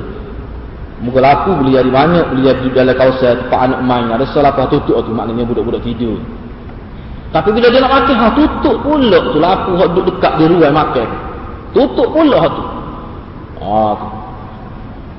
Muka 1.03 1.19
lapu 1.21 1.53
boleh 1.53 1.77
jadi 1.77 1.91
banyak, 1.91 2.25
boleh 2.33 2.43
jadi 2.49 2.67
dalam 2.73 2.95
kawasan 2.95 3.45
tempat 3.45 3.59
anak 3.69 3.79
main. 3.83 4.07
Ada 4.09 4.25
salah 4.31 4.55
apa 4.55 4.71
tutup 4.71 5.03
tu 5.03 5.11
maknanya 5.11 5.43
budak-budak 5.43 5.83
tidur. 5.83 6.17
Tapi 7.35 7.49
bila 7.51 7.67
dia 7.67 7.79
nak 7.83 7.91
makan, 7.91 8.15
ha, 8.15 8.27
tutup 8.33 8.77
pula 8.81 9.17
tu 9.19 9.37
lapu 9.37 9.71
hak 9.75 9.89
duduk 9.93 10.15
dekat 10.15 10.33
di 10.39 10.45
ruang 10.47 10.73
makan. 10.73 11.07
Tutup 11.75 12.09
pula 12.11 12.39
tu. 12.47 12.63
Ha, 13.61 13.75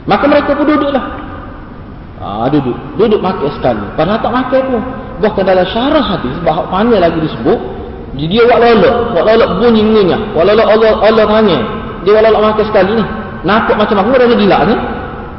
Maka 0.08 0.24
mereka 0.24 0.50
pun 0.56 0.64
duduklah. 0.64 1.04
Ha, 2.18 2.48
duduk. 2.48 2.76
Duduk 2.96 3.20
makan 3.20 3.50
sekali. 3.60 3.84
Padahal 3.94 4.20
tak 4.24 4.32
makan 4.32 4.62
pun. 4.72 4.82
Bahkan 5.18 5.44
dalam 5.44 5.66
syarah 5.68 6.04
hadis, 6.04 6.34
bahawa 6.46 6.70
panjang 6.70 7.02
lagi 7.02 7.18
disebut, 7.20 7.58
dia 8.16 8.42
buat 8.46 8.58
lolok. 8.62 8.96
Buat 9.12 9.24
lolok 9.28 9.50
bunyi 9.60 9.82
ni. 9.84 10.16
Buat 10.32 10.44
lolok 10.48 10.66
Allah, 10.66 10.92
Allah 11.04 11.26
tanya 11.28 11.60
dia 12.08 12.14
walau 12.14 12.40
makan 12.42 12.64
sekali 12.64 12.92
ni 12.94 13.04
nampak 13.42 13.76
macam 13.76 13.96
aku 14.02 14.16
rasa 14.16 14.34
gila 14.34 14.58
ni 14.66 14.74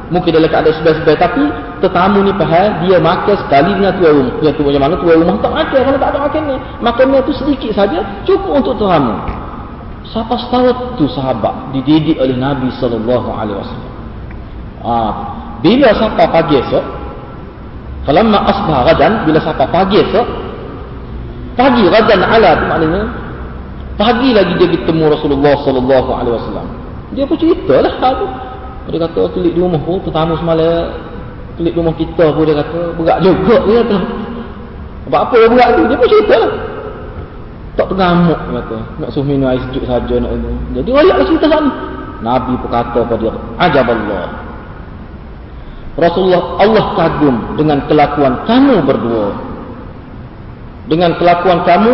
mungkin 0.09 0.29
dalam 0.33 0.49
keadaan 0.49 0.75
sebai-sebai 0.81 1.17
tapi 1.17 1.43
tetamu 1.81 2.25
ni 2.25 2.33
faham 2.33 2.69
dia 2.85 2.97
makan 2.97 3.35
sekali 3.45 3.71
dengan 3.77 3.93
tuan 3.97 4.11
rumah. 4.17 4.35
Yang 4.41 4.53
tu 4.57 4.61
macam 4.65 4.81
mana? 4.81 4.95
Tuan 4.97 5.15
rumah 5.21 5.35
tak 5.41 5.53
makan. 5.53 5.79
Kalau 5.85 5.99
tak 6.01 6.09
ada 6.09 6.19
makan 6.19 6.41
ni? 6.45 6.55
Makannya 6.81 7.19
tu 7.25 7.33
sedikit 7.37 7.71
saja 7.77 7.99
cukup 8.25 8.51
untuk 8.61 8.73
tetamu. 8.77 9.15
Siapa 10.09 10.33
tahu 10.49 10.67
tu 10.97 11.05
sahabat 11.13 11.73
dididik 11.77 12.17
oleh 12.17 12.33
Nabi 12.33 12.73
sallallahu 12.81 13.29
alaihi 13.29 13.57
wasallam? 13.61 13.93
Ah 14.81 15.11
bila 15.59 15.91
siapa 15.91 16.23
pagi 16.31 16.55
esok? 16.57 16.85
Falamma 18.07 18.39
asbah 18.47 18.89
gadan 18.89 19.27
bila 19.27 19.37
siapa 19.43 19.67
pagi 19.69 20.01
esok? 20.01 20.27
Pagi 21.53 21.83
gadan 21.91 22.23
ala 22.23 22.49
tu 22.55 22.65
maknanya 22.65 23.03
Pagi 23.99 24.31
lagi 24.31 24.55
dia 24.55 24.71
bertemu 24.71 25.11
Rasulullah 25.11 25.59
sallallahu 25.59 26.09
alaihi 26.15 26.33
wasallam. 26.39 26.67
Dia 27.11 27.27
pun 27.27 27.35
ceritalah 27.35 27.93
tu. 27.99 28.27
Dia 28.89 28.99
kata 29.05 29.21
kelik 29.37 29.53
di 29.53 29.61
rumah 29.61 29.81
pun 29.85 30.01
tetamu 30.01 30.33
semalam 30.41 30.97
kelik 31.59 31.73
di 31.75 31.79
rumah 31.79 31.95
kita 31.99 32.25
pun 32.33 32.43
dia 32.47 32.55
kata 32.57 32.81
berat 32.97 33.17
juga 33.21 33.55
dia 33.67 33.75
kata. 33.85 33.97
Sebab 35.05 35.19
apa 35.25 35.35
yang 35.37 35.51
berat 35.53 35.69
tu? 35.73 35.81
Dia 35.85 35.97
pun 35.97 36.07
cerita. 36.09 36.39
Tak 37.77 37.87
tengamuk 37.93 38.39
dia 38.39 38.53
kata. 38.63 38.77
Nak 38.97 39.09
suruh 39.13 39.25
minum 39.27 39.47
air 39.51 39.61
sejuk 39.69 39.83
saja 39.85 40.15
nak 40.17 40.31
itu. 40.33 40.49
Jadi 40.81 40.89
ayat 40.95 41.15
cerita 41.27 41.45
sana. 41.51 41.71
Nabi 42.19 42.53
pun 42.59 42.69
kata 42.71 42.99
pada 43.07 43.15
dia, 43.15 43.31
ajab 43.63 43.87
Allah. 43.87 44.27
Rasulullah 45.99 46.43
Allah 46.63 46.85
kagum 46.95 47.35
dengan 47.59 47.83
kelakuan 47.87 48.33
kamu 48.47 48.75
berdua. 48.87 49.27
Dengan 50.87 51.15
kelakuan 51.19 51.63
kamu 51.67 51.93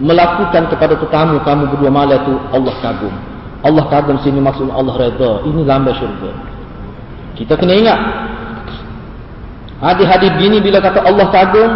melakukan 0.00 0.62
kepada 0.70 0.94
tetamu 0.98 1.42
kamu 1.42 1.62
berdua 1.74 1.90
malam 1.90 2.18
itu 2.22 2.34
Allah 2.54 2.74
kagum. 2.82 3.14
Allah 3.64 3.84
kagum 3.88 4.20
sini 4.20 4.42
maksudnya 4.42 4.76
Allah 4.76 4.94
redha. 4.96 5.46
Ini 5.48 5.60
lambang 5.64 5.96
syurga. 5.96 6.32
Kita 7.36 7.56
kena 7.56 7.72
ingat. 7.76 8.00
Hadis-hadis 9.76 10.32
begini 10.40 10.64
bila 10.64 10.80
kata 10.80 11.04
Allah 11.04 11.28
kagum, 11.28 11.70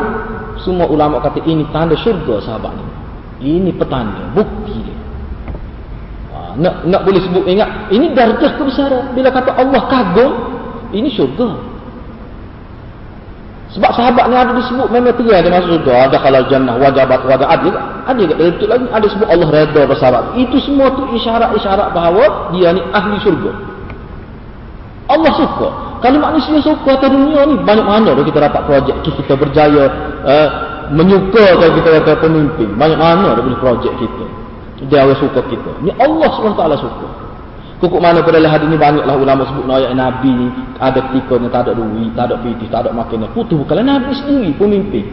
semua 0.65 0.89
ulama 0.89 1.21
kata 1.21 1.45
ini 1.45 1.65
tanda 1.73 1.97
syurga 2.01 2.41
sahabat 2.45 2.73
ni. 2.77 2.87
Ini 3.41 3.73
petanda, 3.77 4.29
bukti 4.37 4.77
dia. 4.77 4.99
Ha, 6.33 6.39
nak 6.61 6.75
nak 6.85 7.01
boleh 7.09 7.21
sebut 7.25 7.45
ingat, 7.49 7.89
ini 7.93 8.13
darjah 8.13 8.57
kebesaran. 8.57 9.17
Bila 9.17 9.33
kata 9.33 9.57
Allah 9.57 9.83
kagum, 9.89 10.33
ini 10.93 11.09
syurga. 11.13 11.70
Sebab 13.71 13.91
sahabat 13.95 14.27
ni 14.27 14.35
ada 14.35 14.51
disebut 14.51 14.91
memang 14.91 15.15
tiga 15.15 15.39
ada 15.39 15.47
masuk 15.47 15.79
surga. 15.79 16.11
Ada 16.11 16.17
halal 16.19 16.47
jannah, 16.51 16.75
wajabat, 16.75 17.23
wajah 17.23 17.47
adil. 17.47 17.75
Ada 18.03 18.19
juga 18.27 18.35
itu 18.51 18.65
lagi 18.67 18.87
ada 18.91 19.07
sebut 19.07 19.29
Allah 19.31 19.47
redha 19.47 19.83
bersahabat. 19.87 20.23
Itu 20.35 20.59
semua 20.59 20.91
tu 20.91 21.07
isyarat-isyarat 21.15 21.95
bahawa 21.95 22.51
dia 22.51 22.75
ni 22.75 22.83
ahli 22.91 23.15
surga. 23.23 23.51
Allah 25.07 25.33
suka. 25.39 25.69
Kalau 26.03 26.19
manusia 26.19 26.59
suka 26.65 26.99
atas 26.99 27.11
dunia 27.15 27.47
ni 27.47 27.55
banyak 27.63 27.87
mana 27.87 28.11
dah 28.17 28.25
kita 28.25 28.39
dapat 28.43 28.63
projek 28.67 28.97
kita 29.05 29.35
berjaya 29.39 29.85
uh, 30.27 30.49
menyuka 30.91 31.45
kalau 31.55 31.73
kita 31.79 31.89
kata 32.03 32.13
pemimpin. 32.27 32.75
Banyak 32.75 32.99
mana 32.99 33.39
dah 33.39 33.43
boleh 33.43 33.61
projek 33.63 33.95
kita. 34.03 34.25
Dia 34.91 35.15
suka 35.15 35.47
kita. 35.47 35.71
Ni 35.87 35.95
Allah 35.95 36.27
SWT 36.27 36.63
suka. 36.83 37.30
Kukuk 37.81 37.97
mana 37.97 38.21
pada 38.21 38.37
hadis 38.45 38.69
ni 38.69 38.77
banyaklah 38.77 39.17
ulama 39.17 39.49
sebut 39.49 39.65
ayat 39.73 39.97
Nabi 39.97 40.29
ni 40.29 40.47
ada 40.77 41.01
ketika 41.01 41.41
ni 41.41 41.49
tak 41.49 41.65
ada 41.65 41.73
duit, 41.73 42.13
tak 42.13 42.29
ada 42.29 42.37
fitih, 42.45 42.69
tak 42.69 42.85
ada 42.85 42.93
makanan. 42.93 43.33
Putus 43.33 43.57
bukanlah 43.57 43.81
Nabi 43.89 44.13
sendiri 44.21 44.53
pemimpin. 44.61 45.09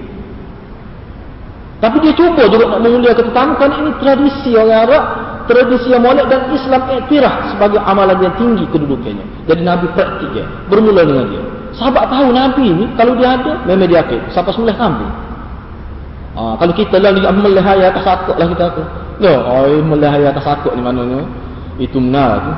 Tapi 1.79 1.95
dia 2.03 2.11
cuba 2.11 2.43
juga 2.51 2.67
nak 2.67 2.83
memuliakan 2.83 3.23
tetamu 3.31 3.53
kan 3.55 3.71
ini 3.71 3.91
tradisi 4.03 4.51
orang 4.59 4.83
Arab, 4.83 5.03
tradisi 5.47 5.87
yang 5.95 6.03
molek 6.03 6.27
dan 6.27 6.51
Islam 6.51 6.81
iktiraf 6.91 7.55
sebagai 7.55 7.79
amalan 7.87 8.19
yang 8.19 8.35
tinggi 8.35 8.67
kedudukannya. 8.67 9.25
Jadi 9.47 9.61
Nabi 9.63 9.87
praktik 9.95 10.29
dia, 10.35 10.43
bermula 10.67 11.07
dengan 11.07 11.23
dia. 11.31 11.43
Sahabat 11.71 12.11
tahu 12.11 12.35
Nabi 12.35 12.67
ni 12.83 12.85
kalau 12.99 13.15
dia 13.15 13.39
ada, 13.39 13.63
memang 13.63 13.87
dia 13.87 14.03
akil. 14.03 14.19
Siapa 14.35 14.51
semula 14.51 14.75
kambing. 14.75 15.13
Ha, 16.35 16.59
kalau 16.59 16.73
kita 16.75 16.99
lah 16.99 17.15
melihaya 17.31 17.95
atas 17.95 18.03
sakut 18.03 18.35
lah 18.35 18.51
kita. 18.51 18.75
Ya, 19.23 19.39
oh, 19.39 19.71
melihaya 19.87 20.35
atas 20.35 20.43
sakut 20.43 20.75
ni 20.75 20.83
maknanya 20.83 21.46
itu 21.77 21.97
tu. 21.97 22.51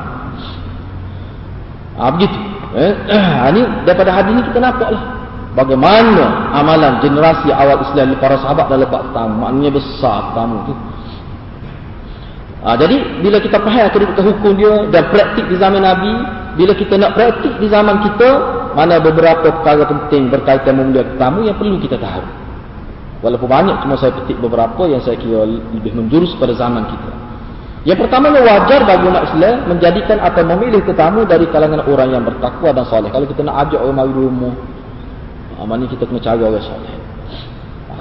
Ha, 1.99 2.03
begitu. 2.15 2.37
Eh? 2.79 2.93
Ini 3.51 3.61
daripada 3.83 4.15
hadis 4.15 4.31
ini 4.31 4.43
kita 4.47 4.59
nampaklah 4.63 5.03
bagaimana 5.57 6.53
amalan 6.55 7.03
generasi 7.03 7.51
awal 7.51 7.83
Islam 7.83 8.15
para 8.23 8.39
sahabat 8.39 8.71
dalam 8.71 8.87
bab 8.87 9.11
tamu. 9.11 9.35
Maknanya 9.43 9.71
besar 9.75 10.31
tamu 10.31 10.63
tu. 10.63 10.73
Ha, 12.59 12.75
jadi 12.75 13.23
bila 13.23 13.39
kita 13.39 13.59
faham 13.59 13.87
kedudukan 13.91 14.23
hukum 14.35 14.51
dia 14.59 14.73
dan 14.91 15.03
praktik 15.11 15.47
di 15.47 15.55
zaman 15.59 15.83
Nabi, 15.83 16.11
bila 16.59 16.75
kita 16.75 16.95
nak 16.99 17.15
praktik 17.15 17.55
di 17.59 17.67
zaman 17.71 18.03
kita, 18.03 18.29
mana 18.75 18.99
beberapa 18.99 19.47
perkara 19.59 19.83
penting 19.87 20.27
berkaitan 20.27 20.75
memuliakan 20.75 21.15
tamu 21.19 21.39
yang 21.47 21.55
perlu 21.55 21.79
kita 21.79 21.99
tahu. 21.99 22.23
Walaupun 23.19 23.47
banyak 23.51 23.83
cuma 23.83 23.99
saya 23.99 24.15
petik 24.15 24.39
beberapa 24.39 24.87
yang 24.87 25.03
saya 25.03 25.19
kira 25.19 25.43
lebih 25.43 25.91
menjurus 25.91 26.35
pada 26.39 26.55
zaman 26.55 26.87
kita. 26.87 27.28
Yang 27.87 28.03
pertama 28.03 28.35
wajar 28.35 28.83
bagi 28.83 29.07
umat 29.07 29.23
Islam 29.31 29.71
menjadikan 29.71 30.19
atau 30.19 30.43
memilih 30.43 30.83
tetamu 30.83 31.23
dari 31.23 31.47
kalangan 31.47 31.79
orang 31.87 32.11
yang 32.11 32.23
bertakwa 32.27 32.75
dan 32.75 32.83
soleh. 32.91 33.07
Kalau 33.07 33.23
kita 33.23 33.39
nak 33.47 33.67
ajak 33.67 33.79
orang 33.79 33.97
mari 34.03 34.11
rumah, 34.11 34.53
ah, 35.55 35.87
kita 35.87 36.03
kena 36.03 36.19
cari 36.19 36.41
orang 36.43 36.65
soleh. 36.67 36.91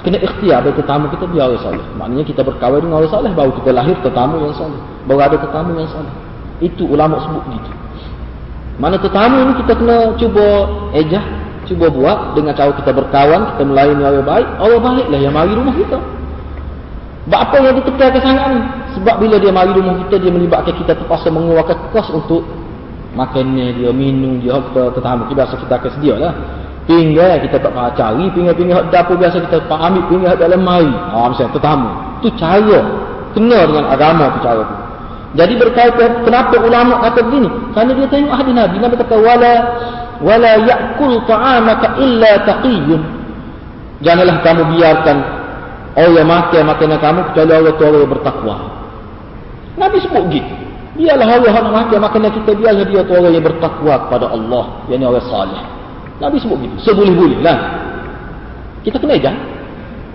Kena 0.03 0.19
ikhtiar 0.19 0.63
ada 0.63 0.71
tetamu 0.75 1.07
kita 1.15 1.23
biar 1.31 1.47
orang 1.47 1.63
soleh. 1.63 1.85
Maknanya 1.95 2.25
kita 2.27 2.41
berkahwin 2.43 2.83
dengan 2.83 2.97
orang 2.99 3.11
soleh 3.11 3.31
baru 3.31 3.51
kita 3.55 3.69
lahir 3.71 3.95
tetamu 4.03 4.35
yang 4.43 4.55
soleh. 4.59 4.81
Baru 5.07 5.19
ada 5.23 5.37
tetamu 5.39 5.71
yang 5.79 5.87
soleh. 5.87 6.13
Itu 6.59 6.83
ulama 6.83 7.23
sebut 7.23 7.43
gitu. 7.47 7.71
Mana 8.83 8.99
tetamu 8.99 9.47
ini 9.47 9.53
kita 9.63 9.73
kena 9.79 9.97
cuba 10.19 10.47
ejah, 10.91 11.23
cuba 11.71 11.87
buat 11.87 12.19
dengan 12.35 12.51
cara 12.51 12.75
kita 12.75 12.91
berkawan, 12.91 13.55
kita 13.55 13.63
melayani 13.63 14.03
orang 14.03 14.27
baik, 14.27 14.47
orang 14.59 14.81
baiklah 14.83 15.19
yang 15.23 15.31
mari 15.31 15.51
rumah 15.55 15.75
kita. 15.75 15.99
Sebab 17.27 17.39
apa 17.39 17.55
yang 17.63 17.75
ditekankan 17.79 18.21
sangat 18.23 18.45
ni? 18.51 18.61
Sebab 18.97 19.15
bila 19.21 19.35
dia 19.37 19.51
mari 19.53 19.75
rumah 19.75 19.99
kita, 20.07 20.15
dia 20.17 20.31
melibatkan 20.33 20.73
kita 20.73 20.97
terpaksa 20.97 21.29
mengeluarkan 21.29 21.77
kos 21.93 22.09
untuk 22.09 22.41
makannya 23.13 23.75
dia, 23.77 23.89
minum 23.93 24.41
dia, 24.41 24.57
kita 24.57 24.93
tetamu. 24.95 25.29
Kita 25.29 25.45
biasa 25.45 25.53
kita 25.61 25.73
akan 25.77 25.91
sedia 25.97 26.15
lah. 26.17 26.33
Pinggal 26.89 27.45
kita 27.45 27.61
tak 27.61 27.69
payah 27.69 27.93
cari, 27.93 28.25
pinggal-pinggal 28.33 28.89
dapur 28.89 29.13
biasa 29.13 29.37
kita 29.45 29.61
pak 29.69 29.77
ambil 29.77 30.03
pinggal 30.09 30.33
dalam 30.33 30.61
mai. 30.65 30.89
Ha 30.89 31.29
misalnya 31.29 31.53
tetamu. 31.53 31.89
Tu 32.25 32.29
cara 32.33 32.79
kena 33.37 33.59
dengan 33.69 33.85
agama 33.93 34.33
tu 34.33 34.39
cara 34.41 34.61
tu. 34.65 34.75
Jadi 35.37 35.53
berkaitan 35.61 36.25
kenapa 36.25 36.57
ulama 36.57 36.97
kata 37.05 37.21
begini? 37.21 37.49
Kerana 37.77 37.93
dia 37.93 38.09
tengok 38.09 38.33
hadis 38.33 38.53
Nabi, 38.57 38.75
Nabi 38.81 38.95
kata 38.97 39.15
wala 39.21 39.53
wala 40.25 40.51
ya'kul 40.65 41.13
ta'amaka 41.29 42.01
illa 42.01 42.31
taqiyyun. 42.49 43.01
Janganlah 44.01 44.41
kamu 44.41 44.63
biarkan 44.73 45.17
orang 45.93 46.15
yang 46.17 46.25
makan 46.25 46.63
makanan 46.65 46.97
kamu 46.97 47.19
kecuali 47.29 47.51
orang 47.53 47.75
tu 47.77 47.83
orang 47.85 48.09
bertakwa. 48.09 48.55
Nabi 49.79 49.97
sebut 50.03 50.23
gitu. 50.27 50.53
Biarlah 50.99 51.39
Allah 51.39 51.53
nak 51.63 51.73
makan 51.87 51.99
makanan 52.03 52.31
kita 52.43 52.51
biarlah 52.59 52.83
dia 52.83 53.01
tu 53.07 53.15
orang 53.15 53.31
yang 53.31 53.45
bertakwa 53.47 53.95
kepada 54.03 54.27
Allah, 54.35 54.83
yakni 54.91 55.07
orang 55.07 55.23
salih. 55.31 55.61
Nabi 56.19 56.37
sebut 56.43 56.59
gitu. 56.59 56.75
Seboleh-boleh 56.83 57.39
lah. 57.39 57.57
Kita 58.83 58.99
kena 58.99 59.15
ejah. 59.15 59.35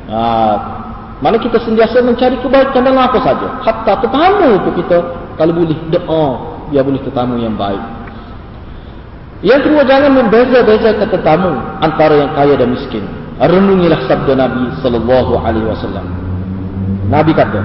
Ha, 0.04 0.20
mana 1.24 1.40
kita 1.40 1.56
sentiasa 1.64 2.04
mencari 2.04 2.36
kebaikan 2.44 2.84
dalam 2.84 3.00
apa 3.00 3.16
saja. 3.24 3.48
Hatta 3.64 4.04
tetamu 4.04 4.60
tu 4.68 4.70
kita 4.84 4.96
kalau 5.40 5.52
boleh 5.56 5.76
doa 5.88 6.24
biar 6.68 6.84
boleh 6.84 7.00
tetamu 7.00 7.40
yang 7.40 7.56
baik. 7.56 7.80
Yang 9.44 9.68
kedua 9.68 9.82
jangan 9.84 10.12
membeza-bezakan 10.24 11.08
tetamu 11.08 11.52
antara 11.80 12.14
yang 12.16 12.32
kaya 12.36 12.56
dan 12.56 12.72
miskin. 12.72 13.04
Renungilah 13.40 14.04
sabda 14.08 14.32
Nabi 14.36 14.72
sallallahu 14.80 15.32
alaihi 15.40 15.68
wasallam. 15.68 16.06
Nabi 17.12 17.36
kata, 17.36 17.60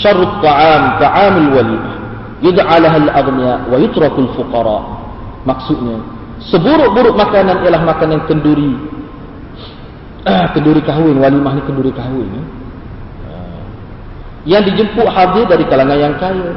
"Syarrut 0.00 0.40
ta'am 0.40 0.96
ta'amul 0.96 1.48
walimah, 1.52 1.94
yud'alaha 2.40 2.96
al-aghniya 3.08 3.54
wa 3.68 3.76
yutrakul 3.76 4.32
fuqara." 4.34 5.04
Maksudnya, 5.42 5.98
Seburuk-buruk 6.50 7.14
makanan 7.14 7.62
ialah 7.62 7.82
makanan 7.86 8.26
kenduri. 8.26 8.74
Ah, 10.26 10.50
kenduri 10.50 10.82
kahwin, 10.82 11.18
walimah 11.22 11.54
ni 11.54 11.62
kenduri 11.66 11.94
kahwin. 11.94 12.26
Eh? 12.26 12.46
Yang 14.42 14.74
dijemput 14.74 15.06
hadir 15.06 15.46
dari 15.46 15.62
kalangan 15.70 15.98
yang 15.98 16.14
kaya 16.18 16.50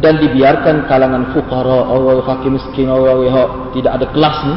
dan 0.00 0.20
dibiarkan 0.20 0.88
kalangan 0.88 1.36
fuqara, 1.36 1.88
orang 1.92 2.24
fakir 2.24 2.48
miskin, 2.52 2.88
orang 2.88 3.28
yang 3.28 3.36
tidak 3.76 3.92
ada 4.00 4.06
kelas 4.12 4.36
ni, 4.44 4.54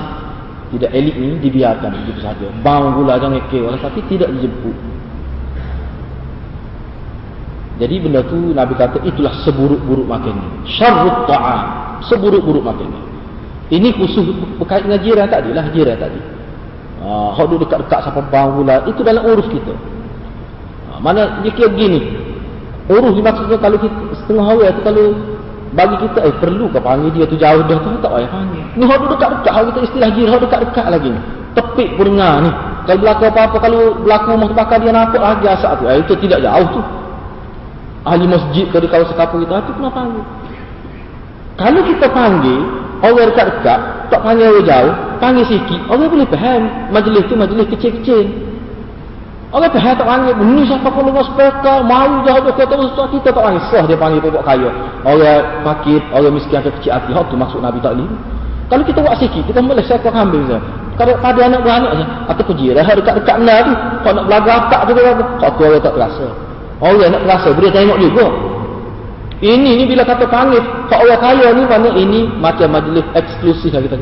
tidak 0.75 0.91
elit 0.95 1.15
ni 1.15 1.29
dibiarkan 1.43 1.91
begitu 2.03 2.19
saja. 2.23 2.47
Bang 2.63 2.95
gula 2.95 3.19
jangan 3.19 3.43
ke, 3.51 3.59
oleh 3.59 3.79
tapi 3.83 3.99
tidak 4.07 4.31
dijemput. 4.31 4.75
Jadi 7.79 7.95
benda 8.03 8.19
tu 8.27 8.51
Nabi 8.51 8.75
kata 8.75 8.99
itulah 9.07 9.31
seburuk-buruk 9.47 10.03
makanan. 10.03 10.67
Syarrut 10.67 11.23
ta'am, 11.31 11.59
seburuk-buruk 12.11 12.59
makanan. 12.59 13.07
Ini 13.71 13.95
khusus 13.95 14.35
berkait 14.59 14.83
dengan 14.83 14.99
jiran 14.99 15.27
tadi 15.31 15.49
lah 15.55 15.65
jiran 15.71 15.95
tadi. 15.95 16.19
Ha, 16.99 17.31
hak 17.39 17.45
duduk 17.47 17.71
dekat-dekat 17.71 17.99
sampai 18.03 18.23
bang 18.27 18.49
pula. 18.51 18.75
Itu 18.83 19.01
dalam 19.05 19.23
urus 19.23 19.47
kita. 19.47 19.71
Ha, 20.91 20.99
mana 20.99 21.39
dia 21.39 21.55
kira 21.55 21.71
begini. 21.71 22.19
Urus 22.91 23.15
ni 23.15 23.23
maksudnya 23.23 23.55
kalau 23.61 23.77
kita 23.79 23.95
setengah 24.25 24.43
hari 24.43 24.73
tu 24.75 24.81
kalau 24.83 25.05
bagi 25.69 25.95
kita 26.01 26.19
eh 26.25 26.35
perlu 26.41 26.65
ke 26.73 26.81
panggil 26.81 27.13
dia 27.13 27.25
tu 27.29 27.37
jauh 27.37 27.61
dah 27.63 27.77
tu 27.79 27.89
tak 28.03 28.11
payah 28.11 28.29
panggil. 28.33 28.63
Ni 28.75 28.83
hak 28.83 28.97
duduk 28.99 29.15
dekat-dekat 29.15 29.53
hak 29.55 29.63
kita 29.71 29.79
istilah 29.87 30.09
jiran 30.17 30.31
hak 30.35 30.41
dekat-dekat 30.43 30.85
lagi 30.91 31.09
ni. 31.15 31.21
Tepik 31.55 31.89
pun 31.95 32.05
dengar 32.11 32.33
ni. 32.43 32.51
Kalau 32.89 32.99
berlaku 33.05 33.23
apa-apa 33.29 33.57
kalau 33.61 33.81
berlaku 34.01 34.27
rumah 34.33 34.47
terbakar 34.49 34.77
dia 34.81 34.91
nampak 34.91 35.21
lagi 35.21 35.45
asap 35.47 35.71
tu. 35.79 35.83
Eh, 35.87 35.97
itu 36.03 36.13
tidak 36.27 36.39
jauh 36.43 36.67
tu. 36.73 36.81
Ahli 38.07 38.25
masjid 38.27 38.65
kalau 38.71 38.83
di 38.83 38.89
kawasan 38.89 39.15
kapal 39.15 39.37
kita 39.43 39.59
tu 39.67 39.71
kena 39.75 39.89
panggil. 39.91 40.25
Kalau 41.59 41.81
kita 41.83 42.07
panggil 42.15 42.61
Orang 42.99 43.31
dekat-dekat, 43.31 43.79
tak 44.11 44.19
panggil 44.19 44.51
orang 44.51 44.67
jauh, 44.67 44.93
panggil 45.23 45.45
sikit, 45.47 45.79
orang 45.87 46.11
boleh 46.11 46.27
faham 46.27 46.61
majlis 46.91 47.23
tu 47.31 47.35
majlis 47.39 47.67
kecil-kecil. 47.71 48.27
Orang 49.55 49.71
faham 49.71 49.95
tak 49.95 50.03
panggil, 50.03 50.35
ni 50.43 50.67
siapa 50.67 50.91
pun 50.91 51.07
dengan 51.07 51.23
spekar, 51.23 51.79
mahu 51.87 52.27
jauh 52.27 52.43
tu 52.43 52.51
kata 52.59 52.75
ustaz 52.75 53.07
kita 53.15 53.31
tak 53.31 53.39
panggil, 53.39 53.63
sah 53.71 53.83
dia 53.87 53.95
panggil 53.95 54.19
pokok 54.19 54.43
kaya. 54.43 54.67
Orang 55.07 55.63
fakir, 55.63 56.03
orang 56.11 56.35
miskin 56.35 56.59
atau 56.59 56.75
kecil 56.75 56.91
hati, 56.91 57.15
tu 57.15 57.35
maksud 57.39 57.59
Nabi 57.63 57.79
tak 57.79 57.95
boleh. 57.95 58.11
Kalau 58.67 58.83
kita 58.83 58.99
buat 58.99 59.15
sikit, 59.15 59.43
kita 59.47 59.59
boleh 59.63 59.85
seekor 59.87 60.11
kambing 60.11 60.43
saja. 60.51 60.59
Kalau 60.99 61.15
pada 61.23 61.39
anak 61.47 61.63
beranak 61.63 61.91
saja, 61.95 62.05
atau 62.35 62.43
puji 62.51 62.75
dah 62.75 62.83
dekat-dekat 62.83 63.37
nak 63.47 63.59
tu, 63.63 63.73
kalau 64.03 64.13
nak 64.19 64.25
belaga 64.27 64.75
apa 64.75 64.91
tu, 64.91 65.01
kau 65.39 65.49
tu 65.55 65.61
orang 65.63 65.83
tak 65.87 65.93
terasa. 65.95 66.27
Orang 66.79 67.11
nak 67.11 67.27
terasa, 67.27 67.51
boleh 67.51 67.71
tengok 67.75 67.99
juga. 67.99 68.25
Ini 69.39 69.79
ni 69.79 69.83
bila 69.87 70.03
kata 70.03 70.27
panggil 70.27 70.59
Kau 70.91 70.99
orang 70.99 71.21
kaya 71.23 71.47
ni 71.55 71.63
mana 71.63 71.89
ini 71.95 72.27
macam 72.43 72.75
majlis 72.75 73.07
eksklusif 73.15 73.71
lah 73.71 73.79
kita 73.87 73.95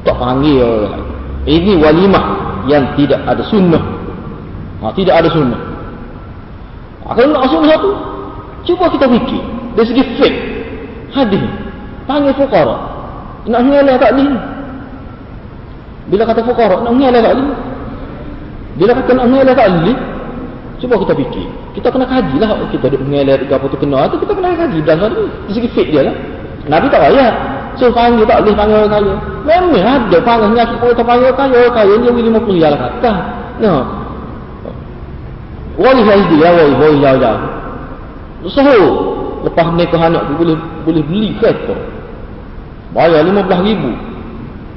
Tak 0.00 0.16
panggil 0.16 0.64
orang 0.64 0.96
lain. 0.96 1.06
Ini 1.44 1.72
walimah 1.76 2.24
yang 2.64 2.94
tidak 2.96 3.20
ada 3.28 3.44
sunnah. 3.44 3.82
Ha, 4.80 4.88
Tidak 4.96 5.12
ada 5.12 5.28
sunnah. 5.28 5.60
Ha, 7.04 7.12
Kalau 7.12 7.36
nak 7.36 7.52
sunnah 7.52 7.76
tu 7.84 7.92
Cuba 8.64 8.88
kita 8.88 9.04
fikir 9.12 9.42
Dari 9.76 9.86
segi 9.92 10.04
fake 10.16 10.38
Hadis. 11.12 11.44
Panggil 12.08 12.32
fukara 12.32 12.76
Nak 13.44 13.60
ngelak 13.68 14.00
tak 14.00 14.16
ni. 14.16 14.24
Bila 16.08 16.24
kata 16.24 16.40
fukara 16.48 16.80
Nak 16.80 16.92
ngelak 16.96 17.20
tak 17.20 17.34
ni. 17.36 17.44
Bila 18.80 18.96
kata 18.96 19.10
nak 19.20 19.26
ngelak 19.28 19.52
tak 19.52 19.68
ni 19.84 19.92
Cuba 20.82 20.98
kita 20.98 21.14
fikir. 21.14 21.46
Kita 21.78 21.94
kena 21.94 22.10
kaji 22.10 22.42
lah. 22.42 22.58
Kita 22.74 22.90
duduk 22.90 23.06
mengelir 23.06 23.38
ke 23.46 23.54
apa 23.54 23.70
tu 23.70 23.78
kena. 23.78 24.10
Itu 24.10 24.18
kita 24.18 24.34
kena 24.34 24.50
kaji. 24.58 24.78
Dan 24.82 24.98
tu, 24.98 25.30
di 25.46 25.52
segi 25.54 25.68
fit 25.70 25.86
dia 25.94 26.10
lah. 26.10 26.14
Nabi 26.66 26.90
tak 26.90 27.06
payah. 27.06 27.30
So 27.78 27.94
panggil 27.94 28.26
tak 28.26 28.42
boleh 28.42 28.54
panggil 28.58 28.76
orang 28.82 28.90
kaya. 28.90 29.14
Memang 29.46 29.78
ada 29.78 30.18
panggil 30.26 30.50
nyakit 30.58 30.76
pun 30.82 30.90
tak 30.90 31.06
panggil 31.06 31.30
orang 31.30 31.38
kaya. 31.38 31.54
Orang 31.62 31.74
kaya 31.78 31.92
dia 32.02 32.10
boleh 32.10 32.30
50 32.34 32.58
riyal 32.58 32.74
kata. 32.74 33.12
No. 33.62 33.74
Wali 35.78 36.02
lah 36.02 36.18
dia. 36.26 36.48
Wali, 36.50 36.74
wali 36.74 36.98
jauh-jauh. 36.98 37.42
So, 38.50 38.62
lepas 39.46 39.66
nikah 39.78 40.02
anak 40.02 40.26
tu 40.26 40.34
boleh 40.34 40.58
boleh 40.82 41.02
beli 41.06 41.30
kereta. 41.38 41.78
Bayar 42.90 43.22
15 43.22 43.38
ribu. 43.70 43.90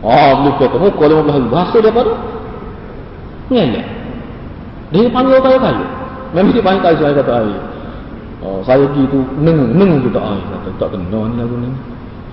Ah, 0.05 0.37
beli 0.37 0.53
kereta. 0.61 0.77
Muka 0.77 1.05
15 1.09 1.33
ribu. 1.33 1.53
Hasil 1.57 1.79
dia 1.81 1.89
pada? 1.89 2.13
Dia 4.93 5.09
panggil 5.09 5.41
kaya-kaya. 5.41 5.85
Memang 6.35 6.51
dia 6.53 6.61
panggil 6.61 6.81
kaya 6.83 7.13
kata 7.15 7.33
air. 7.41 7.59
Oh, 8.45 8.61
saya 8.61 8.85
pergi 8.85 9.09
tu 9.09 9.25
nengung, 9.41 9.73
nengung 9.73 10.05
tu 10.05 10.11
tak 10.13 10.21
air. 10.21 10.43
Kata, 10.45 10.69
tak 10.77 10.89
kena 10.93 11.19
ni 11.31 11.35
lagu 11.41 11.55
ni. 11.57 11.69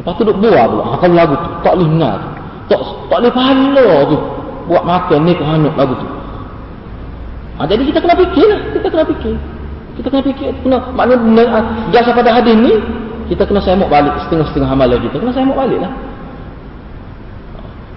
Lepas 0.03 0.13
tu 0.19 0.23
duk 0.29 0.37
buat 0.43 0.67
pula. 0.69 0.85
Kalau 1.01 1.15
lagu 1.17 1.35
tu, 1.39 1.49
tak 1.65 1.75
dengar 1.81 2.15
tu. 2.21 2.29
Tak, 2.73 2.81
tak 3.09 3.19
boleh 3.23 3.33
pahala 3.33 3.89
tu. 4.09 4.19
Buat 4.69 4.85
makan 4.85 5.19
ni 5.25 5.33
hanuk 5.37 5.75
lagu 5.79 5.95
tu. 5.97 6.09
Ha, 7.57 7.61
jadi 7.69 7.83
kita 7.89 7.99
kena 8.03 8.15
fikir 8.17 8.47
lah. 8.49 8.61
Kita 8.77 8.87
kena 8.93 9.05
fikir. 9.09 9.35
Kita 9.97 10.07
kena 10.09 10.23
fikir. 10.25 10.51
Kena, 10.65 10.77
maknanya, 10.93 11.61
jasa 11.93 12.11
pada 12.13 12.31
hadis 12.37 12.57
ni, 12.57 12.73
kita 13.33 13.49
kena 13.49 13.61
semok 13.65 13.89
balik 13.89 14.13
setengah-setengah 14.27 14.69
amalan 14.69 14.99
kita. 15.09 15.17
Kena 15.17 15.33
semok 15.33 15.57
balik 15.57 15.81
lah. 15.81 15.93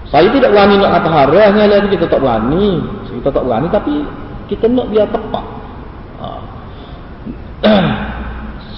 Saya 0.06 0.30
tidak 0.30 0.54
berani 0.54 0.78
nak 0.78 1.02
kata 1.02 1.08
harahnya 1.10 1.64
lagi 1.66 1.88
kita 1.90 2.06
tak 2.06 2.22
berani. 2.22 2.78
Kita 3.10 3.28
tak 3.34 3.42
berani 3.42 3.66
tapi 3.74 3.94
kita 4.46 4.70
nak 4.70 4.86
biar 4.90 5.06
tepat. 5.10 5.44
Ha. 6.22 6.28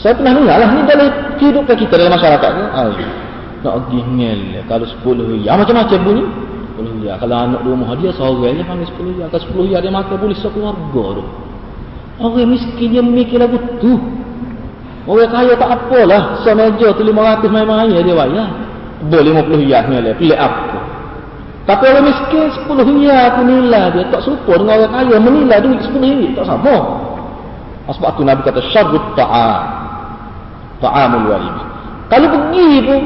Saya 0.00 0.14
pernah 0.14 0.32
dengar 0.38 0.56
lah, 0.62 0.68
ni 0.78 0.80
dalam 0.86 1.08
kehidupan 1.42 1.74
kita 1.74 1.94
dalam 1.98 2.14
masyarakat 2.14 2.50
ni. 2.54 2.64
Ay, 2.70 3.06
nak 3.66 3.74
pergi 3.82 4.00
ngel, 4.14 4.40
kalau 4.70 4.86
10 4.86 5.42
ya 5.42 5.58
macam-macam 5.58 5.98
bunyi. 6.06 6.24
10 6.78 7.02
ya, 7.02 7.18
kalau 7.18 7.34
anak 7.34 7.60
di 7.66 7.68
rumah 7.74 7.90
dia 7.98 8.10
seorang 8.14 8.54
dia 8.54 8.62
panggil 8.62 8.86
10 8.86 9.18
ya, 9.18 9.26
kalau 9.26 9.66
10 9.66 9.72
ya 9.74 9.78
dia 9.82 9.90
makan 9.90 10.14
boleh 10.14 10.36
sekeluarga 10.38 11.04
tu. 11.18 11.24
Orang 12.22 12.50
miskin 12.50 12.88
dia 12.94 13.02
memikir 13.02 13.42
lagu 13.42 13.58
tu. 13.82 13.98
Orang 15.10 15.30
kaya 15.34 15.58
tak 15.58 15.70
apalah, 15.74 16.38
semeja 16.46 16.94
tu 16.94 17.02
500 17.02 17.50
main-main 17.50 17.90
dia 17.90 18.14
bayar. 18.14 18.48
Boleh 19.10 19.30
50 19.42 19.66
ya 19.66 19.82
ngel, 19.82 20.14
pilih 20.14 20.38
apa? 20.38 20.77
Tapi 21.68 21.84
orang 21.84 22.08
miskin 22.08 22.48
10 22.48 22.64
riyal 22.64 23.28
aku 23.28 23.40
nilai 23.44 23.92
dia. 23.92 24.08
Tak 24.08 24.24
serupa 24.24 24.56
dengan 24.56 24.88
orang 24.88 24.92
kaya 25.04 25.16
menilai 25.20 25.60
duit 25.60 25.84
10 25.84 26.00
riyal. 26.00 26.32
Tak 26.40 26.46
sama. 26.48 26.76
Sebab 27.92 28.10
tu 28.16 28.24
Nabi 28.24 28.40
kata 28.40 28.60
syarrut 28.72 29.04
ta'am. 29.12 29.62
Ta'amul 30.80 31.28
walib. 31.28 31.56
Kalau 32.08 32.28
pergi 32.32 32.68
pun 32.88 33.00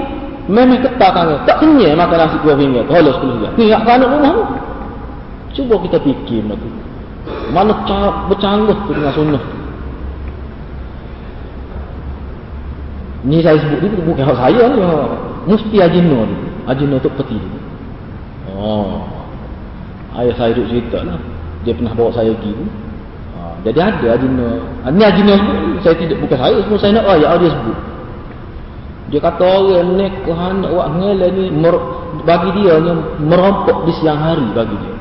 memang 0.47 0.79
ketak 0.79 1.11
kan. 1.11 1.27
Tak 1.43 1.59
kenyai 1.59 1.99
makan 1.99 2.19
nasi 2.23 2.39
2 2.39 2.55
riyal. 2.55 2.85
Kalau 2.87 3.11
10 3.19 3.35
riyal. 3.43 3.53
Ni 3.59 3.67
nak 3.67 3.83
anak 3.83 4.09
rumah. 4.15 4.35
Cuba 5.59 5.75
kita 5.83 5.99
fikir 5.99 6.47
benda 6.47 6.55
tu. 6.55 6.71
mana 7.51 7.75
bercanggah 8.31 8.79
tu 8.87 8.95
dengan 8.95 9.13
sunnah. 9.13 9.45
Ni 13.27 13.43
saya 13.43 13.59
sebut 13.59 13.91
ni 13.91 14.07
bukan 14.07 14.23
saya 14.39 14.71
ni. 14.71 14.79
Mesti 15.51 15.77
ajino 15.83 16.31
ni. 16.31 16.37
Ajino 16.71 17.03
tu 17.03 17.11
peti 17.19 17.35
ni. 17.35 17.62
Oh. 18.63 19.03
Ayah 20.15 20.35
saya 20.39 20.55
duduk 20.55 20.71
cerita 20.71 21.03
lah. 21.03 21.19
Dia 21.67 21.75
pernah 21.75 21.93
bawa 21.99 22.15
saya 22.15 22.31
pergi 22.39 22.55
tu. 22.55 22.67
Ha, 23.35 23.41
jadi 23.67 23.79
ada 23.83 24.07
ajino. 24.15 24.47
Ha, 24.87 24.87
ni 24.95 25.03
ajino 25.03 25.33
sebut 25.35 25.59
Saya 25.83 25.95
tidak, 25.99 26.17
bukan 26.23 26.39
saya 26.39 26.57
semua. 26.63 26.79
Saya 26.79 26.93
nak 26.95 27.07
ayah 27.19 27.35
dia 27.43 27.51
sebut. 27.51 27.79
Dia 29.11 29.21
kata 29.21 29.45
orang 29.45 29.89
ni 29.99 30.07
Tuhan 30.25 30.53
nak 30.63 30.71
buat 30.71 30.89
ngela 30.95 31.27
ni. 31.35 31.45
Mer, 31.51 31.75
bagi 32.23 32.51
dia 32.63 32.75
ni 32.79 32.93
merompok 33.27 33.79
di 33.91 33.93
siang 33.99 34.21
hari 34.21 34.47
bagi 34.55 34.77
dia. 34.79 34.95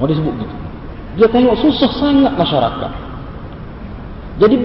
Oh 0.00 0.08
dia 0.08 0.16
sebut 0.16 0.34
gitu. 0.40 0.56
Dia 1.20 1.26
tengok 1.28 1.58
susah 1.60 1.90
sangat 2.00 2.32
masyarakat. 2.38 2.92
Jadi 4.40 4.56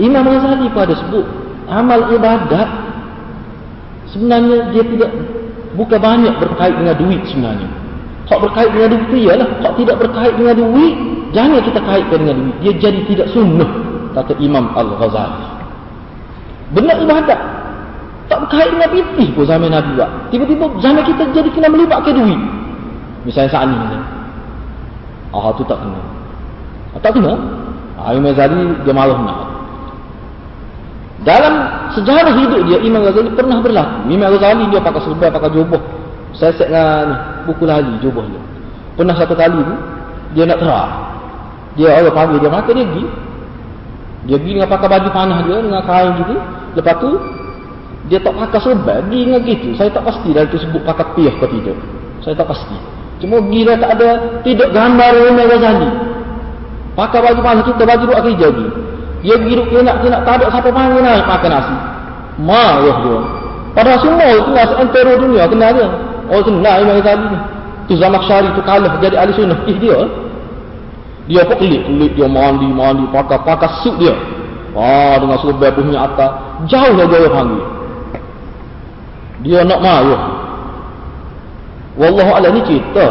Imam 0.00 0.24
Ghazali 0.24 0.72
pada 0.72 0.96
sebut 0.96 1.26
amal 1.68 2.08
ibadat 2.16 2.68
sebenarnya 4.08 4.72
dia 4.72 4.82
tidak 4.88 5.10
bukan 5.76 5.98
banyak 5.98 6.34
berkait 6.36 6.74
dengan 6.76 6.94
duit 6.96 7.22
sebenarnya. 7.28 7.68
Hak 8.28 8.38
berkait 8.38 8.70
dengan 8.72 8.88
duit 8.96 9.28
ialah 9.28 9.48
hak 9.60 9.72
tidak 9.76 9.96
berkait 10.00 10.34
dengan 10.38 10.54
duit, 10.56 10.94
jangan 11.36 11.60
kita 11.60 11.80
kaitkan 11.84 12.18
dengan 12.24 12.36
duit. 12.40 12.56
Dia 12.64 12.72
jadi 12.80 13.00
tidak 13.08 13.26
sunnah 13.34 13.70
kata 14.16 14.32
Imam 14.40 14.72
Al-Ghazali. 14.72 15.44
Benar 16.72 16.96
ibadat 17.04 17.40
tak 18.32 18.38
berkait 18.48 18.72
dengan 18.72 18.88
pitih 18.88 19.28
pun 19.36 19.44
zaman 19.44 19.68
Nabi 19.68 19.92
buat. 19.92 20.10
Tiba-tiba 20.32 20.64
zaman 20.80 21.02
kita 21.04 21.22
jadi 21.36 21.48
kena 21.52 21.68
melibatkan 21.68 22.16
duit. 22.16 22.40
Misalnya 23.28 23.50
saat 23.52 23.68
ini. 23.68 24.00
Ah, 25.32 25.52
tu 25.52 25.64
tak 25.68 25.76
kena. 25.80 26.00
Ah, 26.96 27.00
tak 27.00 27.12
kena. 27.12 27.32
Ah, 28.00 28.16
Imam 28.16 28.32
Ghazali 28.32 28.80
dia 28.88 28.92
malah 28.96 29.20
nak. 29.20 29.51
Dalam 31.22 31.54
sejarah 31.94 32.34
hidup 32.34 32.66
dia 32.66 32.78
Imam 32.82 33.06
Ghazali 33.06 33.30
pernah 33.38 33.62
berlaku. 33.62 34.10
Imam 34.10 34.26
Ghazali 34.34 34.66
dia 34.74 34.82
pakai 34.82 35.02
serba, 35.06 35.30
pakai 35.30 35.50
jubah. 35.54 35.82
Saya 36.34 36.50
set 36.58 36.66
dengan 36.66 37.06
buku 37.46 37.62
lali 37.62 37.94
jubah 38.02 38.26
dia. 38.26 38.42
Pernah 38.98 39.14
satu 39.14 39.38
kali 39.38 39.62
tu 39.62 39.74
dia 40.34 40.44
nak 40.50 40.58
terah. 40.58 40.90
Dia 41.78 41.94
orang 41.94 42.14
panggil 42.14 42.38
dia 42.42 42.50
maka 42.50 42.70
dia 42.74 42.84
pergi. 42.84 43.06
Dia 44.26 44.36
pergi 44.38 44.52
dengan 44.58 44.70
pakai 44.70 44.88
baju 44.90 45.08
panah 45.14 45.38
dia 45.46 45.56
dengan 45.62 45.82
kain 45.86 46.12
gitu. 46.26 46.34
Lepas 46.74 46.94
tu 46.98 47.10
dia 48.10 48.18
tak 48.18 48.34
pakai 48.34 48.60
serba, 48.60 48.94
pergi 49.06 49.20
dengan 49.22 49.40
gitu. 49.46 49.68
Saya 49.78 49.88
tak 49.94 50.02
pasti 50.02 50.28
dah 50.34 50.42
itu 50.42 50.58
sebut 50.58 50.82
pakai 50.82 51.06
piah 51.14 51.34
ke 51.38 51.46
tidak. 51.54 51.78
Saya 52.26 52.34
tak 52.34 52.50
pasti. 52.50 52.76
Cuma 53.22 53.38
gila 53.46 53.78
tak 53.78 53.90
ada 53.94 54.08
tidak 54.42 54.68
gambar 54.74 55.12
Imam 55.30 55.46
Ghazali. 55.46 55.90
Pakai 56.98 57.20
baju 57.22 57.40
panah 57.46 57.62
kita 57.62 57.82
baju 57.86 58.04
buat 58.10 58.20
kerja 58.26 58.46
lagi. 58.50 58.66
Dia 59.22 59.38
hidup 59.38 59.70
nak, 59.86 60.02
nak 60.02 60.20
tak 60.26 60.34
ada 60.42 60.50
siapa 60.50 60.68
panggil 60.74 60.98
naik 60.98 61.22
makan 61.30 61.50
nasi. 61.54 61.76
Marah 62.42 62.96
dia. 63.06 63.18
Padahal 63.72 63.98
semua 64.02 64.28
itu 64.34 64.50
nasi 64.50 64.74
antara 64.74 65.12
dunia 65.14 65.46
kenal 65.46 65.70
dia. 65.78 65.86
Oh 66.26 66.42
kenal 66.42 66.82
Imam 66.82 66.98
Ghazali 66.98 67.26
ni. 67.30 67.38
Tu 67.86 67.94
Zamak 67.98 68.26
Syari 68.26 68.50
tu 68.58 68.62
kalah 68.66 68.98
jadi 68.98 69.14
ahli 69.22 69.30
sunnah. 69.38 69.58
Eh 69.70 69.78
dia. 69.78 69.98
Dia 71.30 71.46
pun 71.46 71.54
kelik, 71.54 71.86
kelik 71.86 72.12
dia 72.18 72.26
mandi, 72.26 72.66
mandi, 72.66 73.06
pakai, 73.14 73.38
pakai 73.46 73.70
suit 73.86 73.94
dia. 74.02 74.14
Ah 74.74 75.22
dengan 75.22 75.38
serba 75.38 75.70
punya 75.70 76.02
atas. 76.02 76.30
Jauh 76.66 76.94
lah 76.98 77.06
dia 77.06 77.30
panggil. 77.30 77.62
Dia 79.46 79.60
nak 79.62 79.80
marah. 79.86 80.22
Wallahu 81.94 82.30
ala 82.34 82.50
ni 82.50 82.62
cerita. 82.66 83.06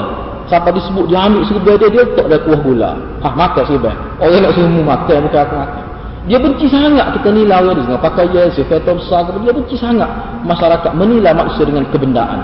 Siapa 0.51 0.75
disebut 0.75 1.07
dia 1.07 1.23
ambil 1.23 1.47
serba 1.47 1.71
dia, 1.79 1.87
dia 1.87 2.03
tak 2.19 2.27
ada 2.27 2.37
kuah 2.43 2.59
gula. 2.59 2.91
Ah 3.23 3.31
makan 3.31 3.63
serba. 3.63 3.95
Orang 4.19 4.43
nak 4.43 4.51
semua 4.59 4.83
makan, 4.83 5.17
bukan 5.23 5.39
aku 5.39 5.55
makan. 5.55 5.90
Dia 6.29 6.37
benci 6.37 6.69
sangat 6.69 7.17
kita 7.17 7.33
nilai 7.33 7.65
orang 7.65 7.81
dengan 7.81 7.97
pakaian, 7.97 8.45
sifat 8.53 8.85
besar. 8.85 9.25
Dia 9.41 9.51
benci 9.53 9.73
sangat 9.73 10.09
masyarakat 10.45 10.91
menilai 10.93 11.33
manusia 11.33 11.65
dengan 11.65 11.81
kebendaan. 11.89 12.39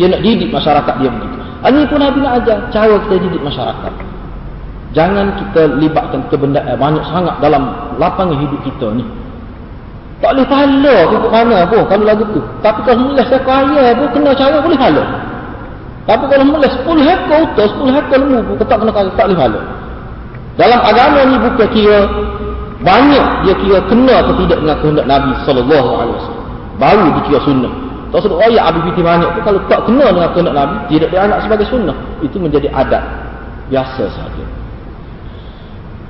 Dia 0.00 0.08
nak 0.08 0.24
didik 0.24 0.48
masyarakat 0.48 0.94
dia 0.96 1.10
begitu. 1.12 1.36
Ini 1.60 1.80
pun 1.92 1.98
Nabi 2.00 2.18
nak 2.24 2.32
ajar 2.40 2.56
cara 2.72 2.96
kita 3.04 3.14
didik 3.20 3.42
masyarakat. 3.44 3.92
Jangan 4.96 5.26
kita 5.36 5.62
libatkan 5.76 6.24
kebendaan 6.32 6.74
banyak 6.80 7.04
sangat 7.12 7.36
dalam 7.44 7.68
lapangan 8.00 8.40
hidup 8.40 8.60
kita 8.64 8.96
ni. 8.96 9.04
Tak 10.20 10.36
boleh 10.36 10.46
pahala 10.48 10.96
ke 11.08 11.28
mana 11.32 11.56
pun 11.68 11.84
kalau 11.84 12.04
lagu 12.04 12.24
tu. 12.32 12.40
Tapi 12.64 12.80
kalau 12.84 13.12
mulai 13.12 13.24
saya 13.28 13.40
kaya 13.44 13.84
pun 13.96 14.08
kena 14.12 14.30
cara 14.36 14.56
boleh 14.60 14.78
pahala. 14.80 15.04
Tapi 16.08 16.24
kalau 16.32 16.44
mulai 16.48 16.68
10 16.68 17.06
hektar 17.06 17.38
utah, 17.44 17.66
10 17.76 17.96
hektar 17.96 18.18
lembu 18.24 18.52
pun 18.56 18.66
tak 18.68 18.78
kena 18.80 18.92
kaya, 18.92 19.08
tak 19.16 19.24
boleh 19.28 19.36
pahala. 19.36 19.60
Dalam 20.56 20.80
agama 20.84 21.20
ni 21.24 21.36
bukan 21.40 21.68
kira 21.72 22.00
banyak 22.80 23.26
dia 23.44 23.54
kira 23.60 23.78
kena 23.92 24.14
atau 24.24 24.34
tidak 24.40 24.58
dengan 24.64 24.76
kehendak 24.80 25.06
Nabi 25.06 25.32
sallallahu 25.44 25.90
alaihi 26.00 26.16
wasallam. 26.16 26.46
Baru 26.80 27.06
dikira 27.20 27.40
sunnah. 27.44 27.72
Tak 28.10 28.26
sebut 28.26 28.42
ayat 28.42 28.62
Abi 28.74 28.80
Fiti 28.90 29.02
banyak 29.06 29.28
tu 29.36 29.40
kalau 29.46 29.60
tak 29.70 29.80
kena 29.86 30.06
dengan 30.10 30.30
kehendak 30.32 30.54
Nabi, 30.56 30.76
tidak 30.90 31.08
dianggap 31.12 31.38
sebagai 31.44 31.66
sunnah. 31.68 31.96
Itu 32.24 32.36
menjadi 32.40 32.68
adat 32.72 33.04
biasa 33.70 34.04
saja. 34.10 34.44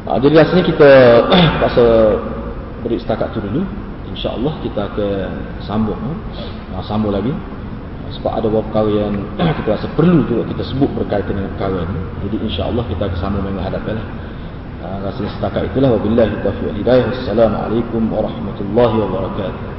Ha, 0.09 0.17
jadi 0.17 0.35
rasanya 0.41 0.65
kita 0.65 0.91
pasal 1.63 1.89
beri 2.87 2.97
setakat 3.03 3.35
tu 3.37 3.43
dulu. 3.43 3.67
InsyaAllah 4.15 4.55
kita 4.65 4.81
akan 4.95 5.31
sambung. 5.61 5.99
Ha, 6.73 6.81
sambung 6.87 7.13
lagi. 7.13 7.35
Sebab 8.11 8.33
ada 8.43 8.47
beberapa 8.47 8.67
perkara 8.71 8.91
yang 9.11 9.15
kita 9.61 9.69
rasa 9.75 9.87
perlu 9.99 10.23
juga 10.25 10.47
kita 10.55 10.63
sebut 10.71 10.91
berkaitan 10.97 11.35
dengan 11.35 11.51
perkara 11.59 11.83
ini. 11.83 12.01
Jadi 12.25 12.37
insyaAllah 12.47 12.85
kita 12.89 13.03
akan 13.11 13.19
sambung 13.19 13.43
menghadapkan 13.45 13.99
lah. 13.99 14.07
Rasanya 14.81 15.31
setakat 15.37 15.63
itulah 15.73 15.93
wabillahi 16.01 16.41
taufiq 16.41 16.73
hidayah. 16.73 17.13
Wassalamualaikum 17.13 18.01
warahmatullahi 18.09 18.97
wabarakatuh. 18.97 19.70